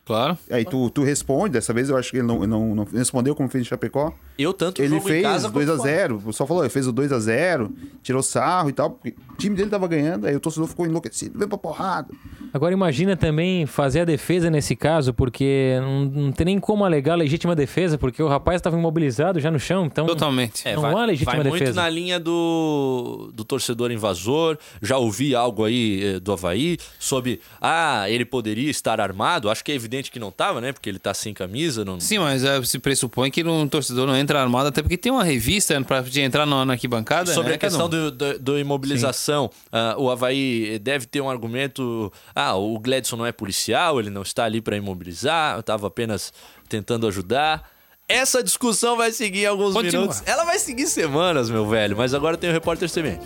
Claro. 0.05 0.37
Aí 0.49 0.63
tu, 0.63 0.89
tu 0.89 1.03
responde, 1.03 1.51
dessa 1.53 1.73
vez 1.73 1.89
eu 1.89 1.97
acho 1.97 2.11
que 2.11 2.17
ele 2.17 2.27
não, 2.27 2.39
não, 2.47 2.73
não 2.75 2.83
respondeu 2.85 3.35
como 3.35 3.49
fez 3.49 3.61
em 3.63 3.67
Chapecó. 3.67 4.13
Eu 4.37 4.53
tanto 4.53 4.81
Ele 4.81 4.89
jogo 4.89 5.07
em 5.09 5.11
fez 5.11 5.23
casa 5.23 5.49
quanto 5.49 5.77
fora. 5.77 6.07
2x0. 6.07 6.17
O 6.17 6.21
pessoal 6.21 6.47
falou, 6.47 6.63
ele 6.63 6.69
fez 6.69 6.87
o 6.87 6.93
2x0, 6.93 7.71
tirou 8.03 8.21
sarro 8.21 8.69
e 8.69 8.73
tal. 8.73 8.91
porque 8.91 9.15
O 9.33 9.35
time 9.35 9.55
dele 9.55 9.69
tava 9.69 9.87
ganhando, 9.87 10.27
aí 10.27 10.35
o 10.35 10.39
torcedor 10.39 10.67
ficou 10.67 10.85
enlouquecido. 10.85 11.37
Vem 11.39 11.47
pra 11.47 11.57
porrada. 11.57 12.09
Agora 12.53 12.73
imagina 12.73 13.15
também 13.17 13.65
fazer 13.65 14.01
a 14.01 14.05
defesa 14.05 14.49
nesse 14.49 14.75
caso, 14.75 15.13
porque 15.13 15.77
não, 15.81 16.05
não 16.05 16.31
tem 16.31 16.45
nem 16.45 16.59
como 16.59 16.85
alegar 16.85 17.15
legítima 17.15 17.55
defesa, 17.55 17.97
porque 17.97 18.21
o 18.21 18.27
rapaz 18.27 18.57
estava 18.57 18.77
imobilizado 18.77 19.39
já 19.39 19.49
no 19.51 19.59
chão, 19.59 19.85
então 19.85 20.05
Totalmente. 20.05 20.67
É, 20.67 20.75
Não 20.75 20.81
vai, 20.81 20.93
há 20.93 21.05
legítima 21.05 21.37
vai 21.37 21.49
muito 21.49 21.59
defesa. 21.59 21.81
na 21.81 21.89
linha 21.89 22.19
do, 22.19 23.31
do 23.33 23.43
torcedor 23.43 23.91
invasor. 23.91 24.57
Já 24.81 24.97
ouvi 24.97 25.35
algo 25.35 25.65
aí 25.65 26.15
eh, 26.15 26.19
do 26.19 26.31
Havaí 26.31 26.77
sobre, 26.99 27.41
ah, 27.61 28.09
ele 28.09 28.25
poderia 28.25 28.69
estar 28.69 29.01
armado. 29.01 29.49
Acho 29.49 29.63
que 29.63 29.71
é 29.71 29.75
evidente 29.75 30.11
que 30.11 30.19
não 30.19 30.31
tava, 30.31 30.61
né? 30.61 30.71
Porque 30.71 30.89
ele 30.89 30.99
tá 30.99 31.13
sem 31.13 31.33
camisa. 31.33 31.83
Não... 31.83 31.99
Sim, 31.99 32.19
mas 32.19 32.43
é, 32.43 32.61
se 32.63 32.79
pressupõe 32.79 33.29
que 33.31 33.43
um 33.43 33.67
torcedor 33.67 34.05
não 34.07 34.15
entra 34.15 34.26
armado, 34.35 34.67
até 34.69 34.81
porque 34.81 34.97
tem 34.97 35.11
uma 35.11 35.23
revista 35.23 35.79
pra 35.81 36.01
de 36.01 36.21
entrar 36.21 36.45
na, 36.45 36.65
na 36.65 36.73
arquibancada. 36.73 37.33
Sobre 37.33 37.49
né, 37.49 37.55
a 37.55 37.57
questão 37.57 37.87
do, 37.87 38.11
do, 38.11 38.39
do 38.39 38.59
imobilização, 38.59 39.49
ah, 39.71 39.95
o 39.97 40.09
Havaí 40.09 40.79
deve 40.79 41.05
ter 41.05 41.21
um 41.21 41.29
argumento. 41.29 42.11
Ah, 42.35 42.55
o 42.55 42.77
Gledson 42.79 43.15
não 43.15 43.25
é 43.25 43.31
policial, 43.31 43.99
ele 43.99 44.09
não 44.09 44.21
está 44.21 44.45
ali 44.45 44.61
para 44.61 44.75
imobilizar, 44.75 45.55
eu 45.55 45.61
estava 45.61 45.87
apenas 45.87 46.33
tentando 46.67 47.07
ajudar. 47.07 47.69
Essa 48.09 48.41
discussão 48.41 48.95
vai 48.95 49.11
seguir 49.11 49.45
alguns 49.45 49.73
Continua. 49.73 50.01
minutos. 50.01 50.23
Ela 50.25 50.45
vai 50.45 50.57
seguir 50.59 50.87
semanas, 50.87 51.49
meu 51.49 51.67
velho, 51.67 51.95
mas 51.97 52.13
agora 52.13 52.37
tem 52.37 52.49
o 52.49 52.53
repórter 52.53 52.89
CBN. 52.89 53.19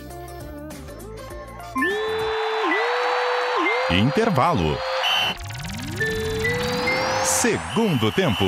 Intervalo. 3.90 4.76
Segundo 7.24 8.10
tempo. 8.10 8.44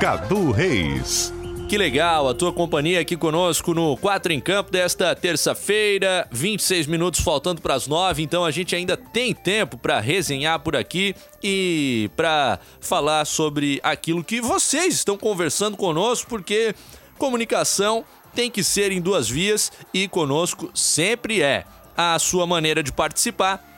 Cadu 0.00 0.50
Reis. 0.50 1.30
Que 1.68 1.76
legal, 1.76 2.26
a 2.26 2.34
tua 2.34 2.50
companhia 2.54 3.00
aqui 3.00 3.18
conosco 3.18 3.74
no 3.74 3.98
4 3.98 4.32
em 4.32 4.40
Campo 4.40 4.70
desta 4.70 5.14
terça-feira, 5.14 6.26
26 6.32 6.86
minutos 6.86 7.20
faltando 7.20 7.60
para 7.60 7.74
as 7.74 7.86
9, 7.86 8.22
então 8.22 8.42
a 8.42 8.50
gente 8.50 8.74
ainda 8.74 8.96
tem 8.96 9.34
tempo 9.34 9.76
para 9.76 10.00
resenhar 10.00 10.58
por 10.60 10.74
aqui 10.74 11.14
e 11.44 12.10
para 12.16 12.58
falar 12.80 13.26
sobre 13.26 13.78
aquilo 13.82 14.24
que 14.24 14.40
vocês 14.40 14.94
estão 14.94 15.18
conversando 15.18 15.76
conosco, 15.76 16.30
porque 16.30 16.74
comunicação 17.18 18.02
tem 18.34 18.50
que 18.50 18.64
ser 18.64 18.92
em 18.92 19.02
duas 19.02 19.28
vias 19.28 19.70
e 19.92 20.08
conosco 20.08 20.70
sempre 20.74 21.42
é. 21.42 21.66
A 21.94 22.18
sua 22.18 22.46
maneira 22.46 22.82
de 22.82 22.90
participar 22.90 23.69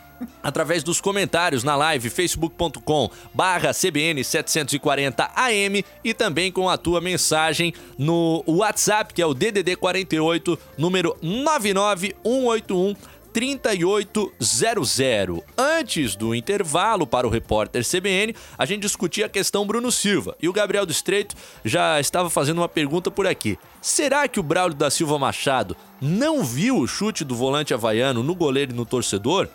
através 0.42 0.82
dos 0.82 1.00
comentários 1.00 1.64
na 1.64 1.76
live 1.76 2.10
facebook.com 2.10 3.10
barra 3.32 3.72
CBN 3.72 4.22
740 4.22 5.30
AM 5.34 5.84
e 6.04 6.14
também 6.14 6.50
com 6.50 6.68
a 6.68 6.76
tua 6.76 7.00
mensagem 7.00 7.72
no 7.98 8.42
WhatsApp, 8.46 9.14
que 9.14 9.22
é 9.22 9.26
o 9.26 9.34
DDD 9.34 9.76
48, 9.76 10.58
número 10.78 11.16
99181 11.22 12.94
3800. 13.32 15.40
Antes 15.56 16.14
do 16.14 16.34
intervalo 16.34 17.06
para 17.06 17.26
o 17.26 17.30
repórter 17.30 17.82
CBN, 17.84 18.34
a 18.56 18.66
gente 18.66 18.82
discutia 18.82 19.26
a 19.26 19.28
questão 19.28 19.66
Bruno 19.66 19.90
Silva. 19.90 20.36
E 20.40 20.48
o 20.48 20.52
Gabriel 20.52 20.86
do 20.86 20.92
Estreito 20.92 21.34
já 21.64 21.98
estava 21.98 22.28
fazendo 22.28 22.58
uma 22.58 22.68
pergunta 22.68 23.10
por 23.10 23.26
aqui. 23.26 23.58
Será 23.80 24.28
que 24.28 24.38
o 24.38 24.42
Braulio 24.42 24.76
da 24.76 24.90
Silva 24.90 25.18
Machado 25.18 25.76
não 26.00 26.44
viu 26.44 26.78
o 26.78 26.86
chute 26.86 27.24
do 27.24 27.34
volante 27.34 27.74
havaiano 27.74 28.22
no 28.22 28.34
goleiro 28.34 28.72
e 28.72 28.76
no 28.76 28.84
torcedor? 28.84 29.48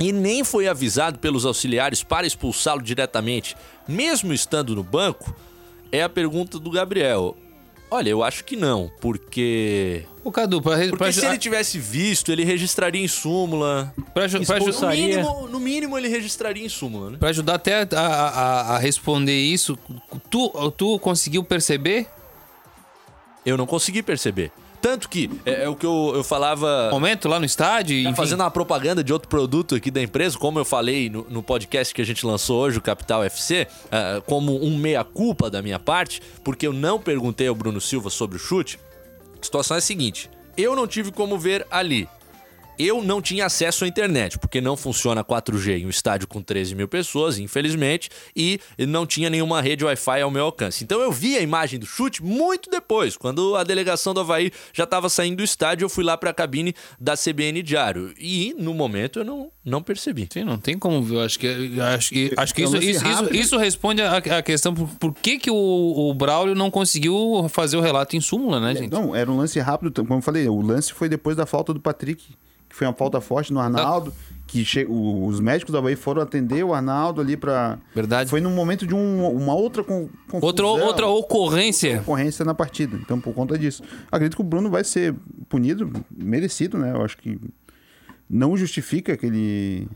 E 0.00 0.12
nem 0.12 0.42
foi 0.42 0.66
avisado 0.66 1.18
pelos 1.18 1.44
auxiliares 1.44 2.02
para 2.02 2.26
expulsá-lo 2.26 2.82
diretamente, 2.82 3.56
mesmo 3.86 4.32
estando 4.32 4.74
no 4.74 4.82
banco? 4.82 5.34
É 5.92 6.02
a 6.02 6.08
pergunta 6.08 6.58
do 6.58 6.70
Gabriel. 6.70 7.36
Olha, 7.92 8.08
eu 8.08 8.22
acho 8.22 8.44
que 8.44 8.54
não, 8.54 8.88
porque. 9.00 10.04
O 10.22 10.30
Cadu, 10.30 10.62
pra, 10.62 10.76
Porque 10.76 10.96
pra, 10.96 11.10
se 11.12 11.26
ele 11.26 11.36
tivesse 11.38 11.76
visto, 11.76 12.30
ele 12.30 12.44
registraria 12.44 13.02
em 13.02 13.08
súmula. 13.08 13.92
pra, 14.14 14.28
pra, 14.28 14.58
No 14.60 14.88
mínimo, 14.90 15.48
no 15.48 15.58
mínimo, 15.58 15.98
ele 15.98 16.06
registraria 16.08 16.64
em 16.64 16.68
súmula, 16.68 17.10
né? 17.10 17.16
pra 17.18 17.30
ajudar 17.30 17.54
até 17.56 17.82
a, 17.82 17.88
a- 17.96 18.28
a- 18.28 18.76
a 18.76 18.78
responder 18.78 19.36
isso, 19.36 19.76
tu, 20.30 20.50
tu 20.76 20.98
conseguiu 21.00 21.42
perceber 21.42 22.06
Eu 23.44 23.56
não 23.56 23.66
consegui 23.66 24.02
perceber. 24.02 24.52
Tanto 24.80 25.08
que 25.08 25.30
é, 25.44 25.64
é 25.64 25.68
o 25.68 25.74
que 25.74 25.84
eu, 25.84 26.12
eu 26.14 26.24
falava. 26.24 26.88
momento 26.90 27.28
lá 27.28 27.38
no 27.38 27.44
estádio? 27.44 28.02
Tá 28.02 28.10
enfim. 28.10 28.16
fazendo 28.16 28.40
uma 28.40 28.50
propaganda 28.50 29.04
de 29.04 29.12
outro 29.12 29.28
produto 29.28 29.74
aqui 29.74 29.90
da 29.90 30.02
empresa, 30.02 30.38
como 30.38 30.58
eu 30.58 30.64
falei 30.64 31.10
no, 31.10 31.26
no 31.28 31.42
podcast 31.42 31.94
que 31.94 32.00
a 32.00 32.04
gente 32.04 32.24
lançou 32.24 32.60
hoje, 32.60 32.78
o 32.78 32.82
Capital 32.82 33.22
FC, 33.24 33.66
ah, 33.92 34.22
como 34.26 34.64
um 34.64 34.76
meia-culpa 34.76 35.50
da 35.50 35.60
minha 35.60 35.78
parte, 35.78 36.22
porque 36.42 36.66
eu 36.66 36.72
não 36.72 36.98
perguntei 36.98 37.48
ao 37.48 37.54
Bruno 37.54 37.80
Silva 37.80 38.10
sobre 38.10 38.36
o 38.36 38.40
chute. 38.40 38.78
A 39.40 39.44
situação 39.44 39.74
é 39.74 39.78
a 39.78 39.82
seguinte: 39.82 40.30
eu 40.56 40.74
não 40.74 40.86
tive 40.86 41.12
como 41.12 41.38
ver 41.38 41.66
ali. 41.70 42.08
Eu 42.82 43.02
não 43.02 43.20
tinha 43.20 43.44
acesso 43.44 43.84
à 43.84 43.88
internet, 43.88 44.38
porque 44.38 44.58
não 44.58 44.74
funciona 44.74 45.22
4G 45.22 45.80
em 45.80 45.86
um 45.86 45.90
estádio 45.90 46.26
com 46.26 46.40
13 46.40 46.74
mil 46.74 46.88
pessoas, 46.88 47.38
infelizmente, 47.38 48.08
e 48.34 48.58
não 48.88 49.04
tinha 49.04 49.28
nenhuma 49.28 49.60
rede 49.60 49.84
Wi-Fi 49.84 50.22
ao 50.22 50.30
meu 50.30 50.44
alcance. 50.44 50.82
Então 50.82 50.98
eu 50.98 51.12
vi 51.12 51.36
a 51.36 51.42
imagem 51.42 51.78
do 51.78 51.84
chute 51.84 52.22
muito 52.22 52.70
depois, 52.70 53.18
quando 53.18 53.54
a 53.54 53.64
delegação 53.64 54.14
do 54.14 54.20
Havaí 54.20 54.50
já 54.72 54.84
estava 54.84 55.10
saindo 55.10 55.36
do 55.36 55.44
estádio, 55.44 55.84
eu 55.84 55.90
fui 55.90 56.02
lá 56.02 56.16
para 56.16 56.30
a 56.30 56.32
cabine 56.32 56.74
da 56.98 57.18
CBN 57.18 57.62
Diário. 57.62 58.14
E 58.18 58.54
no 58.58 58.72
momento 58.72 59.18
eu 59.18 59.24
não, 59.26 59.52
não 59.62 59.82
percebi. 59.82 60.26
Sim, 60.32 60.44
não 60.44 60.56
tem 60.56 60.78
como 60.78 61.02
ver. 61.02 61.16
Eu 61.16 61.20
acho 61.20 61.38
que, 61.38 61.80
acho 61.80 62.10
que, 62.10 62.32
acho 62.34 62.54
que 62.54 62.62
É 62.62 62.66
um 62.66 62.76
isso, 62.76 62.82
isso, 62.82 63.06
isso, 63.06 63.34
isso 63.34 63.56
responde 63.58 64.00
a, 64.00 64.16
a 64.16 64.42
questão 64.42 64.72
por, 64.72 64.88
por 64.98 65.12
que, 65.12 65.38
que 65.38 65.50
o, 65.50 65.54
o 65.54 66.14
Braulio 66.14 66.54
não 66.54 66.70
conseguiu 66.70 67.46
fazer 67.50 67.76
o 67.76 67.82
relato 67.82 68.16
em 68.16 68.22
súmula, 68.22 68.58
né, 68.58 68.74
gente? 68.74 68.90
Não, 68.90 69.14
era 69.14 69.30
um 69.30 69.36
lance 69.36 69.60
rápido, 69.60 69.92
como 70.02 70.18
eu 70.18 70.22
falei, 70.22 70.48
o 70.48 70.62
lance 70.62 70.94
foi 70.94 71.10
depois 71.10 71.36
da 71.36 71.44
falta 71.44 71.74
do 71.74 71.80
Patrick, 71.80 72.24
que 72.70 72.76
foi 72.76 72.86
uma 72.86 72.94
falta 72.94 73.20
forte 73.20 73.52
no 73.52 73.60
Arnaldo, 73.60 74.14
que 74.46 74.64
che... 74.64 74.86
o- 74.88 75.26
os 75.26 75.40
médicos 75.40 75.72
da 75.74 75.82
Bahia 75.82 75.96
foram 75.96 76.22
atender 76.22 76.64
o 76.64 76.72
Arnaldo 76.72 77.20
ali 77.20 77.36
pra... 77.36 77.78
Verdade. 77.94 78.30
Foi 78.30 78.40
num 78.40 78.54
momento 78.54 78.86
de 78.86 78.94
um- 78.94 79.28
uma 79.36 79.54
outra 79.54 79.84
con... 79.84 80.08
Outra, 80.32 80.64
confusão, 80.64 80.86
outra 80.86 81.06
ocorrência. 81.08 82.00
ocorrência 82.00 82.44
na 82.44 82.54
partida. 82.54 82.96
Então, 82.96 83.20
por 83.20 83.34
conta 83.34 83.58
disso. 83.58 83.82
Acredito 84.10 84.36
que 84.36 84.40
o 84.40 84.44
Bruno 84.44 84.70
vai 84.70 84.84
ser 84.84 85.14
punido, 85.48 85.90
merecido, 86.10 86.78
né? 86.78 86.92
Eu 86.94 87.02
acho 87.02 87.18
que 87.18 87.38
não 88.28 88.56
justifica 88.56 89.12
aquele... 89.12 89.86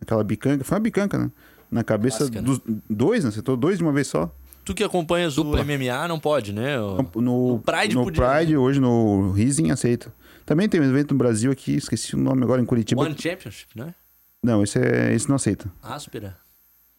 aquela 0.00 0.22
bicanca. 0.24 0.64
Foi 0.64 0.76
uma 0.76 0.80
bicanca, 0.80 1.18
né? 1.18 1.30
Na 1.70 1.82
cabeça 1.82 2.28
né? 2.30 2.40
dos 2.40 2.60
dois, 2.88 3.24
né? 3.24 3.30
Acertou 3.30 3.56
dois 3.56 3.78
de 3.78 3.82
uma 3.84 3.92
vez 3.92 4.06
só. 4.06 4.32
Tu 4.64 4.74
que 4.74 4.84
acompanhas 4.84 5.36
o 5.38 5.42
Dupla. 5.42 5.64
MMA 5.64 6.06
não 6.06 6.20
pode, 6.20 6.52
né? 6.52 6.80
O- 6.80 7.04
No, 7.16 7.20
No 7.54 7.58
Pride 7.58 7.96
no 7.96 8.04
podia, 8.04 8.22
Pride, 8.28 8.56
hoje 8.56 8.78
no 8.78 9.32
Rising 9.32 9.70
aceita. 9.72 10.12
Também 10.44 10.68
tem 10.68 10.80
um 10.80 10.84
evento 10.84 11.12
no 11.12 11.18
Brasil 11.18 11.50
aqui, 11.50 11.74
esqueci 11.74 12.14
o 12.14 12.18
nome 12.18 12.42
agora, 12.42 12.60
em 12.60 12.64
Curitiba. 12.64 13.02
One 13.02 13.16
Championship, 13.18 13.76
né? 13.76 13.94
Não, 14.42 14.62
esse, 14.62 14.78
é, 14.78 15.14
esse 15.14 15.28
não 15.28 15.36
aceita. 15.36 15.70
Áspera. 15.82 16.36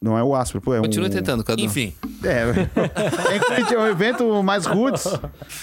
Não 0.03 0.17
é 0.17 0.23
o 0.23 0.35
Aspro, 0.35 0.59
pô, 0.59 0.75
é 0.75 0.81
Continua 0.81 1.07
um... 1.07 1.11
tentando, 1.11 1.45
Cadu. 1.45 1.61
Enfim, 1.61 1.93
É, 2.25 2.43
é, 3.31 3.37
em 3.37 3.39
Curitiba, 3.39 3.75
é 3.75 3.83
um 3.85 3.87
evento 3.87 4.43
mais 4.43 4.65
roots. 4.65 5.05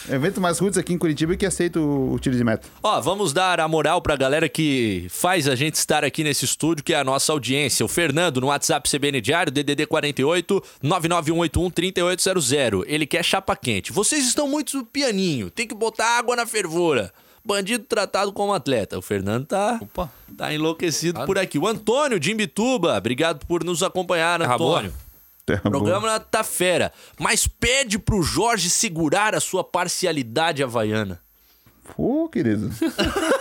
É 0.08 0.12
um 0.12 0.14
evento 0.14 0.40
mais 0.40 0.58
roots 0.58 0.78
aqui 0.78 0.94
em 0.94 0.98
Curitiba 0.98 1.36
que 1.36 1.44
aceita 1.44 1.78
o, 1.78 2.14
o 2.14 2.18
tiro 2.18 2.34
de 2.34 2.42
meta. 2.42 2.66
Ó, 2.82 2.98
vamos 3.02 3.34
dar 3.34 3.60
a 3.60 3.68
moral 3.68 4.00
pra 4.00 4.16
galera 4.16 4.48
que 4.48 5.06
faz 5.10 5.46
a 5.46 5.54
gente 5.54 5.74
estar 5.74 6.06
aqui 6.06 6.24
nesse 6.24 6.46
estúdio, 6.46 6.82
que 6.82 6.94
é 6.94 6.98
a 6.98 7.04
nossa 7.04 7.30
audiência. 7.32 7.84
O 7.84 7.88
Fernando 7.88 8.40
no 8.40 8.46
WhatsApp 8.46 8.88
CBN 8.88 9.20
Diário, 9.20 9.52
DDD 9.52 9.84
48 9.84 10.62
99181 10.82 11.70
3800. 11.70 12.84
Ele 12.86 13.06
quer 13.06 13.22
chapa 13.22 13.54
quente. 13.54 13.92
Vocês 13.92 14.26
estão 14.26 14.48
muito 14.48 14.86
pianinho, 14.86 15.50
tem 15.50 15.66
que 15.66 15.74
botar 15.74 16.16
água 16.16 16.34
na 16.34 16.46
fervura. 16.46 17.12
Bandido 17.44 17.84
tratado 17.84 18.32
como 18.32 18.52
atleta. 18.52 18.98
O 18.98 19.02
Fernando 19.02 19.46
tá, 19.46 19.78
Opa. 19.80 20.10
tá 20.36 20.52
enlouquecido 20.52 21.24
por 21.24 21.38
aqui. 21.38 21.58
O 21.58 21.66
Antônio 21.66 22.20
de 22.20 22.30
Imbituba, 22.32 22.96
obrigado 22.96 23.44
por 23.46 23.64
nos 23.64 23.82
acompanhar, 23.82 24.38
boa. 24.58 24.78
Antônio. 24.80 24.92
Terra 25.46 25.62
O 25.66 25.70
boa. 25.70 25.82
programa 25.84 26.20
tá 26.20 26.44
fera, 26.44 26.92
mas 27.18 27.48
pede 27.48 27.98
pro 27.98 28.22
Jorge 28.22 28.68
segurar 28.70 29.34
a 29.34 29.40
sua 29.40 29.64
parcialidade 29.64 30.62
havaiana. 30.62 31.18
Pô, 31.96 32.28
querido. 32.28 32.70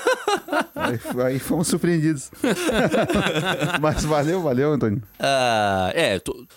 aí, 0.76 1.00
aí 1.26 1.40
fomos 1.40 1.68
surpreendidos. 1.68 2.32
Mas 3.80 4.04
valeu, 4.04 4.42
valeu, 4.42 4.74
Antônio. 4.74 5.04
Ah, 5.20 5.92
é, 5.94 6.18
to- 6.20 6.48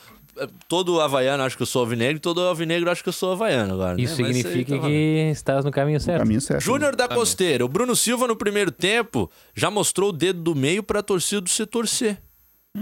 todo 0.68 1.00
havaiano 1.00 1.42
acha 1.42 1.57
que 1.57 1.62
eu 1.62 1.66
sou 1.66 1.81
alvinegro, 1.83 2.20
todo 2.20 2.40
alvinegro 2.40 2.90
acha 2.90 3.02
que 3.02 3.09
eu 3.09 3.12
sou 3.12 3.33
havaiano 3.33 3.74
agora. 3.74 3.94
né? 3.96 4.02
Isso 4.02 4.20
Mas 4.20 4.37
significa 4.37 4.74
aí 4.74 4.81
tá 4.81 4.87
que 4.87 5.31
estás 5.33 5.64
no 5.64 5.70
caminho 5.70 6.00
certo. 6.00 6.20
Caminho 6.20 6.40
certo. 6.40 6.62
Júnior 6.62 6.94
da 6.96 7.09
Costeira, 7.09 7.64
o 7.64 7.68
Bruno 7.68 7.94
Silva 7.96 8.26
no 8.26 8.37
primeiro 8.37 8.70
tempo 8.70 9.31
já 9.55 9.71
mostrou 9.71 10.10
o 10.10 10.12
dedo 10.12 10.40
do 10.40 10.54
meio 10.54 10.83
pra 10.83 11.02
torcida 11.02 11.40
do 11.40 11.48
setor 11.50 11.87
C. 11.88 12.17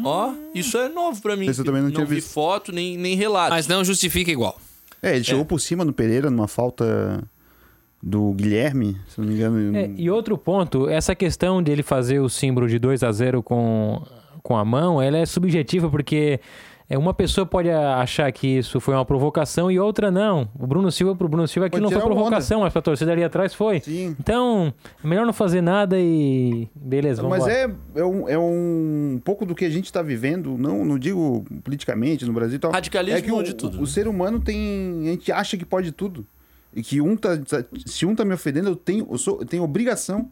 Ó, 0.04 0.32
isso 0.54 0.78
é 0.78 0.88
novo 0.88 1.20
pra 1.20 1.34
mim. 1.36 1.46
Esse 1.46 1.60
eu 1.60 1.64
também 1.64 1.82
não 1.82 1.90
tinha 1.90 2.06
vi 2.06 2.16
visto. 2.16 2.30
foto, 2.32 2.70
nem, 2.70 2.96
nem 2.96 3.16
relato. 3.16 3.50
Mas 3.50 3.66
não 3.66 3.82
justifica 3.84 4.30
igual. 4.30 4.56
É, 5.02 5.16
ele 5.16 5.24
chegou 5.24 5.44
por 5.44 5.58
cima 5.60 5.84
no 5.84 5.92
Pereira 5.92 6.30
numa 6.30 6.46
falta 6.46 7.22
do 8.02 8.32
Guilherme, 8.32 8.96
se 9.08 9.20
não 9.20 9.26
me 9.26 9.34
engano. 9.34 9.76
É, 9.76 9.90
e 9.96 10.10
outro 10.10 10.38
ponto, 10.38 10.88
essa 10.88 11.14
questão 11.14 11.62
dele 11.62 11.82
fazer 11.82 12.20
o 12.20 12.28
símbolo 12.28 12.68
de 12.68 12.78
2 12.78 13.02
a 13.02 13.10
0 13.12 13.42
com, 13.42 14.02
com 14.42 14.56
a 14.56 14.64
mão, 14.64 15.02
ela 15.02 15.18
é 15.18 15.26
subjetiva 15.26 15.90
porque 15.90 16.40
é, 16.90 16.98
uma 16.98 17.14
pessoa 17.14 17.46
pode 17.46 17.70
achar 17.70 18.30
que 18.32 18.48
isso 18.58 18.80
foi 18.80 18.94
uma 18.94 19.04
provocação 19.04 19.70
e 19.70 19.78
outra 19.78 20.10
não. 20.10 20.50
O 20.58 20.66
Bruno 20.66 20.90
Silva, 20.90 21.14
pro 21.14 21.28
Bruno 21.28 21.46
Silva, 21.46 21.68
aquilo 21.68 21.84
não 21.84 21.88
foi 21.88 22.00
tirar 22.00 22.10
onda. 22.10 22.14
provocação, 22.16 22.62
mas 22.62 22.72
pra 22.72 22.82
torcida 22.82 23.12
ali 23.12 23.22
atrás 23.22 23.54
foi. 23.54 23.78
Sim. 23.78 24.16
Então, 24.18 24.74
é 25.02 25.06
melhor 25.06 25.24
não 25.24 25.32
fazer 25.32 25.60
nada 25.60 25.96
e. 25.96 26.68
Beleza, 26.74 27.22
vamos 27.22 27.38
Mas 27.38 27.46
é, 27.46 27.72
é, 27.94 28.04
um, 28.04 28.28
é 28.28 28.36
um 28.36 29.20
pouco 29.24 29.46
do 29.46 29.54
que 29.54 29.64
a 29.64 29.70
gente 29.70 29.84
está 29.84 30.02
vivendo, 30.02 30.58
não, 30.58 30.84
não 30.84 30.98
digo 30.98 31.44
politicamente 31.62 32.26
no 32.26 32.32
Brasil 32.32 32.56
e 32.56 32.58
tal. 32.58 32.72
Radicalismo 32.72 33.18
é 33.18 33.22
que 33.22 33.30
o, 33.30 33.40
de 33.40 33.54
tudo, 33.54 33.74
O, 33.74 33.76
né? 33.76 33.82
o 33.84 33.86
ser 33.86 34.08
humano 34.08 34.40
tem. 34.40 35.02
A 35.06 35.10
gente 35.12 35.30
acha 35.30 35.56
que 35.56 35.64
pode 35.64 35.92
tudo. 35.92 36.26
E 36.74 36.82
que 36.82 37.00
um 37.00 37.16
tá. 37.16 37.36
tá- 37.36 37.64
Se 37.86 38.04
um 38.04 38.16
tá 38.16 38.24
me 38.24 38.34
ofendendo, 38.34 38.68
eu 38.68 38.74
tenho, 38.74 39.06
eu 39.08 39.16
sou, 39.16 39.38
eu 39.40 39.46
tenho 39.46 39.62
obrigação, 39.62 40.28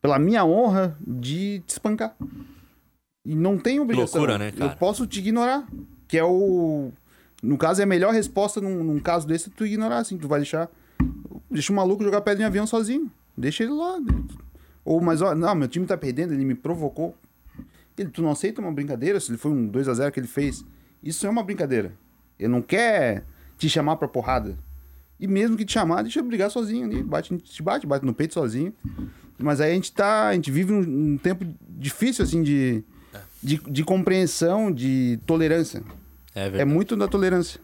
pela 0.00 0.18
minha 0.18 0.46
honra, 0.46 0.96
de 1.06 1.62
te 1.66 1.72
espancar. 1.72 2.16
E 3.26 3.34
não 3.34 3.58
tem 3.58 3.78
obrigação. 3.80 4.20
Loucura, 4.22 4.38
né, 4.38 4.50
cara? 4.50 4.72
Eu 4.72 4.76
posso 4.78 5.06
te 5.06 5.18
ignorar. 5.18 5.66
Que 6.10 6.18
é 6.18 6.24
o. 6.24 6.90
No 7.40 7.56
caso, 7.56 7.80
é 7.80 7.84
a 7.84 7.86
melhor 7.86 8.12
resposta 8.12 8.60
num, 8.60 8.82
num 8.82 8.98
caso 8.98 9.28
desse 9.28 9.48
tu 9.48 9.64
ignorar, 9.64 9.98
assim. 9.98 10.18
Tu 10.18 10.26
vai 10.26 10.40
deixar. 10.40 10.68
Deixa 11.48 11.72
o 11.72 11.76
maluco 11.76 12.02
jogar 12.02 12.20
pedra 12.22 12.42
em 12.42 12.46
avião 12.46 12.66
sozinho. 12.66 13.08
Deixa 13.36 13.62
ele 13.62 13.72
lá. 13.72 13.96
Ou, 14.84 15.00
mas, 15.00 15.22
ó, 15.22 15.36
não, 15.36 15.54
meu 15.54 15.68
time 15.68 15.86
tá 15.86 15.96
perdendo, 15.96 16.34
ele 16.34 16.44
me 16.44 16.56
provocou. 16.56 17.14
Ele, 17.96 18.10
tu 18.10 18.22
não 18.22 18.30
aceita 18.32 18.60
uma 18.60 18.72
brincadeira? 18.72 19.20
Se 19.20 19.30
ele 19.30 19.38
foi 19.38 19.52
um 19.52 19.68
2 19.68 19.88
a 19.88 19.94
0 19.94 20.10
que 20.10 20.18
ele 20.18 20.26
fez. 20.26 20.64
Isso 21.00 21.26
é 21.28 21.30
uma 21.30 21.44
brincadeira. 21.44 21.92
Ele 22.38 22.48
não 22.48 22.60
quer 22.60 23.24
te 23.56 23.68
chamar 23.68 23.94
pra 23.94 24.08
porrada. 24.08 24.58
E 25.20 25.28
mesmo 25.28 25.56
que 25.56 25.64
te 25.64 25.74
chamar, 25.74 26.02
deixa 26.02 26.18
ele 26.18 26.26
brigar 26.26 26.50
sozinho 26.50 26.86
ali. 26.86 27.04
Bate, 27.04 27.36
te 27.36 27.62
bate, 27.62 27.86
bate 27.86 28.04
no 28.04 28.12
peito 28.12 28.34
sozinho. 28.34 28.74
Mas 29.38 29.60
aí 29.60 29.70
a 29.70 29.74
gente 29.74 29.92
tá. 29.92 30.28
A 30.28 30.34
gente 30.34 30.50
vive 30.50 30.72
um, 30.72 31.12
um 31.12 31.18
tempo 31.18 31.46
difícil, 31.68 32.24
assim, 32.24 32.42
de, 32.42 32.82
de, 33.40 33.58
de 33.58 33.84
compreensão, 33.84 34.72
de 34.72 35.20
tolerância. 35.24 35.82
É 36.34 36.46
É 36.60 36.64
muito 36.64 36.96
da 36.96 37.08
tolerância. 37.08 37.60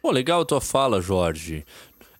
Pô, 0.00 0.10
legal 0.10 0.42
a 0.42 0.44
tua 0.44 0.60
fala, 0.60 1.00
Jorge. 1.00 1.64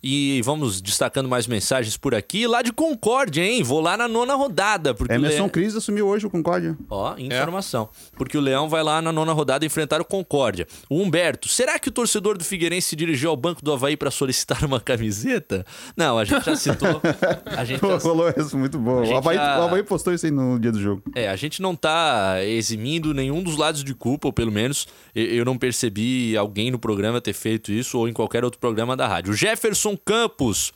E 0.03 0.41
vamos 0.43 0.79
destacando 0.81 1.27
mais 1.27 1.47
mensagens 1.47 1.97
por 1.97 2.13
aqui. 2.13 2.45
Lá 2.47 2.61
de 2.61 2.71
Concórdia, 2.71 3.41
hein? 3.43 3.63
Vou 3.63 3.81
lá 3.81 3.97
na 3.97 4.07
nona 4.07 4.35
rodada. 4.35 4.93
Porque 4.93 5.13
Emerson 5.13 5.45
Le- 5.45 5.49
Cris 5.49 5.75
assumiu 5.75 6.07
hoje 6.07 6.25
o 6.25 6.29
Concórdia. 6.29 6.77
Ó, 6.89 7.15
informação. 7.17 7.89
Porque 8.15 8.37
o 8.37 8.41
Leão 8.41 8.69
vai 8.69 8.83
lá 8.83 9.01
na 9.01 9.11
nona 9.11 9.33
rodada 9.33 9.65
enfrentar 9.65 9.99
o 10.01 10.05
Concórdia. 10.05 10.67
O 10.89 11.01
Humberto, 11.01 11.47
será 11.47 11.79
que 11.79 11.89
o 11.89 11.91
torcedor 11.91 12.37
do 12.37 12.43
Figueirense 12.43 12.89
se 12.89 12.95
dirigiu 12.95 13.29
ao 13.29 13.35
banco 13.35 13.63
do 13.63 13.73
Havaí 13.73 13.97
para 13.97 14.11
solicitar 14.11 14.63
uma 14.63 14.79
camiseta? 14.79 15.65
Não, 15.95 16.17
a 16.17 16.23
gente 16.25 16.45
já 16.45 16.55
citou. 16.55 17.01
A 17.45 17.65
gente 17.65 17.81
já 17.85 17.97
Rolou 17.97 18.29
isso, 18.37 18.57
muito 18.57 18.77
bom. 18.77 19.03
O 19.03 19.17
Havaí, 19.17 19.35
já- 19.35 19.59
o 19.59 19.63
Havaí 19.63 19.83
postou 19.83 20.13
isso 20.13 20.25
aí 20.25 20.31
no 20.31 20.59
dia 20.59 20.71
do 20.71 20.79
jogo. 20.79 21.01
É, 21.15 21.27
a 21.29 21.35
gente 21.35 21.61
não 21.61 21.75
tá 21.75 22.37
eximindo 22.45 23.13
nenhum 23.13 23.41
dos 23.41 23.57
lados 23.57 23.83
de 23.83 23.93
culpa, 23.93 24.27
ou 24.27 24.33
pelo 24.33 24.51
menos 24.51 24.87
eu- 25.15 25.25
eu 25.25 25.45
não 25.45 25.57
percebi 25.57 26.35
alguém 26.37 26.69
no 26.71 26.77
programa 26.79 27.19
ter 27.19 27.33
feito 27.33 27.71
isso 27.71 27.97
ou 27.97 28.07
em 28.07 28.13
qualquer 28.13 28.43
outro 28.43 28.59
programa 28.59 28.95
da 28.95 29.07
rádio. 29.07 29.33
O 29.33 29.35
Jefferson 29.35 29.86
Campos 29.95 30.73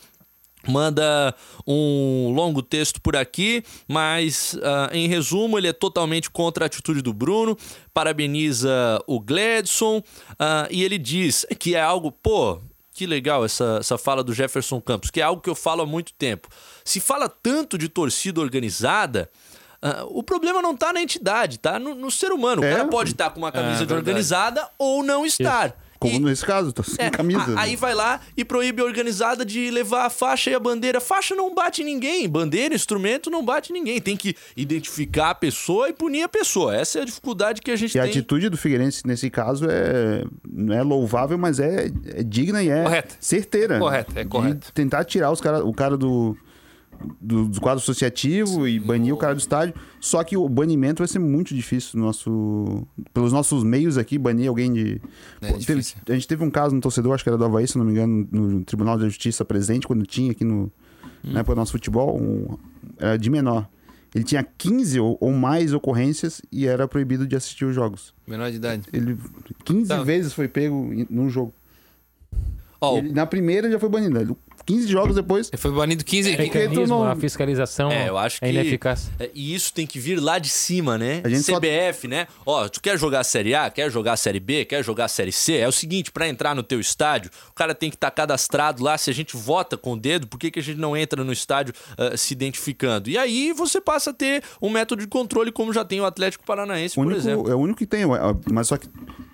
manda 0.67 1.33
um 1.65 2.31
longo 2.35 2.61
texto 2.61 3.01
por 3.01 3.15
aqui, 3.15 3.63
mas 3.87 4.55
ah, 4.61 4.89
em 4.93 5.07
resumo 5.07 5.57
ele 5.57 5.67
é 5.67 5.73
totalmente 5.73 6.29
contra 6.29 6.65
a 6.65 6.67
atitude 6.67 7.01
do 7.01 7.11
Bruno, 7.11 7.57
parabeniza 7.93 8.69
o 9.07 9.19
Gladson 9.19 10.03
ah, 10.37 10.67
e 10.69 10.83
ele 10.83 10.97
diz 10.97 11.45
que 11.59 11.75
é 11.75 11.81
algo, 11.81 12.11
pô, 12.11 12.59
que 12.93 13.05
legal 13.07 13.43
essa, 13.43 13.77
essa 13.79 13.97
fala 13.97 14.23
do 14.23 14.33
Jefferson 14.33 14.79
Campos, 14.81 15.09
que 15.09 15.19
é 15.19 15.23
algo 15.23 15.41
que 15.41 15.49
eu 15.49 15.55
falo 15.55 15.81
há 15.81 15.85
muito 15.85 16.13
tempo. 16.13 16.47
Se 16.85 16.99
fala 16.99 17.27
tanto 17.27 17.77
de 17.77 17.89
torcida 17.89 18.39
organizada, 18.39 19.31
ah, 19.81 20.03
o 20.09 20.21
problema 20.21 20.61
não 20.61 20.75
tá 20.77 20.93
na 20.93 21.01
entidade, 21.01 21.57
tá 21.57 21.79
no, 21.79 21.95
no 21.95 22.11
ser 22.11 22.31
humano. 22.31 22.61
O 22.61 22.65
É. 22.65 22.75
cara 22.75 22.87
pode 22.87 23.11
estar 23.11 23.31
com 23.31 23.39
uma 23.39 23.51
camisa 23.51 23.79
de 23.79 23.85
verdade. 23.85 23.97
organizada 23.99 24.69
ou 24.77 25.01
não 25.03 25.25
estar. 25.25 25.75
Como 26.01 26.15
E- 26.15 26.19
nesse 26.19 26.43
caso, 26.43 26.73
tô 26.73 26.81
sem 26.81 27.05
é, 27.05 27.11
camisa. 27.11 27.53
a- 27.55 27.61
aí 27.61 27.75
vai 27.75 27.93
lá 27.93 28.19
e 28.35 28.43
proíbe 28.43 28.81
a 28.81 28.85
organizada 28.85 29.45
de 29.45 29.69
levar 29.69 30.07
a 30.07 30.09
faixa 30.09 30.49
e 30.49 30.55
a 30.55 30.59
bandeira. 30.59 30.99
Faixa 30.99 31.35
não 31.35 31.53
bate 31.53 31.83
ninguém, 31.83 32.27
bandeira, 32.27 32.73
instrumento 32.73 33.29
não 33.29 33.45
bate 33.45 33.71
ninguém. 33.71 34.01
Tem 34.01 34.17
que 34.17 34.35
identificar 34.57 35.29
a 35.29 35.35
pessoa 35.35 35.89
e 35.89 35.93
punir 35.93 36.23
a 36.23 36.27
pessoa. 36.27 36.75
Essa 36.75 36.97
é 36.97 37.01
a 37.03 37.05
dificuldade 37.05 37.61
que 37.61 37.69
a 37.69 37.75
gente 37.75 37.93
E 37.95 37.99
a 37.99 38.01
tem. 38.01 38.09
atitude 38.09 38.49
do 38.49 38.57
Figueirense 38.57 39.05
nesse 39.05 39.29
caso 39.29 39.67
é 39.69 40.23
não 40.51 40.73
é 40.75 40.81
louvável, 40.81 41.37
mas 41.37 41.59
é, 41.59 41.91
é 42.15 42.23
digna 42.23 42.63
e 42.63 42.69
é 42.69 42.81
Correta. 42.83 43.15
certeira. 43.19 43.75
É 43.75 43.79
correto, 43.79 44.13
é 44.19 44.25
correto. 44.25 44.71
tentar 44.73 45.03
tirar 45.03 45.29
os 45.31 45.39
cara, 45.39 45.63
o 45.63 45.71
cara 45.71 45.95
do, 45.95 46.35
do, 47.19 47.45
do 47.47 47.61
quadro 47.61 47.81
associativo 47.81 48.67
e 48.67 48.79
banir 48.79 49.13
o 49.13 49.17
cara 49.17 49.33
do 49.35 49.39
estádio. 49.39 49.73
Só 49.99 50.23
que 50.23 50.35
o 50.37 50.47
banimento 50.49 50.99
vai 50.99 51.07
ser 51.07 51.19
muito 51.19 51.53
difícil 51.55 51.99
no 51.99 52.05
nosso, 52.05 52.87
pelos 53.13 53.31
nossos 53.31 53.63
meios 53.63 53.97
aqui, 53.97 54.17
banir 54.17 54.47
alguém 54.49 54.71
de. 54.73 55.01
É 55.41 55.51
Pô, 55.51 55.57
teve- 55.59 55.81
a 56.09 56.13
gente 56.13 56.27
teve 56.27 56.43
um 56.43 56.49
caso 56.49 56.73
no 56.75 56.81
torcedor, 56.81 57.13
acho 57.13 57.23
que 57.23 57.29
era 57.29 57.37
do 57.37 57.45
Havaí, 57.45 57.67
se 57.67 57.77
não 57.77 57.85
me 57.85 57.91
engano, 57.91 58.27
no 58.31 58.63
Tribunal 58.63 58.97
de 58.97 59.05
Justiça 59.05 59.43
presente, 59.45 59.87
quando 59.87 60.05
tinha 60.05 60.31
aqui 60.31 60.43
no. 60.43 60.71
Hum. 61.23 61.31
Na 61.33 61.39
época 61.41 61.55
do 61.55 61.59
nosso 61.59 61.71
futebol, 61.73 62.19
um, 62.19 62.57
era 62.97 63.17
de 63.17 63.29
menor. 63.29 63.67
Ele 64.13 64.23
tinha 64.25 64.43
15 64.43 64.99
ou, 64.99 65.17
ou 65.21 65.31
mais 65.31 65.73
ocorrências 65.73 66.41
e 66.51 66.65
era 66.67 66.85
proibido 66.87 67.25
de 67.25 67.35
assistir 67.35 67.63
os 67.63 67.73
jogos. 67.73 68.13
Menor 68.27 68.49
de 68.51 68.57
idade. 68.57 68.83
Ele 68.91 69.17
15 69.63 69.87
Tá. 69.87 70.03
vezes 70.03 70.33
foi 70.33 70.47
pego 70.49 70.91
num 71.09 71.29
jogo. 71.29 71.53
Ó, 72.81 72.97
Ele, 72.97 73.13
na 73.13 73.25
primeira 73.25 73.69
já 73.71 73.79
foi 73.79 73.87
banido. 73.89 74.19
Ele- 74.19 74.35
15 74.71 74.87
jogos 74.87 75.15
depois. 75.15 75.49
Ele 75.51 75.57
foi 75.61 75.71
banido 75.71 76.03
15. 76.03 76.31
porque 76.35 76.47
tu 76.49 76.53
Mecanismo, 76.69 76.87
não- 76.87 77.03
a 77.09 77.15
fiscalização 77.15 77.91
É, 77.91 78.07
eu 78.09 78.17
acho 78.17 78.39
que. 78.39 78.45
é 78.45 78.49
ineficaz. 78.49 79.09
é, 79.19 79.29
E 79.33 79.53
isso 79.53 79.73
tem 79.73 79.85
que 79.87 79.99
vir 79.99 80.19
lá 80.19 80.39
de 80.39 80.49
cima, 80.49 80.97
né? 80.97 81.21
A 81.23 81.29
gente 81.29 81.43
só- 81.43 81.53
CBF, 81.55 82.07
né? 82.07 82.27
Ó, 82.45 82.67
tu 82.69 82.81
quer 82.81 82.97
jogar 82.97 83.19
a 83.21 83.23
Série 83.23 83.53
A, 83.55 83.69
quer 83.69 83.89
jogar 83.91 84.13
a 84.13 84.17
Série 84.17 84.39
B, 84.39 84.65
quer 84.65 84.83
jogar 84.83 85.05
a 85.05 85.07
Série 85.07 85.31
C? 85.31 85.57
É 85.57 85.67
o 85.67 85.71
seguinte, 85.71 86.11
pra 86.11 86.27
entrar 86.27 86.55
no 86.55 86.63
teu 86.63 86.79
estádio, 86.79 87.31
o 87.49 87.53
cara 87.53 87.73
tem 87.75 87.89
que 87.89 87.95
estar 87.95 88.11
cadastrado 88.11 88.83
lá. 88.83 88.97
Se 88.97 89.09
a 89.09 89.13
gente 89.13 89.35
vota 89.35 89.77
com 89.77 89.93
o 89.93 89.97
dedo, 89.97 90.27
por 90.27 90.37
que, 90.39 90.49
que 90.51 90.59
a 90.59 90.63
gente 90.63 90.79
não 90.79 90.95
entra 90.95 91.23
no 91.23 91.31
estádio 91.33 91.73
ah, 91.97 92.15
se 92.15 92.33
identificando? 92.33 93.09
E 93.09 93.17
aí 93.17 93.51
você 93.53 93.79
passa 93.81 94.11
a 94.11 94.13
ter 94.13 94.43
um 94.61 94.69
método 94.69 95.01
de 95.01 95.07
controle 95.07 95.51
como 95.51 95.73
já 95.73 95.83
tem 95.83 95.99
o 95.99 96.05
Atlético 96.05 96.45
Paranaense, 96.45 96.93
O 96.99 97.03
por 97.03 97.07
único, 97.07 97.19
exemplo. 97.21 97.49
é 97.51 97.55
o 97.55 97.57
único 97.59 97.79
que 97.79 97.85
tem. 97.85 98.03
Mas 98.51 98.67
só 98.67 98.77
que. 98.77 98.87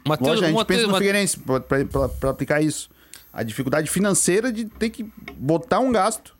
Mateus, 0.07 0.29
lógico, 0.29 0.45
a 0.45 0.47
gente 0.47 0.57
Mateus- 0.57 0.65
pensa 0.67 0.81
no 0.87 0.93
Mateus- 0.93 0.97
Figueirense 0.99 1.39
pra 2.19 2.29
aplicar 2.29 2.61
isso. 2.61 2.89
A 3.37 3.43
dificuldade 3.43 3.87
financeira 3.89 4.51
de 4.51 4.65
ter 4.65 4.89
que 4.89 5.05
botar 5.37 5.79
um 5.79 5.91
gasto. 5.91 6.35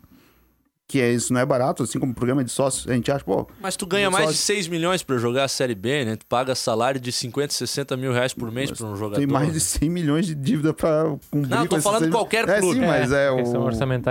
Que 0.90 1.02
é 1.02 1.12
isso, 1.12 1.34
não 1.34 1.40
é 1.40 1.44
barato, 1.44 1.82
assim 1.82 1.98
como 2.00 2.14
programa 2.14 2.42
de 2.42 2.50
sócios. 2.50 2.88
A 2.88 2.94
gente 2.94 3.12
acha, 3.12 3.22
pô. 3.22 3.46
Mas 3.60 3.76
tu 3.76 3.84
ganha 3.86 4.10
mais 4.10 4.30
de 4.30 4.36
6 4.36 4.68
milhões 4.68 5.02
pra 5.02 5.18
jogar 5.18 5.44
a 5.44 5.48
Série 5.48 5.74
B, 5.74 6.02
né? 6.06 6.16
Tu 6.16 6.24
paga 6.24 6.54
salário 6.54 6.98
de 6.98 7.12
50, 7.12 7.52
60 7.52 7.94
mil 7.94 8.10
reais 8.10 8.32
por 8.32 8.50
mês 8.50 8.70
pra 8.70 8.86
um 8.86 8.96
jogador. 8.96 9.18
Tem 9.18 9.26
mais 9.26 9.52
de 9.52 9.60
100 9.60 9.90
milhões 9.90 10.26
de 10.26 10.34
dívida 10.34 10.72
pra 10.72 11.14
cumprir 11.30 11.50
Não, 11.50 11.66
tô 11.66 11.78
falando 11.82 12.04
seis- 12.04 12.10
qualquer 12.14 12.48
É, 12.48 12.58
clube. 12.58 12.80
sim, 12.80 12.86
mas 12.86 13.12
é, 13.12 13.30
Questão 13.36 13.60
o... 13.60 13.64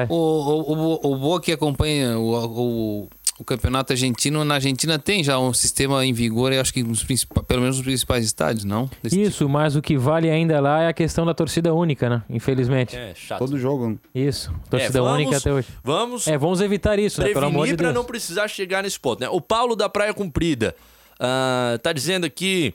O, 0.08 0.16
o, 0.16 1.00
o, 1.08 1.14
o 1.14 1.18
Boa 1.18 1.42
que 1.42 1.52
acompanha 1.52 2.16
o, 2.20 2.30
o, 2.46 3.10
o 3.40 3.44
campeonato 3.44 3.94
argentino, 3.94 4.44
na 4.44 4.56
Argentina 4.56 4.98
tem 4.98 5.24
já 5.24 5.38
um 5.40 5.54
sistema 5.54 6.04
em 6.06 6.12
vigor, 6.12 6.52
eu 6.52 6.60
acho 6.60 6.74
que 6.74 6.82
nos 6.82 7.04
principais, 7.04 7.46
pelo 7.46 7.62
menos 7.62 7.78
nos 7.78 7.86
principais 7.86 8.26
estádios, 8.26 8.64
não? 8.66 8.90
Desse 9.04 9.22
Isso, 9.22 9.48
mas 9.48 9.76
o 9.76 9.82
que 9.82 9.98
vale 9.98 10.30
ainda 10.30 10.60
lá 10.60 10.82
é 10.84 10.88
a 10.88 10.94
questão 10.94 11.26
da 11.26 11.34
torcida 11.34 11.74
única, 11.74 12.10
né? 12.10 12.24
Infelizmente. 12.30 12.96
É, 12.96 13.14
chato. 13.16 13.40
Todo 13.40 13.58
jogo. 13.60 14.00
Isso, 14.14 14.52
torcida 14.70 15.00
É, 15.00 15.02
vamos- 15.02 15.18
única 15.22 15.38
até 15.38 15.54
hoje. 15.54 15.68
Vamos 15.84 16.28
É, 16.28 16.38
vamos 16.38 16.62
evitar 16.62 16.98
isso, 16.98 17.22
né? 17.22 17.30
Pelo 17.30 17.46
amor 17.46 17.68
de 17.68 17.76
pra 17.76 17.88
Deus. 17.88 17.96
não 17.96 18.04
precisar 18.06 18.48
chegar 18.48 18.82
nesse 18.82 19.00
ponto, 19.00 19.22
né? 19.22 19.30
O 19.30 19.40
Paulo 19.40 19.76
da 19.76 19.88
Praia 19.88 20.14
Comprida 20.14 20.76
ah, 21.20 21.80
tá 21.82 21.92
dizendo 21.94 22.26
aqui 22.26 22.74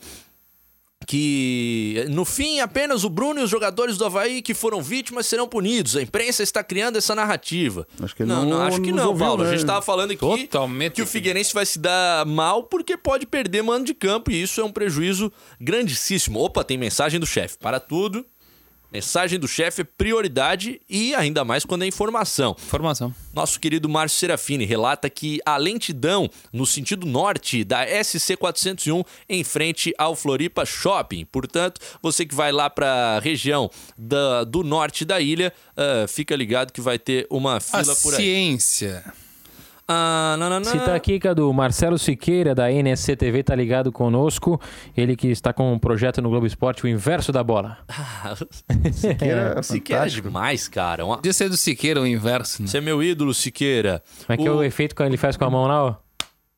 que 1.07 2.05
no 2.11 2.25
fim 2.25 2.61
apenas 2.61 3.05
o 3.05 3.09
Bruno 3.11 3.41
e 3.41 3.45
os 3.45 3.51
jogadores 3.51 3.97
do 3.97 4.05
Havaí 4.05 4.43
que 4.43 4.55
foram 4.55 4.83
vítimas 4.83 5.27
serão 5.27 5.47
punidos. 5.49 5.97
A 5.97 6.03
imprensa 6.03 6.43
está 6.43 6.63
criando 6.63 6.97
essa 6.97 7.15
narrativa. 7.15 7.87
Acho 8.03 8.15
que 8.15 8.25
não, 8.25 8.43
não- 8.45 8.51
não, 8.51 8.63
acho 8.63 8.81
que 8.81 8.93
não, 8.93 9.09
ouviu, 9.09 9.27
Paulo. 9.27 9.43
A 9.43 9.47
né? 9.47 9.53
gente 9.57 9.67
tava 9.67 9.83
falando 9.83 10.11
aqui 10.13 10.19
Totalmente. 10.21 10.95
que 10.95 11.03
o 11.03 11.07
Figueirense 11.07 11.53
vai 11.55 11.67
se 11.67 11.79
dar 11.79 12.25
mal 12.27 12.65
porque 12.65 12.97
pode 12.97 13.27
perder 13.27 13.63
mano 13.63 13.85
de 13.85 13.95
campo 13.95 14.31
e 14.31 14.43
isso 14.43 14.61
é 14.61 14.65
um 14.65 14.73
prejuízo 14.73 15.33
grandíssimo. 15.61 16.41
Opa, 16.41 16.65
tem 16.65 16.77
mensagem 16.79 17.19
do 17.21 17.27
chefe. 17.27 17.57
Para 17.59 17.79
tudo. 17.81 18.25
Mensagem 18.93 19.39
do 19.39 19.49
chefe 19.49 19.81
é 19.81 19.85
prioridade 19.85 20.81
e 20.89 21.15
ainda 21.15 21.45
mais 21.45 21.65
quando 21.65 21.83
é 21.83 21.87
informação. 21.87 22.55
Informação. 22.63 23.15
Nosso 23.33 23.59
querido 23.59 23.89
Márcio 23.89 24.19
Serafini 24.19 24.67
relata 24.67 25.09
que 25.09 25.41
a 25.47 25.57
lentidão 25.57 26.29
no 26.53 26.67
sentido 26.67 27.07
norte 27.07 27.65
da 27.65 27.87
SC 27.87 28.37
401 28.37 29.03
em 29.29 29.43
frente 29.43 29.95
ao 29.97 30.15
Floripa 30.15 30.67
Shopping. 30.67 31.25
Portanto, 31.25 31.81
você 32.03 32.27
que 32.27 32.35
vai 32.35 32.53
lá 32.53 32.69
para 32.69 33.17
a 33.17 33.19
região 33.19 33.71
da- 33.97 34.45
do 34.45 34.63
norte 34.63 35.05
da 35.07 35.19
ilha, 35.21 35.53
ah, 35.75 36.07
fica 36.07 36.37
ligado 36.37 36.71
que 36.73 36.81
vai 36.83 36.99
ter 36.99 37.27
uma 37.31 37.57
A 37.57 37.61
fila 37.61 37.97
por 37.97 38.13
aí. 38.15 38.21
ciência. 38.23 39.03
Ah, 39.95 40.37
nananã. 40.39 40.65
Citar 40.65 40.95
aqui, 40.95 41.19
Cadu, 41.19 41.53
Marcelo 41.53 41.99
Siqueira, 41.99 42.55
da 42.55 42.71
NSC 42.73 43.15
TV, 43.15 43.43
tá 43.43 43.55
ligado 43.55 43.93
conosco. 43.93 44.59
Ele 44.97 45.15
que 45.15 45.29
está 45.29 45.53
com 45.53 45.73
um 45.73 45.79
projeto 45.79 46.23
no 46.23 46.31
Globo 46.31 46.47
Esporte, 46.47 46.85
o 46.85 46.89
inverso 46.89 47.31
da 47.31 47.45
bola. 47.45 47.79
Siqueira 48.93 49.55
é 49.59 49.63
Siqueira 49.63 50.07
é 50.07 50.09
demais, 50.09 50.67
cara. 50.69 51.05
Uma- 51.05 51.17
Podia 51.17 51.33
ser 51.33 51.49
do 51.51 51.57
Siqueira 51.57 52.01
o 52.01 52.07
inverso, 52.07 52.63
né? 52.63 52.69
Você 52.69 52.79
é 52.79 52.81
meu 52.81 53.03
ídolo, 53.03 53.35
Siqueira. 53.35 54.03
Como 54.27 54.33
é 54.33 54.37
que 54.43 54.49
é 54.49 54.51
o 54.51 54.63
efeito 54.63 54.95
que 54.95 55.03
ele 55.03 55.17
faz 55.19 55.37
com 55.37 55.45
a 55.45 55.51
mão 55.51 55.67
lá, 55.67 55.85
ó? 55.85 55.95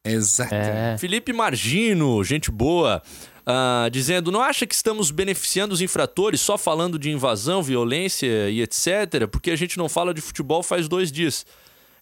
Exato. 0.05 0.55
É. 0.55 0.97
Felipe 0.99 1.33
Margino, 1.33 2.23
gente 2.23 2.51
boa, 2.51 3.03
ah, 3.45 3.89
dizendo: 3.91 4.31
não 4.31 4.41
acha 4.43 4.67
que 4.67 4.75
estamos 4.75 5.11
beneficiando 5.11 5.75
os 5.75 5.81
infratores 5.81 6.41
só 6.41 6.57
falando 6.57 6.99
de 6.99 7.11
invasão, 7.11 7.63
violência 7.63 8.49
e 8.49 8.61
etc? 8.63 9.27
Porque 9.31 9.51
a 9.51 9.57
gente 9.57 9.77
não 9.79 9.89
fala 9.89 10.15
de 10.15 10.21
futebol 10.21 10.63
faz 10.63 10.87
dois 10.87 11.11
dias. 11.11 11.45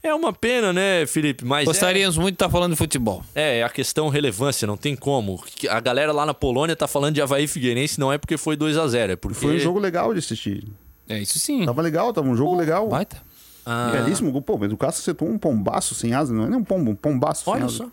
É 0.03 0.13
uma 0.13 0.33
pena, 0.33 0.73
né, 0.73 1.07
Felipe? 1.07 1.45
Mas 1.45 1.63
é- 1.63 1.65
Gostaríamos 1.67 2.17
muito 2.19 2.33
de 2.33 2.37
estar 2.37 2.51
falando 2.51 2.73
de 2.73 2.77
futebol. 2.79 3.23
é, 3.35 3.59
é 3.59 3.63
a 3.63 3.69
questão 3.69 4.09
relevância, 4.09 4.67
não 4.67 4.77
tem 4.77 4.97
como. 4.97 5.41
Que 5.57 5.69
A 5.69 5.79
galera 5.79 6.13
lá 6.13 6.27
na 6.27 6.35
Polônia 6.35 6.75
tá 6.75 6.89
falando 6.89 7.15
de 7.15 7.23
Havaí 7.23 7.47
Figueirense, 7.47 8.01
não 8.01 8.13
é 8.13 8.19
porque 8.19 8.37
foi 8.37 8.57
2 8.57 8.77
a 8.77 8.87
0 8.89 9.13
é 9.13 9.17
porque. 9.17 9.39
Foi 9.39 9.55
um 9.55 9.59
jogo 9.59 9.79
legal 9.79 10.13
de 10.13 10.19
assistir. 10.19 10.67
É 11.09 11.19
isso 11.21 11.39
sim. 11.39 11.65
Tava 11.65 11.81
legal, 11.83 12.13
tava 12.13 12.29
um 12.29 12.37
jogo 12.37 12.57
legal. 12.57 12.89
Baita. 12.89 13.23
Ah, 13.65 13.91
Belíssimo. 13.93 14.43
Pô, 14.43 14.59
mas 14.59 14.73
o 14.73 14.77
Cássio 14.77 15.01
acertou 15.03 15.29
um 15.29 15.39
pombaço 15.39 15.95
sem 15.95 16.13
asa. 16.15 16.33
Não 16.35 16.45
é 16.45 16.49
nem 16.49 16.59
um 16.59 16.65
pombo, 16.65 16.91
um 16.91 16.97
pombaço 16.97 17.45
sem 17.45 17.53
Olha 17.53 17.67
asa. 17.67 17.77
só. 17.77 17.89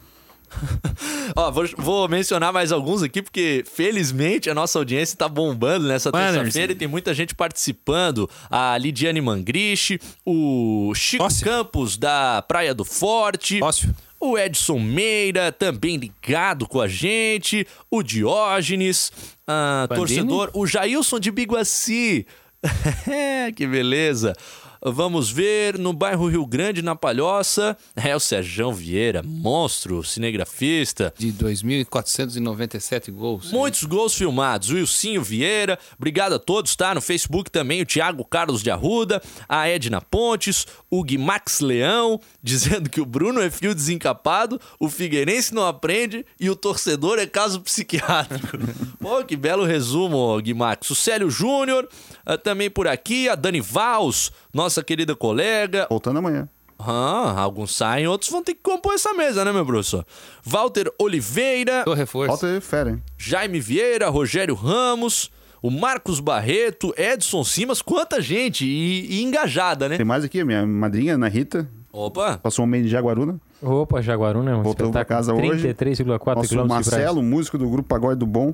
Ó, 1.35 1.51
vou, 1.51 1.65
vou 1.77 2.09
mencionar 2.09 2.51
mais 2.51 2.71
alguns 2.71 3.03
aqui, 3.03 3.21
porque 3.21 3.63
felizmente 3.65 4.49
a 4.49 4.53
nossa 4.53 4.79
audiência 4.79 5.17
tá 5.17 5.27
bombando 5.27 5.87
nessa 5.87 6.11
terça-feira 6.11 6.71
e 6.71 6.75
tem 6.75 6.87
muita 6.87 7.13
gente 7.13 7.35
participando. 7.35 8.29
A 8.49 8.77
Lidiane 8.77 9.21
Mangriche, 9.21 9.99
o 10.25 10.93
Chico 10.95 11.23
Ócio. 11.23 11.45
Campos 11.45 11.97
da 11.97 12.43
Praia 12.47 12.73
do 12.73 12.85
Forte. 12.85 13.61
Ócio. 13.61 13.93
O 14.19 14.37
Edson 14.37 14.79
Meira, 14.79 15.49
também 15.49 15.95
ligado 15.95 16.67
com 16.67 16.81
a 16.81 16.87
gente. 16.87 17.65
O 17.89 18.03
Diógenes, 18.03 19.13
Bandini? 19.47 19.97
torcedor. 19.97 20.51
O 20.53 20.67
Jailson 20.67 21.19
de 21.19 21.31
Biguaci. 21.31 22.27
que 23.55 23.65
beleza. 23.65 24.33
Vamos 24.81 25.29
ver 25.29 25.77
no 25.77 25.91
bairro 25.91 26.27
Rio 26.27 26.45
Grande, 26.45 26.81
na 26.81 26.95
Palhoça. 26.95 27.77
É 27.95 28.15
o 28.15 28.19
Sérgio 28.19 28.71
Vieira, 28.71 29.21
monstro, 29.23 30.03
cinegrafista. 30.03 31.13
De 31.17 31.33
2.497 31.33 33.11
gols. 33.11 33.51
Muitos 33.51 33.83
gols 33.83 34.15
filmados. 34.15 34.69
O 34.69 34.75
Wilcinho 34.75 35.21
Vieira, 35.21 35.77
obrigado 35.97 36.33
a 36.33 36.39
todos, 36.39 36.75
tá? 36.75 36.95
No 36.95 37.01
Facebook 37.01 37.51
também 37.51 37.81
o 37.81 37.85
Thiago 37.85 38.23
Carlos 38.23 38.63
de 38.63 38.71
Arruda, 38.71 39.21
a 39.47 39.67
Edna 39.67 39.99
Pontes, 39.99 40.65
o 40.89 41.03
Guimax 41.03 41.59
Leão, 41.59 42.19
dizendo 42.41 42.89
que 42.89 43.01
o 43.01 43.05
Bruno 43.05 43.41
é 43.41 43.49
fio 43.49 43.75
desencapado, 43.75 44.59
o 44.79 44.89
Figueirense 44.89 45.53
não 45.53 45.65
aprende 45.67 46.25
e 46.39 46.49
o 46.49 46.55
torcedor 46.55 47.19
é 47.19 47.25
caso 47.25 47.59
psiquiátrico. 47.59 48.57
Pô, 48.99 49.23
que 49.25 49.35
belo 49.35 49.65
resumo, 49.65 50.39
Guimax. 50.41 50.89
O 50.89 50.95
Célio 50.95 51.29
Júnior, 51.29 51.87
ah, 52.25 52.37
também 52.37 52.69
por 52.69 52.87
aqui, 52.87 53.27
a 53.27 53.35
Dani 53.35 53.59
Vals, 53.59 54.31
nossa 54.53 54.83
querida 54.83 55.15
colega, 55.15 55.87
Voltando 55.89 56.19
amanhã. 56.19 56.47
ah, 56.77 57.35
alguns 57.39 57.75
saem, 57.75 58.07
outros 58.07 58.31
vão 58.31 58.43
ter 58.43 58.53
que 58.53 58.61
compor 58.61 58.93
essa 58.93 59.13
mesa, 59.13 59.43
né, 59.45 59.51
meu 59.51 59.65
professor? 59.65 60.05
Walter 60.43 60.91
Oliveira, 60.99 61.83
Tô 61.83 61.93
reforço. 61.93 62.39
Falta 62.39 62.61
fera, 62.61 62.91
hein? 62.91 63.03
Jaime 63.17 63.59
Vieira, 63.59 64.09
Rogério 64.09 64.55
Ramos, 64.55 65.29
o 65.61 65.69
Marcos 65.69 66.19
Barreto, 66.19 66.93
Edson 66.97 67.43
Simas, 67.43 67.81
quanta 67.81 68.21
gente 68.21 68.65
e, 68.65 69.19
e 69.19 69.23
engajada, 69.23 69.89
né? 69.89 69.97
Tem 69.97 70.05
mais 70.05 70.23
aqui, 70.23 70.43
minha 70.43 70.65
madrinha, 70.65 71.15
Ana 71.15 71.27
Rita, 71.27 71.69
Opa, 71.91 72.37
passou 72.37 72.65
um 72.65 72.67
mês 72.67 72.83
de 72.83 72.89
Jaguaruna. 72.89 73.39
Opa, 73.61 74.01
Jaguaruna, 74.01 74.57
um 74.57 74.63
Voltamos 74.63 74.91
pra 74.91 75.03
casa 75.03 75.31
espetáculo, 75.33 75.53
hoje. 75.59 75.73
33,4 75.73 76.35
Nosso 76.35 76.49
quilômetros 76.49 76.85
de 76.85 76.91
Marcelo, 76.91 77.21
músico 77.23 77.57
do 77.57 77.67
grupo 77.69 77.89
Pagode 77.89 78.19
do 78.19 78.25
Bom, 78.27 78.53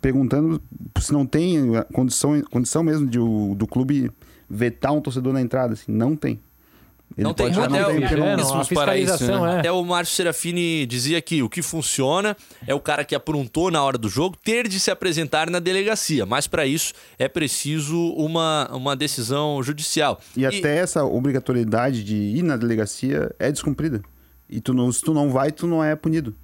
perguntando 0.00 0.62
se 1.00 1.12
não 1.12 1.26
tem 1.26 1.76
a 1.76 1.84
condição, 1.84 2.40
condição 2.50 2.82
mesmo 2.82 3.06
de 3.06 3.18
o, 3.18 3.54
do 3.56 3.66
clube 3.66 4.10
vetar 4.48 4.92
um 4.92 5.00
torcedor 5.00 5.32
na 5.32 5.40
entrada. 5.40 5.74
Assim, 5.74 5.92
não 5.92 6.14
tem. 6.16 6.40
Ele 7.16 7.22
Não 7.24 7.32
tem, 7.32 7.46
até 7.46 7.56
não 7.56 7.68
tem, 7.68 8.04
É, 8.04 8.74
para 8.74 8.98
isso, 8.98 9.24
né? 9.24 9.54
é. 9.54 9.58
até 9.60 9.72
o 9.72 9.82
Márcio 9.84 10.16
Serafini 10.16 10.84
dizia 10.86 11.22
que 11.22 11.40
o 11.40 11.48
que 11.48 11.62
funciona 11.62 12.36
é 12.66 12.74
o 12.74 12.80
cara 12.80 13.04
que 13.04 13.14
aprontou 13.14 13.70
na 13.70 13.80
hora 13.82 13.96
do 13.96 14.08
jogo 14.08 14.36
ter 14.42 14.66
de 14.66 14.80
se 14.80 14.90
apresentar 14.90 15.48
na 15.48 15.60
delegacia, 15.60 16.26
mas 16.26 16.48
para 16.48 16.66
isso 16.66 16.92
é 17.16 17.28
preciso 17.28 17.96
uma, 18.14 18.68
uma 18.74 18.96
decisão 18.96 19.62
judicial. 19.62 20.20
E 20.36 20.44
até 20.44 20.78
essa 20.78 21.04
obrigatoriedade 21.04 22.02
de 22.02 22.16
ir 22.16 22.42
na 22.42 22.56
delegacia 22.56 23.32
é 23.38 23.52
descumprida. 23.52 24.02
E 24.50 24.60
tu 24.60 24.74
não, 24.74 24.90
se 24.90 25.00
tu 25.00 25.14
não 25.14 25.30
vai, 25.30 25.52
tu 25.52 25.66
não 25.68 25.82
é 25.82 25.94
punido. 25.94 26.34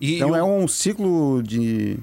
e- 0.00 0.16
Então 0.16 0.30
e 0.30 0.32
o- 0.32 0.36
é 0.36 0.42
um 0.42 0.66
ciclo 0.66 1.40
de. 1.42 1.96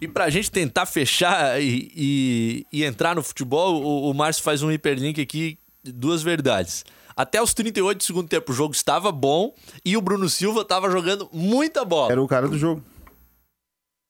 E 0.00 0.06
pra 0.08 0.28
gente 0.28 0.50
tentar 0.50 0.86
fechar 0.86 1.60
e, 1.60 1.90
e- 1.96 2.66
e 2.72 2.84
entrar 2.84 3.14
no 3.14 3.22
futebol, 3.22 3.82
o, 3.82 4.10
o 4.10 4.14
Márcio 4.14 4.42
faz 4.42 4.62
um 4.62 4.70
hiperlink 4.70 5.20
aqui, 5.20 5.58
duas 5.84 6.22
verdades. 6.22 6.84
Até 7.16 7.40
os 7.40 7.54
38 7.54 7.96
do 7.98 8.04
segundo 8.04 8.28
tempo 8.28 8.52
o 8.52 8.54
jogo 8.54 8.74
estava 8.74 9.10
bom 9.10 9.54
e 9.84 9.96
o 9.96 10.02
Bruno 10.02 10.28
Silva 10.28 10.60
estava 10.60 10.90
jogando 10.90 11.28
muita 11.32 11.84
bola. 11.84 12.12
Era 12.12 12.22
o 12.22 12.28
cara 12.28 12.46
do 12.46 12.58
jogo. 12.58 12.82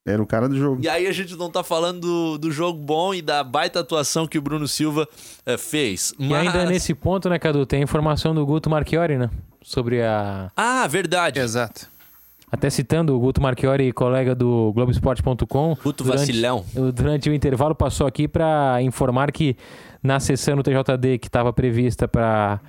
Era 0.05 0.22
o 0.22 0.26
cara 0.26 0.49
do 0.49 0.57
jogo. 0.57 0.80
E 0.82 0.89
aí 0.89 1.07
a 1.07 1.12
gente 1.12 1.34
não 1.37 1.51
tá 1.51 1.64
falando 1.64 2.01
do, 2.01 2.39
do 2.39 2.51
jogo 2.53 2.78
bom 2.78 3.12
e 3.12 3.20
da 3.20 3.43
baita 3.43 3.80
atuação 3.80 4.26
que 4.26 4.39
o 4.39 4.43
Bruno 4.43 4.66
Silva 4.68 5.09
eh, 5.45 5.57
fez. 5.57 6.14
E 6.18 6.28
Mas... 6.28 6.47
ainda 6.47 6.64
nesse 6.64 6.95
ponto, 6.95 7.28
né, 7.28 7.39
Cadu, 7.41 7.66
tem 7.66 7.80
a 7.80 7.82
informação 7.82 8.32
do 8.34 8.45
Guto 8.47 8.70
Marchiori, 8.70 9.18
né? 9.18 9.28
Sobre 9.62 10.03
a. 10.03 10.51
Ah, 10.57 10.87
verdade. 10.87 11.41
Exato. 11.41 11.89
Até 12.51 12.70
citando 12.70 13.14
o 13.16 13.18
Guto 13.18 13.40
Marchiori, 13.42 13.92
colega 13.92 14.32
do 14.34 14.72
Globoesporte.com. 14.72 15.74
Puto 15.82 16.05
durante- 16.05 16.20
vacilão. 16.20 16.64
Durante 16.94 17.28
o 17.28 17.34
intervalo, 17.34 17.74
passou 17.74 18.07
aqui 18.07 18.28
para 18.28 18.80
informar 18.82 19.32
que 19.32 19.57
na 20.01 20.20
sessão 20.20 20.55
do 20.57 20.62
TJD 20.62 21.18
que 21.18 21.26
estava 21.26 21.53
prevista 21.53 22.07
para 22.07 22.61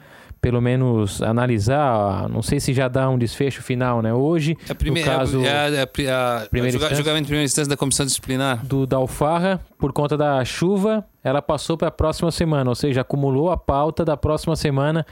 pelo 0.41 0.61
menos 0.61 1.21
analisar, 1.21 2.29
não 2.29 2.41
sei 2.41 2.59
se 2.59 2.73
já 2.73 2.87
dá 2.87 3.09
um 3.09 3.17
desfecho 3.17 3.61
final, 3.61 4.01
né? 4.01 4.13
Hoje, 4.13 4.57
É 4.67 4.71
a 4.71 4.75
primeira, 4.75 5.11
no 5.11 5.17
caso 5.17 5.43
é 5.43 5.49
a, 5.49 5.69
é 5.69 5.79
a, 5.81 6.37
a, 6.43 6.47
Primeira 6.47 6.77
julga- 6.77 6.95
julgamento 6.95 7.23
de 7.23 7.27
primeira 7.27 7.45
instância 7.45 7.69
da 7.69 7.77
comissão 7.77 8.05
disciplinar. 8.05 8.65
do 8.65 8.85
da 8.85 8.97
Alfarra, 8.97 9.59
por 9.77 9.91
conta 9.91 10.15
da 10.15 10.43
chuva, 10.45 11.03
ela 11.23 11.41
passou 11.41 11.77
para 11.77 11.87
a 11.89 11.91
próxima 11.91 12.31
semana, 12.31 12.69
ou 12.69 12.75
seja, 12.75 13.01
acumulou 13.01 13.51
a 13.51 13.57
pauta 13.57 14.05
da 14.05 14.15
próxima 14.15 14.55
semana, 14.55 15.05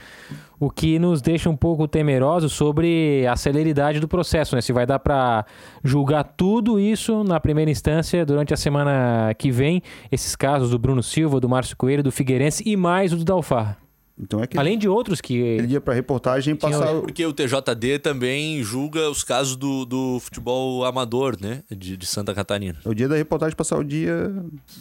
o 0.58 0.70
que 0.70 0.98
nos 0.98 1.20
deixa 1.20 1.50
um 1.50 1.56
pouco 1.56 1.86
temerosos 1.86 2.52
sobre 2.52 3.26
a 3.26 3.36
celeridade 3.36 4.00
do 4.00 4.08
processo, 4.08 4.54
né? 4.56 4.62
Se 4.62 4.72
vai 4.72 4.86
dar 4.86 4.98
para 4.98 5.44
julgar 5.84 6.24
tudo 6.24 6.80
isso 6.80 7.22
na 7.24 7.38
primeira 7.38 7.70
instância 7.70 8.24
durante 8.24 8.54
a 8.54 8.56
semana 8.56 9.34
que 9.36 9.50
vem, 9.50 9.82
esses 10.10 10.34
casos 10.34 10.70
do 10.70 10.78
Bruno 10.78 11.02
Silva, 11.02 11.38
do 11.40 11.48
Márcio 11.48 11.76
Coelho, 11.76 12.02
do 12.02 12.10
Figueirense 12.10 12.62
e 12.66 12.76
mais 12.76 13.12
o 13.12 13.16
do 13.16 13.24
da 13.24 13.34
Alfarra. 13.34 13.76
Então 14.18 14.42
é 14.42 14.46
que 14.46 14.56
Além 14.58 14.78
de 14.78 14.88
outros 14.88 15.20
que 15.20 15.34
ele 15.36 15.74
ia 15.74 15.80
pra 15.80 15.92
reportagem 15.92 16.54
e 16.54 16.56
passar. 16.56 16.94
o- 16.94 17.02
Porque 17.02 17.24
o 17.26 17.32
TJD 17.34 17.98
também 17.98 18.62
julga 18.62 19.10
os 19.10 19.22
casos 19.22 19.56
do, 19.56 19.84
do 19.84 20.18
futebol 20.20 20.84
amador, 20.86 21.36
né? 21.40 21.62
De, 21.70 21.96
de 21.98 22.06
Santa 22.06 22.32
Catarina. 22.34 22.78
É 22.84 22.88
o 22.88 22.94
dia 22.94 23.08
da 23.08 23.16
reportagem 23.16 23.54
passar 23.54 23.76
o 23.78 23.84
dia. 23.84 24.34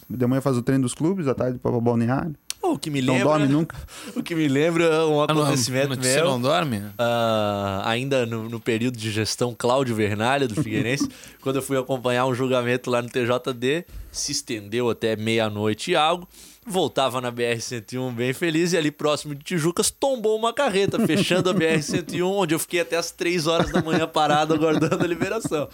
De 0.10 0.26
manhã 0.26 0.40
faz 0.40 0.56
o 0.56 0.62
treino 0.62 0.84
dos 0.84 0.94
clubes, 0.94 1.28
à 1.28 1.34
tarde 1.36 1.60
para 1.60 1.78
balneário. 1.82 2.34
O 2.64 2.80
que 2.80 2.90
me 2.90 3.00
Não 3.02 3.14
lembra. 3.14 3.30
dorme 3.30 3.48
nunca. 3.48 3.76
O 4.16 4.24
que 4.24 4.34
me 4.34 4.48
lembra 4.48 5.06
um 5.06 5.22
Ah, 5.22 5.28
não, 5.28 5.42
acontecimento 5.44 5.96
Você 6.02 6.16
meu. 6.16 6.26
não 6.26 6.42
dorme? 6.42 6.82
Ah, 6.98 7.84
ainda 7.86 8.26
no, 8.26 8.50
no 8.50 8.60
período 8.60 8.98
de 8.98 9.12
gestão 9.12 9.54
Cláudio 9.56 9.94
Vernalha 9.96 10.48
do 10.48 10.56
Figueirense, 10.56 11.08
quando 11.42 11.58
eu 11.58 11.62
fui 11.62 11.78
acompanhar 11.78 12.26
um 12.26 12.34
julgamento 12.34 12.90
lá 12.90 13.02
no 13.04 13.10
TJD, 13.10 13.86
se 14.12 14.32
estendeu 14.32 14.90
até 14.90 15.16
meia-noite 15.16 15.92
e 15.92 15.96
algo. 15.96 16.28
Voltava 16.68 17.22
na 17.22 17.32
BR-101 17.32 18.12
bem 18.16 18.34
feliz 18.34 18.74
e 18.74 18.78
ali 18.78 18.90
próximo 18.90 19.36
de 19.36 19.44
Tijucas 19.44 19.92
tombou 19.92 20.36
uma 20.36 20.52
carreta, 20.52 21.00
fechando 21.06 21.50
a 21.50 21.54
BR-101, 21.56 22.24
onde 22.26 22.56
eu 22.56 22.60
fiquei 22.60 22.80
até 22.80 22.98
as 22.98 23.12
3 23.12 23.46
horas 23.46 23.72
da 23.72 23.84
manhã 23.84 24.08
parado 24.08 24.56
aguardando 24.56 25.04
a 25.04 25.08
liberação. 25.08 25.70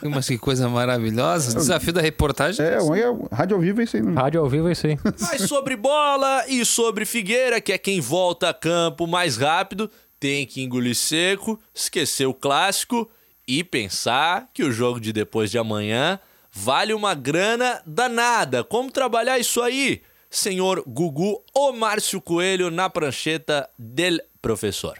Mas 0.00 0.28
que 0.28 0.38
coisa 0.38 0.68
maravilhosa. 0.68 1.56
Desafio 1.56 1.92
da 1.92 2.00
reportagem. 2.00 2.64
É, 2.64 2.80
um- 2.80 2.94
é, 2.94 3.04
rádio 3.32 3.56
ao 3.56 3.60
vivo 3.60 3.80
é 3.80 3.84
isso 3.84 3.96
aí. 3.96 4.02
Né? 4.02 4.12
rádio 4.14 4.40
ao 4.40 4.48
vivo 4.48 4.68
é 4.68 4.72
isso 4.72 4.86
aí. 4.86 4.96
Mas 5.20 5.42
sobre 5.42 5.74
bola 5.74 6.44
e 6.46 6.64
sobre 6.64 7.04
Figueira, 7.04 7.60
que 7.60 7.72
é 7.72 7.78
quem 7.78 8.00
volta 8.00 8.48
a 8.50 8.54
campo 8.54 9.08
mais 9.08 9.36
rápido, 9.36 9.90
tem 10.20 10.46
que 10.46 10.62
engolir 10.62 10.94
seco, 10.94 11.58
esquecer 11.74 12.26
o 12.26 12.34
clássico 12.34 13.10
e 13.46 13.64
pensar 13.64 14.48
que 14.54 14.62
o 14.62 14.70
jogo 14.70 15.00
de 15.00 15.12
depois 15.12 15.50
de 15.50 15.58
amanhã 15.58 16.20
vale 16.52 16.94
uma 16.94 17.12
grana 17.12 17.82
danada. 17.84 18.62
Como 18.62 18.88
trabalhar 18.88 19.36
isso 19.40 19.60
aí? 19.60 20.00
Senhor 20.32 20.82
Gugu 20.86 21.44
ou 21.54 21.74
Márcio 21.74 22.18
Coelho 22.18 22.70
na 22.70 22.88
prancheta 22.88 23.68
del 23.78 24.18
professor. 24.40 24.98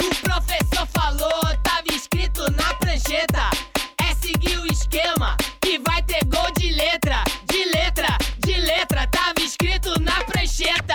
O 0.00 0.22
professor 0.22 0.86
falou, 0.94 1.42
tava 1.64 1.88
escrito 1.92 2.42
na 2.52 2.72
prancheta. 2.74 3.50
É 4.00 4.14
seguir 4.14 4.56
o 4.60 4.66
esquema 4.72 5.36
que 5.60 5.80
vai 5.80 6.00
ter 6.04 6.24
gol 6.26 6.48
de 6.56 6.70
letra, 6.70 7.24
de 7.50 7.64
letra, 7.76 8.16
de 8.38 8.54
letra. 8.54 9.04
Tava 9.08 9.40
escrito 9.40 10.00
na 10.00 10.22
prancheta. 10.24 10.94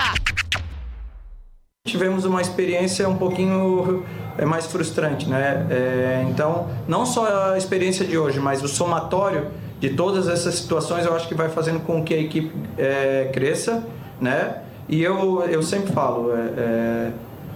tivemos 1.86 2.24
uma 2.24 2.42
experiência 2.42 3.10
um 3.10 3.18
pouquinho 3.18 4.06
é, 4.38 4.46
mais 4.46 4.66
frustrante, 4.68 5.28
né? 5.28 5.68
É, 5.70 6.26
então, 6.30 6.70
não 6.88 7.06
só 7.06 7.52
a 7.52 7.58
experiência 7.58 8.06
de 8.06 8.18
hoje, 8.18 8.40
mas 8.40 8.64
o 8.64 8.68
somatório 8.70 9.52
de 9.80 9.89
todas 9.91 10.27
essas 10.27 10.55
situações, 10.55 11.05
eu 11.05 11.15
acho 11.15 11.27
que 11.27 11.34
vai 11.34 11.49
fazendo 11.49 11.80
com 11.80 12.03
que 12.03 12.13
a 12.13 12.17
equipe 12.17 12.51
é, 12.77 13.30
cresça, 13.34 13.84
né? 14.19 14.61
E 14.88 15.01
eu, 15.01 15.43
eu 15.43 15.61
sempre 15.61 15.93
falo, 15.93 16.32
é, 16.34 16.39
é, 16.57 17.11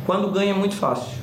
quando 0.05 0.31
ganha 0.31 0.51
é 0.51 0.53
muito 0.53 0.75
fácil. 0.75 1.17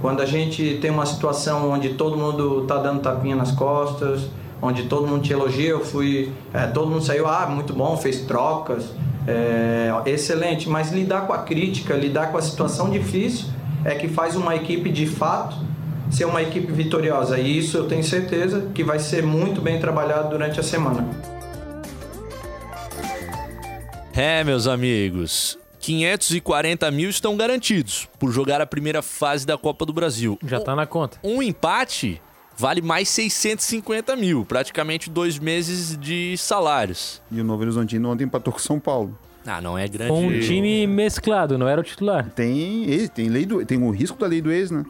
quando 0.00 0.22
a 0.22 0.26
gente 0.26 0.78
tem 0.80 0.90
uma 0.90 1.04
situação 1.04 1.70
onde 1.70 1.90
todo 1.90 2.16
mundo 2.16 2.64
tá 2.66 2.78
dando 2.78 3.00
tapinha 3.00 3.36
nas 3.36 3.52
costas, 3.52 4.22
onde 4.62 4.84
todo 4.84 5.06
mundo 5.06 5.22
te 5.22 5.32
elogia, 5.32 5.68
eu 5.68 5.84
fui, 5.84 6.32
é, 6.52 6.66
todo 6.66 6.88
mundo 6.88 7.04
saiu, 7.04 7.28
ah, 7.28 7.46
muito 7.46 7.74
bom, 7.74 7.96
fez 7.96 8.22
trocas, 8.22 8.90
é, 9.28 9.92
excelente, 10.06 10.68
mas 10.68 10.90
lidar 10.90 11.26
com 11.26 11.32
a 11.32 11.38
crítica, 11.38 11.94
lidar 11.94 12.32
com 12.32 12.38
a 12.38 12.42
situação 12.42 12.88
difícil 12.90 13.48
é 13.84 13.94
que 13.94 14.08
faz 14.08 14.36
uma 14.36 14.56
equipe 14.56 14.90
de 14.90 15.06
fato 15.06 15.56
ser 16.10 16.24
uma 16.24 16.42
equipe 16.42 16.72
vitoriosa. 16.72 17.38
E 17.38 17.58
isso 17.58 17.76
eu 17.76 17.86
tenho 17.86 18.04
certeza 18.04 18.68
que 18.74 18.82
vai 18.82 18.98
ser 18.98 19.22
muito 19.22 19.60
bem 19.60 19.78
trabalhado 19.78 20.30
durante 20.30 20.60
a 20.60 20.62
semana. 20.62 21.08
É, 24.14 24.42
meus 24.44 24.66
amigos. 24.66 25.58
540 25.78 26.90
mil 26.90 27.08
estão 27.08 27.36
garantidos 27.36 28.06
por 28.18 28.30
jogar 28.30 28.60
a 28.60 28.66
primeira 28.66 29.00
fase 29.00 29.46
da 29.46 29.56
Copa 29.56 29.86
do 29.86 29.92
Brasil. 29.92 30.38
Já 30.46 30.60
tá 30.60 30.76
na 30.76 30.86
conta. 30.86 31.18
Um 31.24 31.42
empate 31.42 32.20
vale 32.56 32.82
mais 32.82 33.08
650 33.08 34.14
mil, 34.16 34.44
praticamente 34.44 35.08
dois 35.08 35.38
meses 35.38 35.96
de 35.96 36.36
salários. 36.36 37.22
E 37.30 37.40
o 37.40 37.44
Novo 37.44 37.62
Horizontino 37.62 38.10
ontem 38.10 38.24
empatou 38.24 38.52
com 38.52 38.58
o 38.58 38.62
São 38.62 38.78
Paulo. 38.78 39.18
Ah, 39.46 39.60
não 39.60 39.78
é 39.78 39.88
grande. 39.88 40.12
Com 40.12 40.26
um 40.26 40.40
time 40.40 40.86
mesclado, 40.86 41.56
não 41.56 41.66
era 41.66 41.80
o 41.80 41.84
titular. 41.84 42.28
Tem, 42.30 43.08
tem, 43.08 43.28
lei 43.28 43.46
do, 43.46 43.64
tem 43.64 43.82
o 43.82 43.90
risco 43.90 44.18
da 44.18 44.26
lei 44.26 44.42
do 44.42 44.52
ex, 44.52 44.70
né? 44.70 44.84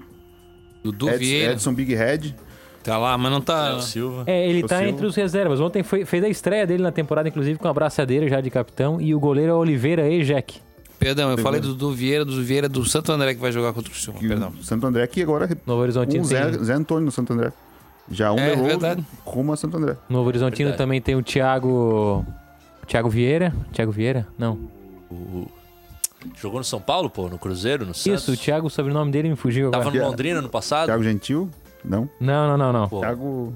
Dudu 0.82 1.08
Edson, 1.08 1.18
Vieira. 1.18 1.52
Edson 1.52 1.74
Big 1.74 1.94
Head. 1.94 2.34
Tá 2.82 2.96
lá, 2.96 3.16
mas 3.18 3.30
não 3.30 3.40
tá. 3.42 3.68
Léo 3.70 3.82
Silva. 3.82 4.24
É, 4.26 4.48
ele 4.48 4.64
O 4.64 4.66
tá 4.66 4.78
Silva. 4.78 4.90
entre 4.90 5.06
os 5.06 5.14
reservas. 5.14 5.60
Ontem 5.60 5.82
foi- 5.82 6.04
fez 6.06 6.24
a 6.24 6.28
estreia 6.28 6.66
dele 6.66 6.82
na 6.82 6.90
temporada, 6.90 7.28
inclusive, 7.28 7.58
com 7.58 7.68
a 7.68 7.74
braçadeira 7.74 8.26
já 8.28 8.40
de 8.40 8.48
capitão. 8.50 8.98
E 9.00 9.14
o 9.14 9.20
goleiro 9.20 9.52
é 9.52 9.54
Oliveira 9.54 10.08
e 10.08 10.24
Jack. 10.24 10.58
Perdão, 10.98 11.30
eu 11.30 11.38
falei 11.38 11.60
do 11.60 11.68
Dudu 11.68 11.92
Vieira, 11.92 12.24
do 12.24 12.42
Vieira 12.42 12.68
do 12.68 12.84
Santo 12.84 13.10
André 13.12 13.34
que 13.34 13.40
vai 13.40 13.52
jogar 13.52 13.72
contra 13.72 13.88
o 13.90 13.92
Criciúma. 13.92 14.18
Perdão. 14.20 14.52
o 14.58 14.64
Santo 14.64 14.86
André 14.86 15.06
que 15.06 15.22
agora 15.22 15.48
Novo 15.66 15.80
Horizontino 15.82 16.22
um. 16.22 16.26
Zé, 16.26 16.52
Zé 16.52 16.72
Antônio 16.74 17.04
no 17.06 17.10
Santo 17.10 17.32
André. 17.32 17.52
Já 18.10 18.32
um 18.32 18.38
É, 18.38 18.50
levou 18.50 18.66
verdade. 18.66 19.04
rumo 19.24 19.52
a 19.52 19.56
Santo 19.56 19.76
André. 19.76 19.96
Novo 20.08 20.28
Horizontino 20.28 20.68
Verdade. 20.70 20.78
também 20.78 21.00
tem 21.00 21.14
o 21.16 21.22
Thiago. 21.22 22.24
Thiago 22.86 23.08
Vieira. 23.08 23.54
Thiago 23.72 23.92
Vieira? 23.92 24.26
Não. 24.38 24.58
O- 25.10 25.46
Jogou 26.40 26.58
no 26.60 26.64
São 26.64 26.80
Paulo, 26.80 27.08
pô, 27.08 27.28
no 27.28 27.38
Cruzeiro, 27.38 27.86
no 27.86 27.94
Santos. 27.94 28.22
Isso, 28.22 28.32
o 28.32 28.36
Thiago, 28.36 28.66
o 28.66 28.70
sobrenome 28.70 29.10
dele 29.10 29.28
me 29.30 29.36
fugiu 29.36 29.68
agora. 29.68 29.84
Tava 29.84 29.96
no 29.96 30.04
Londrina 30.04 30.40
no 30.42 30.48
passado. 30.48 30.86
Thiago 30.86 31.02
Gentil? 31.02 31.48
Não. 31.84 32.08
Não, 32.20 32.48
não, 32.48 32.58
não, 32.58 32.72
não. 32.80 32.88
Pô. 32.88 33.00
Thiago. 33.00 33.54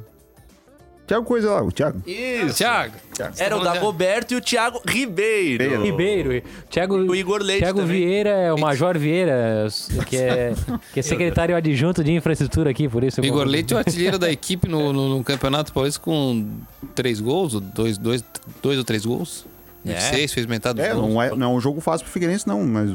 Thiago 1.07 1.27
Coisa 1.27 1.51
lá, 1.53 1.63
o 1.63 1.71
Thiago. 1.71 2.01
Isso. 2.09 2.57
Thiago. 2.57 2.95
Era 3.37 3.55
o 3.59 3.63
Dagoberto 3.63 4.33
e 4.33 4.39
o 4.39 4.41
Thiago 4.41 4.81
Ribeiro. 4.87 5.63
Ribeiro. 5.83 5.83
Ribeiro. 6.31 6.43
Thiago, 6.71 6.95
O 6.97 7.15
Igor 7.15 7.43
Leite 7.43 7.61
Thiago 7.63 7.81
também. 7.81 7.99
Vieira 8.07 8.31
é 8.31 8.51
o 8.55 8.59
Major 8.59 8.97
Vieira, 8.99 9.67
que 10.07 10.17
é, 10.17 10.55
que 10.95 11.01
é 11.01 11.03
secretário 11.03 11.55
adjunto 11.55 12.03
de 12.03 12.11
infraestrutura 12.13 12.71
aqui, 12.71 12.89
por 12.89 13.05
isso. 13.05 13.21
eu 13.21 13.25
Igor. 13.27 13.45
Leite 13.45 13.75
é 13.75 13.77
o 13.77 13.79
artilheiro 13.79 14.19
da 14.19 14.33
equipe 14.33 14.67
no, 14.67 14.95
no- 14.95 15.19
no 15.19 15.23
Campeonato 15.23 15.71
Paulista 15.75 16.01
com 16.01 16.49
três 16.95 17.21
gols, 17.21 17.53
ou 17.55 17.61
dois, 17.61 17.99
dois, 17.99 18.25
dois 18.63 18.79
ou 18.79 18.85
três 18.85 19.05
gols. 19.05 19.45
É. 19.85 20.27
Fez 20.29 20.47
metade 20.47 20.81
É, 20.81 20.95
gols. 20.95 21.09
não 21.09 21.23
é, 21.23 21.37
não 21.37 21.53
é 21.53 21.57
um 21.57 21.61
jogo 21.61 21.81
fácil 21.81 22.05
pro 22.05 22.13
Figueirense, 22.13 22.47
não, 22.49 22.65
mas 22.65 22.91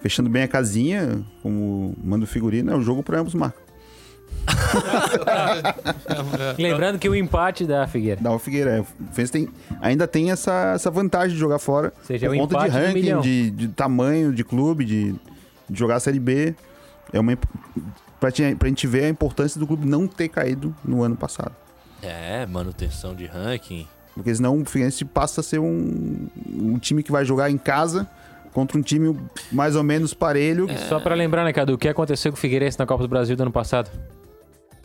fechando 0.00 0.28
bem 0.28 0.42
a 0.42 0.48
casinha, 0.48 1.22
como 1.42 1.94
manda 2.02 2.24
o 2.24 2.28
figurino, 2.28 2.72
é 2.72 2.76
um 2.76 2.82
jogo 2.82 3.02
pra 3.02 3.20
ambos 3.20 3.34
marcos. 3.34 3.64
Lembrando 6.58 6.98
que 6.98 7.08
o 7.08 7.14
empate 7.14 7.66
da 7.66 7.86
Figueira. 7.86 8.20
Dá 8.20 8.32
o 8.32 8.38
Figueira. 8.38 8.76
É, 8.76 8.80
o 8.80 8.84
Figueirense 8.84 9.32
tem, 9.32 9.48
ainda 9.80 10.06
tem 10.06 10.30
essa, 10.30 10.72
essa 10.74 10.90
vantagem 10.90 11.34
de 11.34 11.38
jogar 11.38 11.58
fora. 11.58 11.92
Ou 11.98 12.04
seja, 12.04 12.26
por 12.28 12.34
é 12.34 12.36
o 12.36 12.40
conta 12.40 12.58
de 12.58 12.70
do 12.70 12.72
ranking, 12.72 13.20
de, 13.20 13.50
de 13.50 13.68
tamanho, 13.68 14.32
de 14.32 14.44
clube, 14.44 14.84
de, 14.84 15.12
de 15.68 15.78
jogar 15.78 15.96
a 15.96 16.00
Série 16.00 16.20
B. 16.20 16.54
É 17.12 17.20
uma, 17.20 17.36
pra, 18.20 18.30
pra 18.58 18.68
gente 18.68 18.86
ver 18.86 19.04
a 19.04 19.08
importância 19.08 19.58
do 19.58 19.66
clube 19.66 19.86
não 19.86 20.06
ter 20.06 20.28
caído 20.28 20.74
no 20.84 21.02
ano 21.02 21.16
passado. 21.16 21.54
É, 22.02 22.44
manutenção 22.46 23.14
de 23.14 23.26
ranking. 23.26 23.86
Porque 24.16 24.34
senão 24.34 24.58
o 24.58 24.64
Figueirense 24.64 25.04
passa 25.04 25.42
a 25.42 25.44
ser 25.44 25.58
um, 25.58 26.26
um 26.50 26.78
time 26.78 27.02
que 27.02 27.12
vai 27.12 27.22
jogar 27.24 27.50
em 27.50 27.58
casa 27.58 28.08
contra 28.52 28.78
um 28.78 28.82
time 28.82 29.14
mais 29.52 29.76
ou 29.76 29.82
menos 29.82 30.14
parelho. 30.14 30.66
Só 30.88 30.98
pra 30.98 31.14
lembrar, 31.14 31.44
né, 31.44 31.52
Cadu, 31.52 31.74
o 31.74 31.78
que 31.78 31.86
aconteceu 31.86 32.32
com 32.32 32.38
o 32.38 32.40
Figueirense 32.40 32.78
na 32.78 32.86
Copa 32.86 33.02
do 33.02 33.08
Brasil 33.08 33.36
do 33.36 33.42
ano 33.42 33.52
passado? 33.52 33.90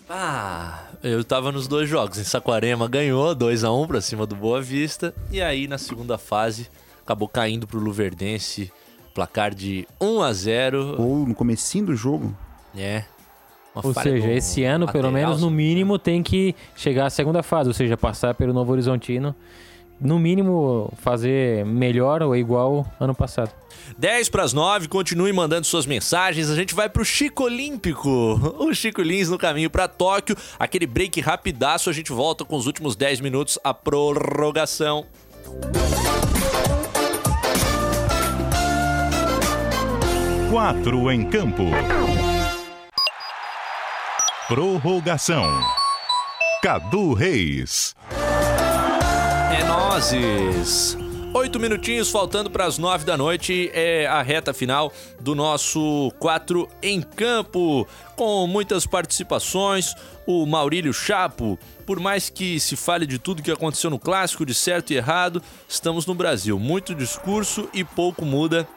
Ah, 0.10 0.84
eu 1.02 1.24
tava 1.24 1.54
nos 1.54 1.70
dois 1.70 1.88
jogos. 1.88 2.18
Em 2.18 2.26
Saquarema 2.26 2.86
ganhou 2.90 3.34
2 3.34 3.64
a 3.64 3.72
1 3.72 3.88
pra 3.88 4.02
cima 4.02 4.28
do 4.28 4.36
Boa 4.36 4.62
Vista. 4.62 5.14
E 5.32 5.42
aí, 5.42 5.70
na 5.70 5.78
segunda 5.78 6.18
fase, 6.18 6.68
acabou 7.02 7.30
caindo 7.30 7.66
pro 7.66 7.80
Luverdense. 7.80 8.70
Placar 9.16 9.56
de 9.56 9.88
1 10.02 10.22
a 10.22 10.34
0 10.34 11.02
Ou 11.02 11.26
no 11.26 11.34
comecinho 11.34 11.86
do 11.86 11.96
jogo. 11.96 12.36
É. 12.76 13.06
Uma 13.74 13.86
Ou 13.86 13.94
seja, 13.94 14.28
no 14.28 14.34
esse 14.34 14.64
ano, 14.66 14.92
pelo 14.92 15.12
menos, 15.12 15.40
no 15.42 15.48
se- 15.48 15.54
mínimo, 15.54 15.98
tem 15.98 16.22
que 16.22 16.54
chegar 16.76 17.06
à 17.06 17.10
segunda 17.10 17.42
fase, 17.42 17.70
ou 17.70 17.74
seja, 17.74 17.96
passar 17.96 18.34
pelo 18.36 18.52
Novo 18.54 18.72
Horizontino. 18.72 19.34
No 20.00 20.18
mínimo, 20.18 20.92
fazer 20.98 21.64
melhor 21.64 22.24
ou 22.24 22.36
igual 22.36 22.86
ano 23.00 23.14
passado. 23.14 23.52
10 24.00 24.30
para 24.30 24.42
as 24.44 24.52
9, 24.52 24.88
continue 24.88 25.32
mandando 25.32 25.66
suas 25.68 25.86
mensagens. 25.86 26.50
A 26.50 26.56
gente 26.56 26.74
vai 26.74 26.90
pro 26.90 27.06
Chico 27.06 27.44
Olímpico. 27.44 28.10
O 28.58 28.74
Chico 28.74 29.00
Lins 29.02 29.30
no 29.30 29.38
caminho 29.38 29.70
para 29.70 29.88
Tóquio. 29.88 30.36
Aquele 30.58 30.88
break 30.88 31.22
rapidaço. 31.22 31.88
A 31.88 31.94
gente 31.94 32.12
volta 32.12 32.44
com 32.44 32.56
os 32.56 32.66
últimos 32.66 32.96
10 32.96 33.22
minutos, 33.22 33.60
a 33.64 33.76
prorrogação. 33.76 35.06
Quatro 40.50 41.10
em 41.12 41.24
campo. 41.30 41.64
Prorrogação. 44.52 45.48
Cadu 46.62 47.14
Reis. 47.14 47.96
É 49.58 49.64
nozes. 49.64 50.98
Oito 51.34 51.58
minutinhos 51.58 52.12
faltando 52.12 52.52
para 52.52 52.66
as 52.66 52.78
nove 52.78 53.06
da 53.06 53.16
noite 53.16 53.72
é 53.74 54.06
a 54.08 54.22
reta 54.22 54.54
final 54.54 54.92
do 55.22 55.34
nosso 55.34 56.12
4 56.20 56.68
em 56.84 57.02
campo, 57.02 57.88
com 58.18 58.46
muitas 58.46 58.86
participações. 58.86 59.96
O 60.28 60.46
Maurílio 60.46 60.92
Chapo, 60.92 61.58
por 61.86 62.02
mais 62.02 62.30
que 62.30 62.60
se 62.60 62.76
fale 62.76 63.08
de 63.08 63.18
tudo 63.18 63.42
que 63.42 63.52
aconteceu 63.52 63.90
no 63.90 63.98
clássico, 63.98 64.46
de 64.46 64.54
certo 64.54 64.92
e 64.92 64.98
errado, 64.98 65.42
estamos 65.66 66.06
no 66.06 66.14
Brasil. 66.14 66.60
Muito 66.60 66.94
discurso 66.94 67.70
e 67.74 67.86
pouco 67.86 68.26
muda 68.26 68.68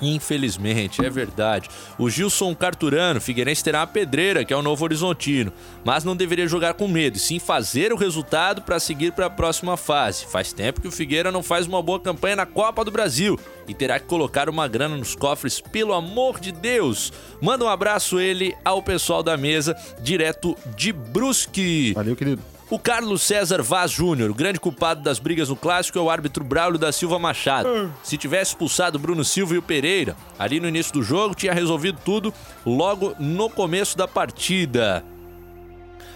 Infelizmente, 0.00 1.04
é 1.04 1.10
verdade. 1.10 1.68
O 1.98 2.08
Gilson 2.08 2.54
Carturano, 2.54 3.20
Figueirense 3.20 3.62
terá 3.62 3.80
uma 3.80 3.86
pedreira, 3.86 4.44
que 4.44 4.52
é 4.52 4.56
o 4.56 4.62
Novo 4.62 4.84
Horizontino, 4.84 5.52
mas 5.84 6.04
não 6.04 6.16
deveria 6.16 6.48
jogar 6.48 6.74
com 6.74 6.88
medo, 6.88 7.16
e 7.16 7.20
sim 7.20 7.38
fazer 7.38 7.92
o 7.92 7.96
resultado 7.96 8.62
para 8.62 8.80
seguir 8.80 9.12
para 9.12 9.26
a 9.26 9.30
próxima 9.30 9.76
fase. 9.76 10.26
Faz 10.26 10.52
tempo 10.52 10.80
que 10.80 10.88
o 10.88 10.92
Figueira 10.92 11.30
não 11.30 11.42
faz 11.42 11.66
uma 11.66 11.82
boa 11.82 12.00
campanha 12.00 12.36
na 12.36 12.46
Copa 12.46 12.84
do 12.84 12.90
Brasil 12.90 13.38
e 13.68 13.74
terá 13.74 13.98
que 13.98 14.06
colocar 14.06 14.48
uma 14.48 14.66
grana 14.66 14.96
nos 14.96 15.14
cofres, 15.14 15.60
pelo 15.60 15.92
amor 15.92 16.40
de 16.40 16.50
Deus. 16.50 17.12
Manda 17.40 17.64
um 17.64 17.68
abraço 17.68 18.18
ele 18.18 18.54
ao 18.64 18.82
pessoal 18.82 19.22
da 19.22 19.36
mesa, 19.36 19.76
direto 20.00 20.56
de 20.76 20.92
Brusque. 20.92 21.92
Valeu, 21.94 22.16
querido. 22.16 22.42
O 22.70 22.78
Carlos 22.78 23.22
César 23.22 23.60
Vaz 23.62 23.90
Júnior, 23.90 24.30
o 24.30 24.34
grande 24.34 24.60
culpado 24.60 25.02
das 25.02 25.18
brigas 25.18 25.48
no 25.48 25.56
clássico, 25.56 25.98
é 25.98 26.00
o 26.00 26.08
árbitro 26.08 26.44
Braulio 26.44 26.78
da 26.78 26.92
Silva 26.92 27.18
Machado. 27.18 27.92
Se 28.00 28.16
tivesse 28.16 28.52
expulsado 28.52 28.96
Bruno 28.96 29.24
Silva 29.24 29.56
e 29.56 29.58
o 29.58 29.62
Pereira, 29.62 30.16
ali 30.38 30.60
no 30.60 30.68
início 30.68 30.92
do 30.92 31.02
jogo, 31.02 31.34
tinha 31.34 31.52
resolvido 31.52 31.98
tudo 32.04 32.32
logo 32.64 33.12
no 33.18 33.50
começo 33.50 33.98
da 33.98 34.06
partida. 34.06 35.04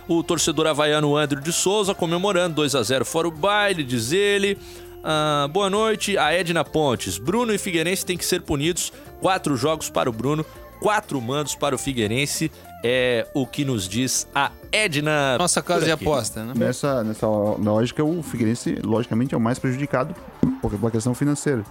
O 0.07 0.23
torcedor 0.23 0.69
havaiano 0.69 1.17
Andrew 1.17 1.43
de 1.43 1.53
Souza 1.53 1.93
comemorando 1.93 2.55
2 2.55 2.77
a 2.77 2.83
0 2.85 3.05
fora 3.05 3.27
o 3.27 3.33
baile, 3.33 3.83
diz 3.83 4.13
ele. 4.13 4.57
Ah, 5.03 5.49
boa 5.51 5.69
noite, 5.69 6.17
a 6.17 6.33
Edna 6.33 6.65
Pontes. 6.65 7.19
Bruno 7.19 7.53
e 7.53 7.59
Figueirense 7.59 8.07
têm 8.07 8.17
que 8.17 8.25
ser 8.25 8.43
punidos. 8.43 8.93
Quatro 9.21 9.57
jogos 9.57 9.91
para 9.91 10.09
o 10.09 10.13
Bruno, 10.13 10.47
quatro 10.85 11.19
mandos 11.19 11.55
para 11.55 11.75
o 11.75 11.79
Figueirense. 11.79 12.53
É 12.87 13.27
o 13.33 13.47
que 13.47 13.65
nos 13.65 13.89
diz 13.89 14.29
a 14.35 14.51
Edna. 14.71 15.39
Nossa 15.39 15.63
casa 15.63 15.87
de 15.87 15.91
aposta, 15.91 16.45
né? 16.45 16.53
Nessa, 16.55 17.03
nessa 17.03 17.27
lógica, 17.27 18.05
o 18.05 18.23
Figueirense, 18.23 18.79
logicamente, 18.85 19.35
é 19.35 19.39
o 19.39 19.41
mais 19.41 19.59
prejudicado 19.59 20.15
por 20.61 20.71
pela 20.71 20.91
questão 20.91 21.15
financeira. 21.15 21.65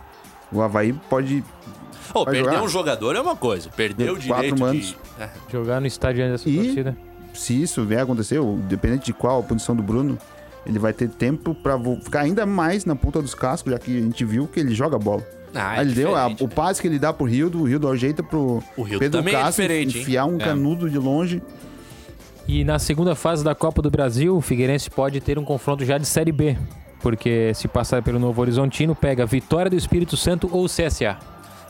O 0.52 0.60
Havaí 0.60 0.92
pode. 1.12 1.44
Oh, 2.16 2.26
perder 2.26 2.46
jogar? 2.46 2.64
um 2.64 2.68
jogador 2.68 3.16
é 3.16 3.22
uma 3.22 3.36
coisa, 3.36 3.70
perder 3.70 4.10
o 4.12 4.16
Quatro 4.16 4.22
direito 4.24 4.60
mandos. 4.60 4.88
de... 4.88 4.98
É. 5.24 5.30
Jogar 5.52 5.80
no 5.80 5.86
estádio 5.86 6.26
antes 6.26 6.44
da 6.44 6.50
E- 6.50 6.56
torcida. 6.64 6.98
Se 7.36 7.62
isso 7.62 7.86
vier 7.86 8.00
a 8.00 8.04
acontecer, 8.04 8.40
dependente 8.68 9.06
de 9.06 9.14
qual 9.14 9.40
a 9.40 9.44
posição 9.44 9.76
do 9.76 9.84
Bruno, 9.84 10.18
ele 10.66 10.80
vai 10.80 10.94
ter 10.94 11.10
tempo 11.10 11.54
pra 11.54 11.76
vo- 11.76 12.00
ficar 12.04 12.22
ainda 12.22 12.46
mais 12.46 12.86
na 12.86 12.96
ponta 12.96 13.22
dos 13.22 13.36
cascos, 13.36 13.72
já 13.72 13.78
que 13.80 13.96
a 13.98 14.02
gente 14.02 14.26
viu 14.26 14.48
que 14.48 14.60
ele 14.60 14.74
joga 14.74 14.98
bola. 14.98 15.24
Ah, 15.56 15.78
é 15.78 15.82
ele 15.82 15.94
deu 15.94 16.16
a- 16.16 16.28
o 16.28 16.30
né? 16.30 16.36
passe 16.54 16.82
que 16.82 16.88
ele 16.88 16.98
dá 17.00 17.14
pro 17.14 17.26
Rildo, 17.26 17.62
o 17.62 17.64
Rildo 17.64 17.88
ajeita 17.88 18.24
pro 18.24 18.64
O 18.76 18.82
Rildo 18.84 19.00
Pedro 19.00 19.28
é 19.28 19.32
Castro 19.32 19.72
hein? 19.72 19.84
enfiar 19.84 20.26
um 20.26 20.36
É. 20.38 20.46
canudo 20.46 20.90
de 20.90 20.98
longe. 20.98 21.42
E 22.48 22.64
na 22.64 22.78
segunda 22.80 23.16
fase 23.16 23.44
da 23.44 23.56
Copa 23.56 23.82
do 23.82 23.90
Brasil, 23.90 24.36
o 24.36 24.42
Figueirense 24.42 24.90
pode 24.90 25.22
ter 25.22 25.40
um 25.40 25.46
confronto 25.46 25.86
já 25.86 25.98
de 25.98 26.06
Série 26.06 26.32
B. 26.32 26.58
Porque 27.02 27.54
se 27.54 27.68
passar 27.68 28.02
pelo 28.02 28.18
Novo 28.18 28.42
Horizontino, 28.42 28.96
pega 28.96 29.26
Vitória 29.26 29.70
do 29.70 29.76
Espírito 29.76 30.16
Santo 30.16 30.50
ou 30.52 30.66
CSA. 30.68 31.18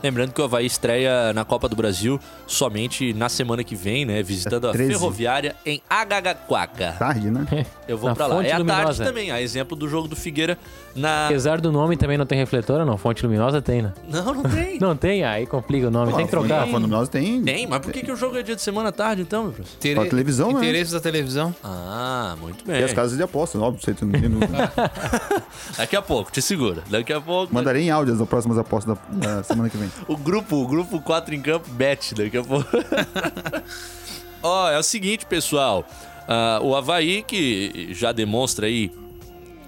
Lembrando 0.04 0.34
que 0.34 0.42
o 0.42 0.44
Havaí 0.44 0.66
estreia 0.66 1.32
na 1.34 1.46
Copa 1.46 1.70
do 1.70 1.76
Brasil 1.78 2.20
somente 2.46 3.14
na 3.14 3.30
semana 3.30 3.64
que 3.64 3.74
vem, 3.76 4.04
né? 4.06 4.22
Visitando 4.22 4.68
É 4.68 4.70
a 4.70 4.74
13. 4.74 4.92
Ferroviária 4.92 5.56
em 5.66 5.82
Agagaquaca. 5.90 6.96
Tarde, 7.00 7.32
né? 7.32 7.66
Eu 7.88 7.98
vou 7.98 8.10
Na 8.10 8.16
pra 8.16 8.28
lá. 8.28 8.36
Fonte 8.36 8.48
É 8.50 8.52
à 8.52 8.58
tarde 8.58 8.72
Luminosa. 8.74 9.04
também, 9.06 9.32
a 9.32 9.42
exemplo 9.42 9.78
do 9.78 9.88
jogo 9.88 10.08
do 10.08 10.16
Figueira 10.16 10.58
na. 10.96 11.28
Apesar 11.28 11.62
do 11.62 11.72
nome 11.72 11.96
também 11.96 12.18
não 12.18 12.26
tem 12.26 12.38
refletor, 12.38 12.86
não. 12.86 12.98
Fonte 12.98 13.24
luminosa 13.26 13.62
tem, 13.62 13.82
né? 13.82 13.94
Não, 14.10 14.34
não 14.34 14.44
tem. 14.44 14.74
Não 14.84 14.98
tem? 14.98 15.24
Aí 15.24 15.46
complica 15.46 15.88
o 15.88 15.92
nome. 15.92 16.12
tem 16.14 16.26
que 16.26 16.32
trocar. 16.32 16.64
A 16.64 16.68
Fonte 16.68 16.82
Luminosa 16.82 17.10
tem. 17.10 17.42
Tem, 17.42 17.66
mas 17.66 17.80
por 17.80 17.94
que, 17.94 18.02
que 18.02 18.12
o 18.12 18.16
jogo 18.18 18.38
é 18.38 18.44
dia 18.44 18.56
de 18.56 18.62
semana 18.62 18.90
à 18.90 18.92
tarde, 18.92 19.22
então, 19.22 19.44
meu 19.44 19.52
professor? 19.54 19.94
Pra 19.96 20.06
televisão, 20.10 20.52
né? 20.52 20.60
Interesses 20.60 20.92
da 20.92 21.00
televisão. 21.00 21.56
Ah, 21.64 22.36
muito 22.42 22.66
bem. 22.66 22.82
E 22.82 22.84
as 22.84 22.92
casas 22.92 23.16
de 23.16 23.24
apostas, 23.24 23.62
óbvio, 23.62 23.82
você 23.82 23.94
tem 23.94 24.08
no- 24.08 24.40
Daqui 25.78 25.96
a 25.96 26.02
pouco, 26.02 26.32
te 26.32 26.42
segura. 26.42 26.84
Daqui 26.90 27.14
a 27.14 27.22
pouco. 27.22 27.54
Mandarei 27.54 27.84
em 27.84 27.90
áudio 27.92 28.14
as 28.14 28.28
próximas 28.28 28.58
apostas 28.58 28.98
da, 29.10 29.38
da 29.38 29.44
semana 29.44 29.70
que 29.70 29.78
vem. 29.78 29.90
O 30.08 30.18
grupo, 30.18 30.58
o 30.58 30.68
grupo 30.68 31.02
4 31.02 31.34
em 31.36 31.42
campo 31.42 31.70
bet 31.70 32.14
daqui 32.16 32.38
a 32.38 32.44
pouco. 32.44 32.70
Ó, 34.42 34.70
é 34.70 34.78
o 34.78 34.84
seguinte, 34.84 35.26
pessoal. 35.26 35.88
Ah, 36.28 36.60
o 36.62 36.76
Havaí, 36.76 37.24
que 37.24 37.90
já 37.94 38.12
demonstra 38.12 38.68
aí 38.68 38.92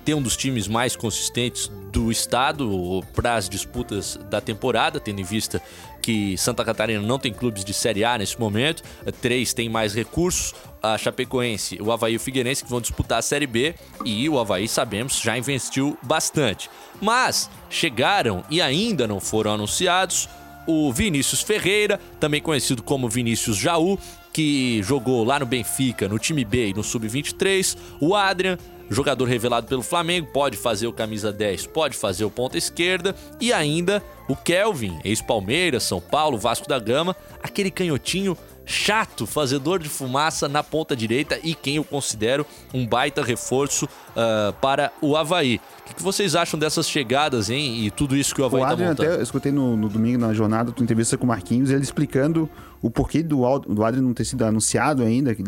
ter 0.04 0.14
um 0.14 0.22
dos 0.22 0.38
times 0.38 0.68
mais 0.68 0.96
consistentes 0.96 1.68
do 1.92 2.12
estado 2.12 3.04
para 3.14 3.36
as 3.36 3.50
disputas 3.50 4.20
da 4.30 4.40
temporada, 4.40 5.00
tendo 5.00 5.20
em 5.20 5.24
vista 5.24 5.62
que 6.06 6.38
Santa 6.38 6.64
Catarina 6.64 7.02
não 7.02 7.18
tem 7.18 7.34
clubes 7.34 7.66
de 7.66 7.74
Série 7.74 8.06
A 8.06 8.16
nesse 8.16 8.40
momento, 8.40 8.84
três 9.22 9.56
tem 9.56 9.68
mais 9.68 9.96
recursos, 9.96 10.54
a 10.80 11.00
Chapecoense, 11.00 11.82
o 11.82 11.92
Havaí 11.92 12.14
e 12.14 12.18
o 12.18 12.20
Figueirense 12.20 12.64
que 12.64 12.70
vão 12.70 12.80
disputar 12.80 13.18
a 13.18 13.22
Série 13.24 13.48
B 13.48 13.74
e 14.06 14.30
o 14.30 14.38
Havaí, 14.38 14.68
sabemos, 14.68 15.20
já 15.20 15.36
investiu 15.36 15.98
bastante. 16.04 16.70
Mas 17.02 17.50
chegaram 17.72 18.44
e 18.52 18.62
ainda 18.62 19.08
não 19.08 19.20
foram 19.20 19.56
anunciados 19.56 20.30
o 20.68 20.94
Vinícius 20.94 21.42
Ferreira, 21.42 22.00
também 22.20 22.40
conhecido 22.40 22.84
como 22.84 23.10
Vinícius 23.10 23.58
Jaú, 23.58 23.98
que 24.32 24.84
jogou 24.84 25.24
lá 25.24 25.40
no 25.40 25.46
Benfica, 25.48 26.08
no 26.08 26.20
time 26.20 26.46
B 26.46 26.68
e 26.68 26.74
no 26.76 26.84
Sub-23, 26.84 27.76
o 28.00 28.14
Adrian, 28.14 28.60
jogador 28.90 29.26
revelado 29.26 29.68
pelo 29.68 29.82
Flamengo, 29.82 30.28
pode 30.32 30.58
fazer 30.58 30.88
o 30.88 30.94
camisa 30.94 31.32
10, 31.32 31.68
pode 31.68 31.96
fazer 31.98 32.26
o 32.26 32.30
ponta 32.30 32.58
esquerda, 32.58 33.16
e 33.40 33.52
ainda 33.52 34.04
o 34.28 34.36
Kelvin, 34.36 35.00
ex-Palmeiras, 35.04 35.84
São 35.84 36.02
Paulo, 36.02 36.38
Vasco 36.38 36.68
da 36.68 36.80
Gama, 36.80 37.16
aquele 37.42 37.72
canhotinho 37.72 38.38
chato, 38.68 39.28
fazedor 39.28 39.78
de 39.78 39.88
fumaça 39.88 40.48
na 40.50 40.64
ponta 40.64 40.96
direita 40.96 41.40
e 41.44 41.54
quem 41.54 41.76
eu 41.76 41.84
considero 41.84 42.44
um 42.74 42.86
baita 42.88 43.24
reforço 43.24 43.88
ah, 44.16 44.54
para 44.60 44.92
o 45.02 45.16
Havaí. 45.16 45.62
O 45.88 45.94
que, 45.94 46.02
vocês 46.02 46.36
acham 46.36 46.60
dessas 46.60 46.90
chegadas, 46.90 47.52
hein? 47.52 47.86
E 47.86 47.92
tudo 47.92 48.18
isso 48.18 48.34
que 48.34 48.42
o 48.42 48.46
Havaí 48.46 48.64
O 48.64 48.66
tá 48.66 48.72
Adrian, 48.72 48.88
montando? 48.90 49.10
até 49.10 49.20
eu 49.20 49.24
escutei 49.24 49.52
no, 49.52 49.78
no 49.78 49.88
domingo 49.88 50.18
na 50.18 50.34
jornada, 50.34 50.72
tua 50.72 50.84
entrevista 50.84 51.16
com 51.16 51.26
o 51.26 51.28
Marquinhos, 51.28 51.70
ele 51.70 51.84
explicando 51.84 52.50
o 52.82 52.90
porquê 52.90 53.22
do, 53.22 53.60
do 53.60 53.84
Adrian 53.84 54.02
não 54.02 54.16
ter 54.16 54.26
sido 54.26 54.44
anunciado 54.44 55.04
ainda. 55.04 55.36
que- 55.36 55.44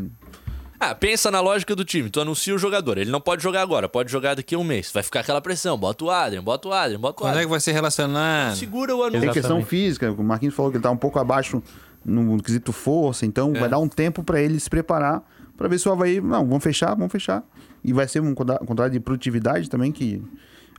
Ah, 0.79 0.93
pensa 0.93 1.31
na 1.31 1.39
lógica 1.39 1.75
do 1.75 1.83
time. 1.83 2.09
Tu 2.09 2.19
anuncia 2.21 2.53
o 2.53 2.57
jogador. 2.57 2.97
Ele 2.99 3.09
não 3.09 3.19
pode 3.19 3.41
jogar 3.41 3.61
agora, 3.61 3.89
pode 3.89 4.11
jogar 4.11 4.35
daqui 4.35 4.53
a 4.53 4.59
um 4.59 4.63
mês. 4.63 4.91
Vai 4.93 5.01
ficar 5.01 5.21
aquela 5.21 5.41
pressão. 5.41 5.77
Bota 5.77 6.05
o 6.05 6.11
Adrian, 6.11 6.43
bota 6.43 6.67
o 6.67 6.73
Adrian, 6.73 6.99
bota 6.99 7.13
o 7.19 7.23
Quando 7.23 7.29
é 7.29 7.33
que 7.33 7.37
Adrian. 7.39 7.49
vai 7.49 7.59
ser 7.59 7.71
relacionado? 7.71 8.55
Segura 8.55 8.95
o 8.95 9.01
anúncio. 9.01 9.21
Tem 9.21 9.31
questão 9.31 9.63
física, 9.65 10.11
o 10.11 10.23
Marquinhos 10.23 10.53
falou 10.53 10.71
que 10.71 10.77
ele 10.77 10.83
tá 10.83 10.91
um 10.91 10.97
pouco 10.97 11.17
abaixo 11.17 11.63
no 12.05 12.41
quesito 12.41 12.71
força, 12.71 13.25
então 13.25 13.51
É. 13.55 13.59
vai 13.59 13.69
dar 13.69 13.79
um 13.79 13.87
tempo 13.89 14.23
para 14.23 14.39
ele 14.39 14.59
se 14.59 14.69
preparar 14.69 15.23
para 15.57 15.67
ver 15.67 15.79
se 15.79 15.89
o 15.89 15.91
Havaí, 15.91 16.21
não, 16.21 16.45
vamos 16.47 16.63
fechar, 16.63 16.93
vamos 16.95 17.11
fechar. 17.11 17.43
E 17.83 17.91
vai 17.91 18.07
ser 18.07 18.21
um 18.21 18.33
contra- 18.35 18.59
contrato 18.59 18.91
de 18.91 18.99
produtividade 18.99 19.69
também 19.69 19.91
que 19.91 20.21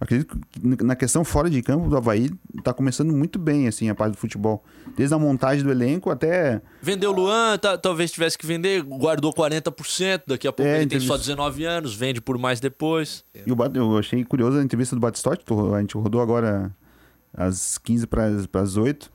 acredito 0.00 0.38
que 0.52 0.84
na 0.84 0.94
questão 0.94 1.24
fora 1.24 1.50
de 1.50 1.60
campo 1.62 1.88
do 1.88 1.96
Havaí 1.96 2.30
tá 2.62 2.72
começando 2.72 3.12
muito 3.12 3.38
bem 3.38 3.66
assim 3.66 3.88
a 3.88 3.94
parte 3.94 4.12
do 4.14 4.18
futebol, 4.18 4.62
desde 4.96 5.14
a 5.14 5.18
montagem 5.18 5.64
do 5.64 5.70
elenco 5.70 6.10
até 6.10 6.60
Vendeu 6.80 7.10
o 7.10 7.14
Luan, 7.14 7.58
tá- 7.58 7.76
talvez 7.76 8.10
tivesse 8.10 8.38
que 8.38 8.46
vender, 8.46 8.82
guardou 8.82 9.32
40%. 9.32 10.22
Daqui 10.26 10.46
a 10.46 10.52
pouco 10.52 10.70
É, 10.70 10.76
ele 10.78 10.86
tem 10.86 11.00
só 11.00 11.14
entrevista. 11.14 11.30
19 11.32 11.64
anos, 11.64 11.94
vende 11.94 12.20
por 12.20 12.38
mais 12.38 12.60
depois. 12.60 13.24
E 13.34 13.50
o 13.50 13.56
eu 13.74 13.98
achei 13.98 14.24
curioso 14.24 14.58
a 14.58 14.62
entrevista 14.62 14.94
do 14.94 15.00
Batistotti, 15.00 15.44
a 15.74 15.80
gente 15.80 15.96
rodou 15.96 16.20
agora 16.20 16.74
às 17.34 17.78
15 17.78 18.06
para 18.06 18.26
as 18.62 18.76
8, 18.76 19.10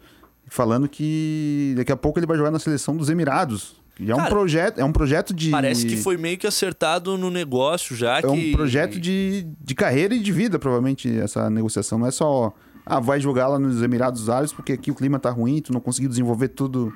falando 0.47 0.87
que 0.89 1.73
daqui 1.77 1.91
a 1.91 1.97
pouco 1.97 2.19
ele 2.19 2.25
vai 2.27 2.37
jogar 2.37 2.51
na 2.51 2.59
seleção 2.59 2.95
dos 2.95 3.09
Emirados. 3.09 3.81
Que 3.95 4.09
É 4.09 4.13
um 4.13 4.17
Cara, 4.17 4.29
projeto, 4.29 4.79
é 4.79 4.85
um 4.85 4.91
projeto 4.91 5.33
de 5.33 5.49
Parece 5.49 5.85
que 5.85 5.97
foi 5.97 6.17
meio 6.17 6.37
que 6.37 6.47
acertado 6.47 7.17
no 7.17 7.29
negócio 7.29 7.95
já. 7.95 8.17
é 8.17 8.21
que... 8.21 8.27
um 8.27 8.51
projeto 8.51 8.99
de, 8.99 9.47
de 9.61 9.75
carreira 9.75 10.15
e 10.15 10.19
de 10.19 10.31
vida, 10.31 10.57
provavelmente 10.57 11.09
essa 11.19 11.49
negociação 11.49 11.99
não 11.99 12.07
é 12.07 12.11
só 12.11 12.53
ah, 12.85 12.99
vai 12.99 13.19
jogar 13.19 13.47
lá 13.47 13.57
nos 13.57 13.81
Emirados 13.81 14.29
Árabes 14.29 14.51
porque 14.51 14.73
aqui 14.73 14.91
o 14.91 14.95
clima 14.95 15.19
tá 15.19 15.29
ruim, 15.29 15.61
tu 15.61 15.71
não 15.71 15.79
conseguiu 15.79 16.09
desenvolver 16.09 16.49
tudo 16.49 16.93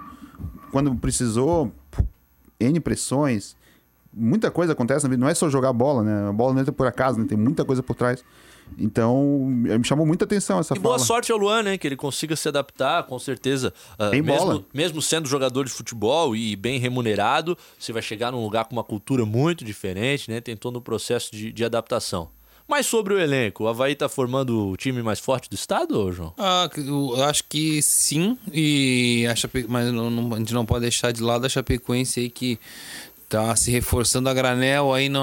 quando 0.72 0.94
precisou, 0.96 1.72
N 2.60 2.80
pressões. 2.80 3.56
Muita 4.14 4.50
coisa 4.50 4.74
acontece 4.74 5.06
na 5.06 5.10
vida, 5.10 5.22
não 5.22 5.30
é 5.30 5.34
só 5.34 5.50
jogar 5.50 5.72
bola, 5.74 6.04
né? 6.04 6.30
A 6.30 6.34
bola 6.34 6.54
não 6.54 6.62
entra 6.62 6.74
por 6.74 6.88
acaso, 6.88 7.20
né? 7.20 7.26
Tem 7.28 7.38
muita 7.38 7.64
coisa 7.64 7.84
por 7.84 7.96
trás. 7.96 8.24
Então, 8.78 9.46
me 9.48 9.84
chamou 9.84 10.06
muita 10.06 10.26
atenção 10.26 10.60
essa 10.60 10.76
E 10.76 10.80
boa 10.80 10.96
fala. 10.96 11.06
sorte 11.06 11.32
ao 11.32 11.38
Luan, 11.38 11.64
né? 11.64 11.78
Que 11.78 11.88
ele 11.88 11.96
consiga 11.96 12.36
se 12.36 12.48
adaptar, 12.48 13.04
com 13.04 13.18
certeza. 13.20 13.74
Ah, 13.98 14.10
Tem 14.10 14.22
mesmo, 14.22 14.46
bola. 14.46 14.66
mesmo 14.74 15.02
sendo 15.02 15.28
jogador 15.28 15.64
de 15.66 15.72
futebol 15.72 16.36
e 16.36 16.56
bem 16.56 16.80
remunerado, 16.80 17.58
você 17.78 17.92
vai 17.94 18.02
chegar 18.02 18.32
num 18.32 18.44
lugar 18.44 18.66
com 18.66 18.74
uma 18.76 18.84
cultura 18.84 19.26
muito 19.26 19.66
diferente, 19.66 20.30
né? 20.30 20.42
Tem 20.42 20.56
todo 20.56 20.80
um 20.80 20.82
processo 20.82 21.32
de, 21.32 21.52
de 21.52 21.66
adaptação. 21.66 22.30
Mas 22.70 22.86
sobre 22.86 23.14
o 23.14 23.20
elenco, 23.20 23.64
o 23.64 23.68
Havaí 23.70 23.96
tá 23.96 24.10
formando 24.10 24.68
o 24.72 24.76
time 24.76 25.02
mais 25.02 25.20
forte 25.20 25.50
do 25.50 25.56
estado, 25.56 26.12
João? 26.12 26.34
Ah, 26.38 26.70
eu 26.76 27.24
acho 27.24 27.46
que 27.46 27.82
sim, 27.82 28.38
e 28.52 29.26
a 29.32 29.34
Chape... 29.38 29.66
mas 29.70 29.90
não- 29.92 30.10
não- 30.10 30.34
a 30.36 30.38
gente 30.38 30.54
não 30.54 30.66
pode 30.66 30.82
deixar 30.82 31.14
de 31.14 31.22
lado 31.24 31.46
a 31.46 31.50
Chapecoense 31.50 32.20
aí 32.20 32.30
que 32.30 32.60
tá 33.30 33.56
se 33.56 33.72
reforçando 33.72 34.30
a 34.30 34.34
granel 34.34 34.94
aí 34.94 35.10
no... 35.10 35.22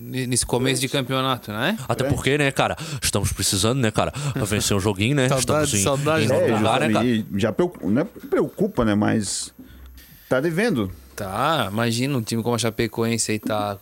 nesse 0.00 0.46
começo 0.46 0.80
de 0.80 0.88
campeonato, 0.88 1.52
né? 1.52 1.78
Até 1.88 2.04
porque, 2.04 2.38
né, 2.38 2.50
cara, 2.50 2.76
estamos 3.02 3.32
precisando, 3.32 3.78
né, 3.80 3.90
cara, 3.90 4.12
vencer 4.46 4.76
um 4.76 4.80
joguinho, 4.80 5.14
né? 5.16 5.28
Saudade, 5.28 5.64
estamos 5.64 5.74
em, 5.74 5.82
saudade. 5.82 6.24
em 6.26 6.32
É, 6.32 6.56
lugar, 6.56 6.80
né, 6.80 6.92
cara? 6.92 7.06
já 7.36 7.52
preocupa, 7.52 7.86
não 7.86 8.02
é 8.02 8.04
preocupa, 8.04 8.84
né? 8.84 8.94
Mas 8.94 9.52
tá 10.28 10.40
devendo. 10.40 10.90
Tá, 11.14 11.68
imagina 11.70 12.16
um 12.16 12.22
time 12.22 12.42
como 12.42 12.54
a 12.54 12.58
Chapecoense 12.58 13.32
aí 13.32 13.38
tá 13.40 13.76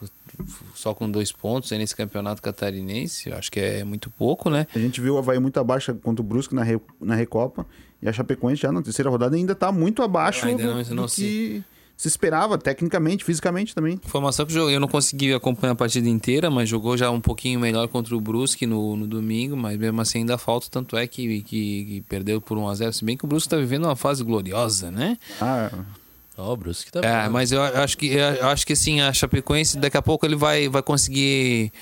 só 0.75 0.93
com 0.95 1.11
dois 1.11 1.31
pontos 1.33 1.71
aí 1.71 1.79
nesse 1.79 1.95
campeonato 1.95 2.41
catarinense, 2.43 3.29
eu 3.31 3.37
acho 3.37 3.51
que 3.53 3.61
é 3.61 3.85
muito 3.85 4.11
pouco, 4.11 4.49
né? 4.51 4.67
A 4.75 4.79
gente 4.79 5.01
viu 5.01 5.15
o 5.15 5.19
Havaí 5.19 5.39
muito 5.39 5.61
abaixo 5.61 5.95
contra 5.97 6.23
o 6.23 6.25
Brusque 6.27 6.55
na, 6.55 6.63
Re- 6.63 6.81
na 7.01 7.15
Recopa. 7.15 7.67
E 8.03 8.09
a 8.09 8.13
Chapecoense 8.13 8.61
já 8.63 8.71
na 8.73 8.83
terceira 8.83 9.09
rodada 9.11 9.37
ainda 9.37 9.55
tá 9.55 9.71
muito 9.73 10.03
abaixo 10.03 10.47
Ainda 10.47 10.63
do, 10.63 10.75
não- 10.75 10.83
do 10.83 10.95
não 10.95 11.05
que 11.07 11.11
se 11.13 11.65
esperava, 12.09 12.59
tecnicamente, 12.59 13.25
fisicamente 13.25 13.75
também. 13.75 13.95
Informação 13.95 14.45
que 14.45 14.55
eu 14.55 14.79
não 14.79 14.87
consegui 14.89 15.33
acompanhar 15.33 15.73
a 15.73 15.77
partida 15.77 16.09
inteira, 16.09 16.51
mas 16.51 16.69
jogou 16.69 16.97
já 16.97 17.11
um 17.11 17.21
pouquinho 17.21 17.59
melhor 17.59 17.89
contra 17.89 18.15
o 18.15 18.21
Brusque 18.21 18.67
no, 18.67 18.97
no 18.97 19.07
domingo, 19.07 19.57
mas 19.57 19.79
mesmo 19.79 20.01
assim 20.01 20.19
ainda 20.19 20.37
falta, 20.37 20.67
tanto 20.71 20.97
é 20.97 21.07
que, 21.07 21.41
que, 21.43 21.85
que 21.85 22.05
perdeu 22.09 22.41
por 22.41 22.59
1x0, 22.59 22.93
se 22.93 23.05
bem 23.05 23.17
que 23.17 23.25
o 23.25 23.29
Brusque 23.29 23.49
tá 23.49 23.57
vivendo 23.57 23.85
uma 23.87 23.97
fase 23.97 24.23
gloriosa, 24.23 24.91
né? 24.91 25.17
Ah, 25.41 25.71
Ó, 26.39 26.53
o 26.53 26.57
Brusque 26.57 26.93
tá 26.93 27.01
É, 27.01 27.25
bom. 27.25 27.31
mas 27.33 27.51
eu 27.51 27.63
acho 27.63 27.97
que 27.97 28.09
eu 28.09 28.49
acho 28.49 28.67
que 28.67 28.75
assim, 28.75 29.01
a 29.01 29.11
Chapecoense 29.11 29.79
daqui 29.79 29.97
a 29.97 30.03
pouco 30.03 30.27
ele 30.27 30.37
vai, 30.37 30.69
vai 30.69 30.83
conseguir 30.83 31.73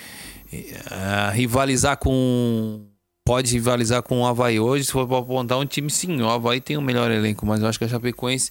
eh, 0.53 1.31
rivalizar 1.33 1.97
com 1.97 2.85
pode 3.25 3.53
rivalizar 3.55 4.03
com 4.03 4.21
o 4.21 4.27
Havaí 4.27 4.61
hoje, 4.61 4.85
se 4.85 4.93
for 4.93 5.09
para 5.09 5.19
apontar 5.19 5.59
um 5.59 5.65
time 5.65 5.91
sim, 5.91 6.21
o 6.21 6.29
Havaí 6.29 6.61
tem 6.61 6.77
o 6.77 6.83
melhor 6.83 7.11
elenco, 7.11 7.47
mas 7.47 7.63
eu 7.63 7.69
acho 7.69 7.79
que 7.79 7.85
a 7.85 7.89
Chapecoense 7.89 8.51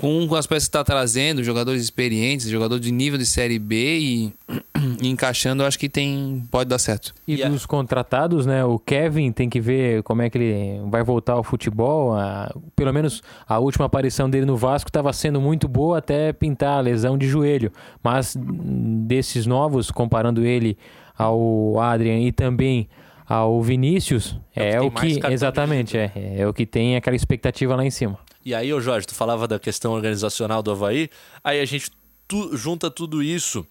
com 0.00 0.32
as 0.36 0.46
peças 0.46 0.64
que 0.64 0.68
está 0.68 0.84
trazendo, 0.84 1.42
jogadores 1.42 1.82
experientes, 1.82 2.48
jogador 2.48 2.78
de 2.78 2.92
nível 2.92 3.18
de 3.18 3.26
série 3.26 3.58
B 3.58 3.98
e, 3.98 4.32
e 5.02 5.08
encaixando, 5.08 5.62
eu 5.62 5.66
acho 5.66 5.78
que 5.78 5.88
tem 5.88 6.44
pode 6.50 6.70
dar 6.70 6.78
certo. 6.78 7.12
E 7.26 7.42
a- 7.42 7.48
dos 7.48 7.66
contratados, 7.66 8.46
né? 8.46 8.64
O 8.64 8.78
Kevin 8.78 9.32
tem 9.32 9.48
que 9.50 9.60
ver 9.60 10.02
como 10.04 10.22
é 10.22 10.30
que 10.30 10.38
ele 10.38 10.80
vai 10.88 11.02
voltar 11.02 11.32
ao 11.34 11.42
futebol. 11.42 12.14
A- 12.14 12.54
pelo 12.76 12.92
menos 12.92 13.20
a 13.48 13.58
última 13.58 13.86
aparição 13.86 14.30
dele 14.30 14.46
no 14.46 14.56
Vasco 14.56 14.88
estava 14.88 15.12
sendo 15.12 15.40
muito 15.40 15.66
boa 15.66 15.98
até 15.98 16.32
pintar 16.32 16.78
a 16.78 16.80
lesão 16.80 17.18
de 17.18 17.26
joelho. 17.28 17.72
Mas 18.02 18.36
hum, 18.36 19.04
desses 19.08 19.44
novos, 19.44 19.90
comparando 19.90 20.44
ele 20.44 20.78
ao 21.18 21.80
Adrian 21.80 22.20
e 22.20 22.30
também 22.30 22.88
ao 23.32 23.62
Vinícius, 23.62 24.36
É 24.56 24.72
é, 24.72 24.80
o 24.80 24.86
o 24.86 24.90
que 24.90 24.96
mais 25.00 25.16
que, 25.18 25.26
exatamente 25.28 25.96
é, 25.96 26.12
é 26.38 26.46
o 26.48 26.52
que 26.52 26.66
tem 26.66 26.96
aquela 26.96 27.14
expectativa 27.14 27.76
lá 27.76 27.84
em 27.84 27.90
cima. 27.90 28.18
E 28.44 28.52
aí, 28.52 28.72
ô 28.74 28.80
Jorge, 28.80 29.06
tu 29.06 29.14
falava 29.14 29.46
da 29.46 29.56
questão 29.58 29.92
organizacional 29.92 30.62
do 30.64 30.72
Havaí, 30.72 31.08
aí 31.44 31.60
a 31.60 31.64
gente 31.64 31.92
tu- 32.26 32.56
junta 32.56 32.90
tudo 32.90 33.22
isso 33.22 33.64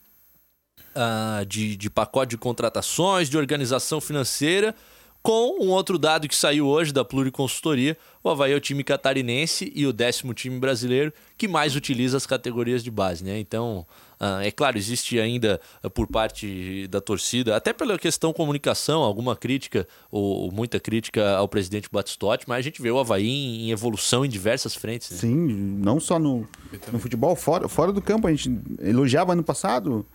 ah, 0.95 1.43
de, 1.45 1.75
de 1.75 1.89
pacote 1.89 2.29
de 2.31 2.37
contratações, 2.37 3.29
de 3.29 3.37
organização 3.37 3.99
financeira, 3.99 4.73
Com 5.21 5.61
um 5.61 5.69
outro 5.69 5.97
dado 5.97 6.27
que 6.29 6.35
saiu 6.35 6.65
hoje 6.65 6.93
da 6.93 7.03
Pluriconsultoria, 7.03 7.97
o 8.23 8.29
Havaí 8.29 8.53
é 8.53 8.55
o 8.55 8.59
time 8.59 8.85
catarinense 8.85 9.71
e 9.75 9.85
o 9.85 9.91
décimo 9.91 10.33
time 10.33 10.57
brasileiro 10.57 11.11
que 11.37 11.47
mais 11.47 11.75
utiliza 11.75 12.15
as 12.15 12.25
categorias 12.25 12.81
de 12.81 12.89
base, 12.89 13.23
né? 13.23 13.37
Então, 13.37 13.85
ah, 14.17 14.39
é 14.45 14.49
claro, 14.49 14.77
existe 14.77 15.19
ainda 15.19 15.59
ah, 15.83 15.89
por 15.89 16.07
parte 16.07 16.87
da 16.87 17.01
torcida, 17.01 17.55
até 17.55 17.73
pela 17.73 17.99
questão 17.99 18.31
comunicação, 18.31 19.03
alguma 19.03 19.35
crítica 19.35 19.85
ou, 20.09 20.49
muita 20.51 20.79
crítica 20.79 21.35
ao 21.35 21.49
presidente 21.49 21.89
Batistotti, 21.91 22.45
mas 22.47 22.59
a 22.59 22.61
gente 22.61 22.81
vê 22.81 22.89
o 22.89 22.97
Havaí 22.97 23.27
em, 23.27 23.67
em 23.67 23.71
evolução 23.71 24.23
em 24.23 24.29
diversas 24.29 24.73
frentes. 24.73 25.11
Né? 25.11 25.17
Sim, 25.17 25.35
não 25.81 25.99
só 25.99 26.17
no, 26.17 26.47
no 26.93 26.99
futebol, 26.99 27.35
fora, 27.35 27.67
fora 27.67 27.91
do 27.91 28.01
campo. 28.01 28.25
A 28.25 28.31
gente 28.31 28.57
elogiava 28.81 29.33
ano 29.33 29.43
passado, 29.43 30.05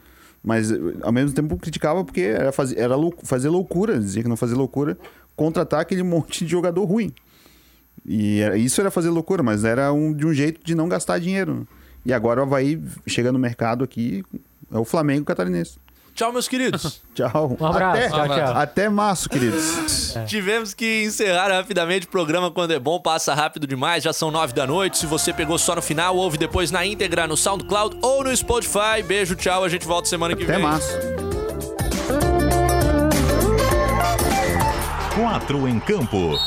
mas 0.44 0.70
ao 1.02 1.10
mesmo 1.10 1.32
tempo 1.34 1.56
criticava 1.56 2.04
porque 2.04 2.20
era, 2.20 2.52
fazer, 2.52 2.78
era 2.78 2.94
lou- 2.94 3.14
fazer 3.24 3.48
loucura, 3.48 3.98
dizia 3.98 4.22
que 4.22 4.28
não 4.28 4.36
fazia 4.36 4.56
loucura, 4.56 4.98
contratar 5.34 5.80
aquele 5.80 6.02
monte 6.04 6.44
de 6.44 6.50
jogador 6.50 6.84
ruim. 6.84 7.12
E 8.04 8.40
era- 8.40 8.56
isso 8.58 8.80
era 8.80 8.90
fazer 8.90 9.08
loucura, 9.08 9.42
mas 9.42 9.64
era 9.64 9.92
um, 9.92 10.12
de 10.12 10.26
um 10.26 10.34
jeito 10.34 10.60
de 10.62 10.74
não 10.74 10.88
gastar 10.88 11.18
dinheiro. 11.18 11.66
E 12.04 12.12
agora 12.12 12.40
o 12.40 12.42
Havaí 12.42 12.78
chega 13.06 13.32
no 13.32 13.38
mercado 13.38 13.82
aqui, 13.82 14.22
é 14.70 14.78
o 14.78 14.84
Flamengo 14.84 15.24
catarinense. 15.24 15.78
Tchau, 16.14 16.32
meus 16.32 16.46
queridos. 16.46 17.00
Tchau. 17.14 17.56
Um 17.60 17.66
abraço. 17.66 17.98
Até, 17.98 18.08
Tchau, 18.08 18.28
tchau. 18.28 18.56
até 18.56 18.88
março, 18.88 19.28
queridos. 19.28 20.14
Tivemos 20.26 20.72
que 20.72 21.04
encerrar 21.04 21.48
rapidamente 21.48 22.06
o 22.06 22.08
programa 22.08 22.50
quando 22.50 22.70
é 22.72 22.78
bom, 22.78 23.00
passa 23.00 23.34
rápido 23.34 23.66
demais, 23.66 24.02
já 24.04 24.12
são 24.12 24.30
nove 24.30 24.52
da 24.52 24.66
noite. 24.66 24.96
Se 24.98 25.06
você 25.06 25.32
pegou 25.32 25.58
só 25.58 25.74
no 25.74 25.82
final, 25.82 26.16
ouve 26.16 26.38
depois 26.38 26.70
na 26.70 26.86
íntegra 26.86 27.26
no 27.26 27.36
SoundCloud 27.36 27.98
ou 28.00 28.22
no 28.22 28.36
Spotify. 28.36 29.02
Beijo, 29.04 29.34
tchau, 29.34 29.64
a 29.64 29.68
gente 29.68 29.86
volta 29.86 30.08
semana 30.08 30.36
que 30.36 30.44
Até 30.44 30.52
vem. 30.54 30.62
março. 30.62 30.88
Quatro 35.14 35.68
em 35.68 35.78
campo. 35.80 36.38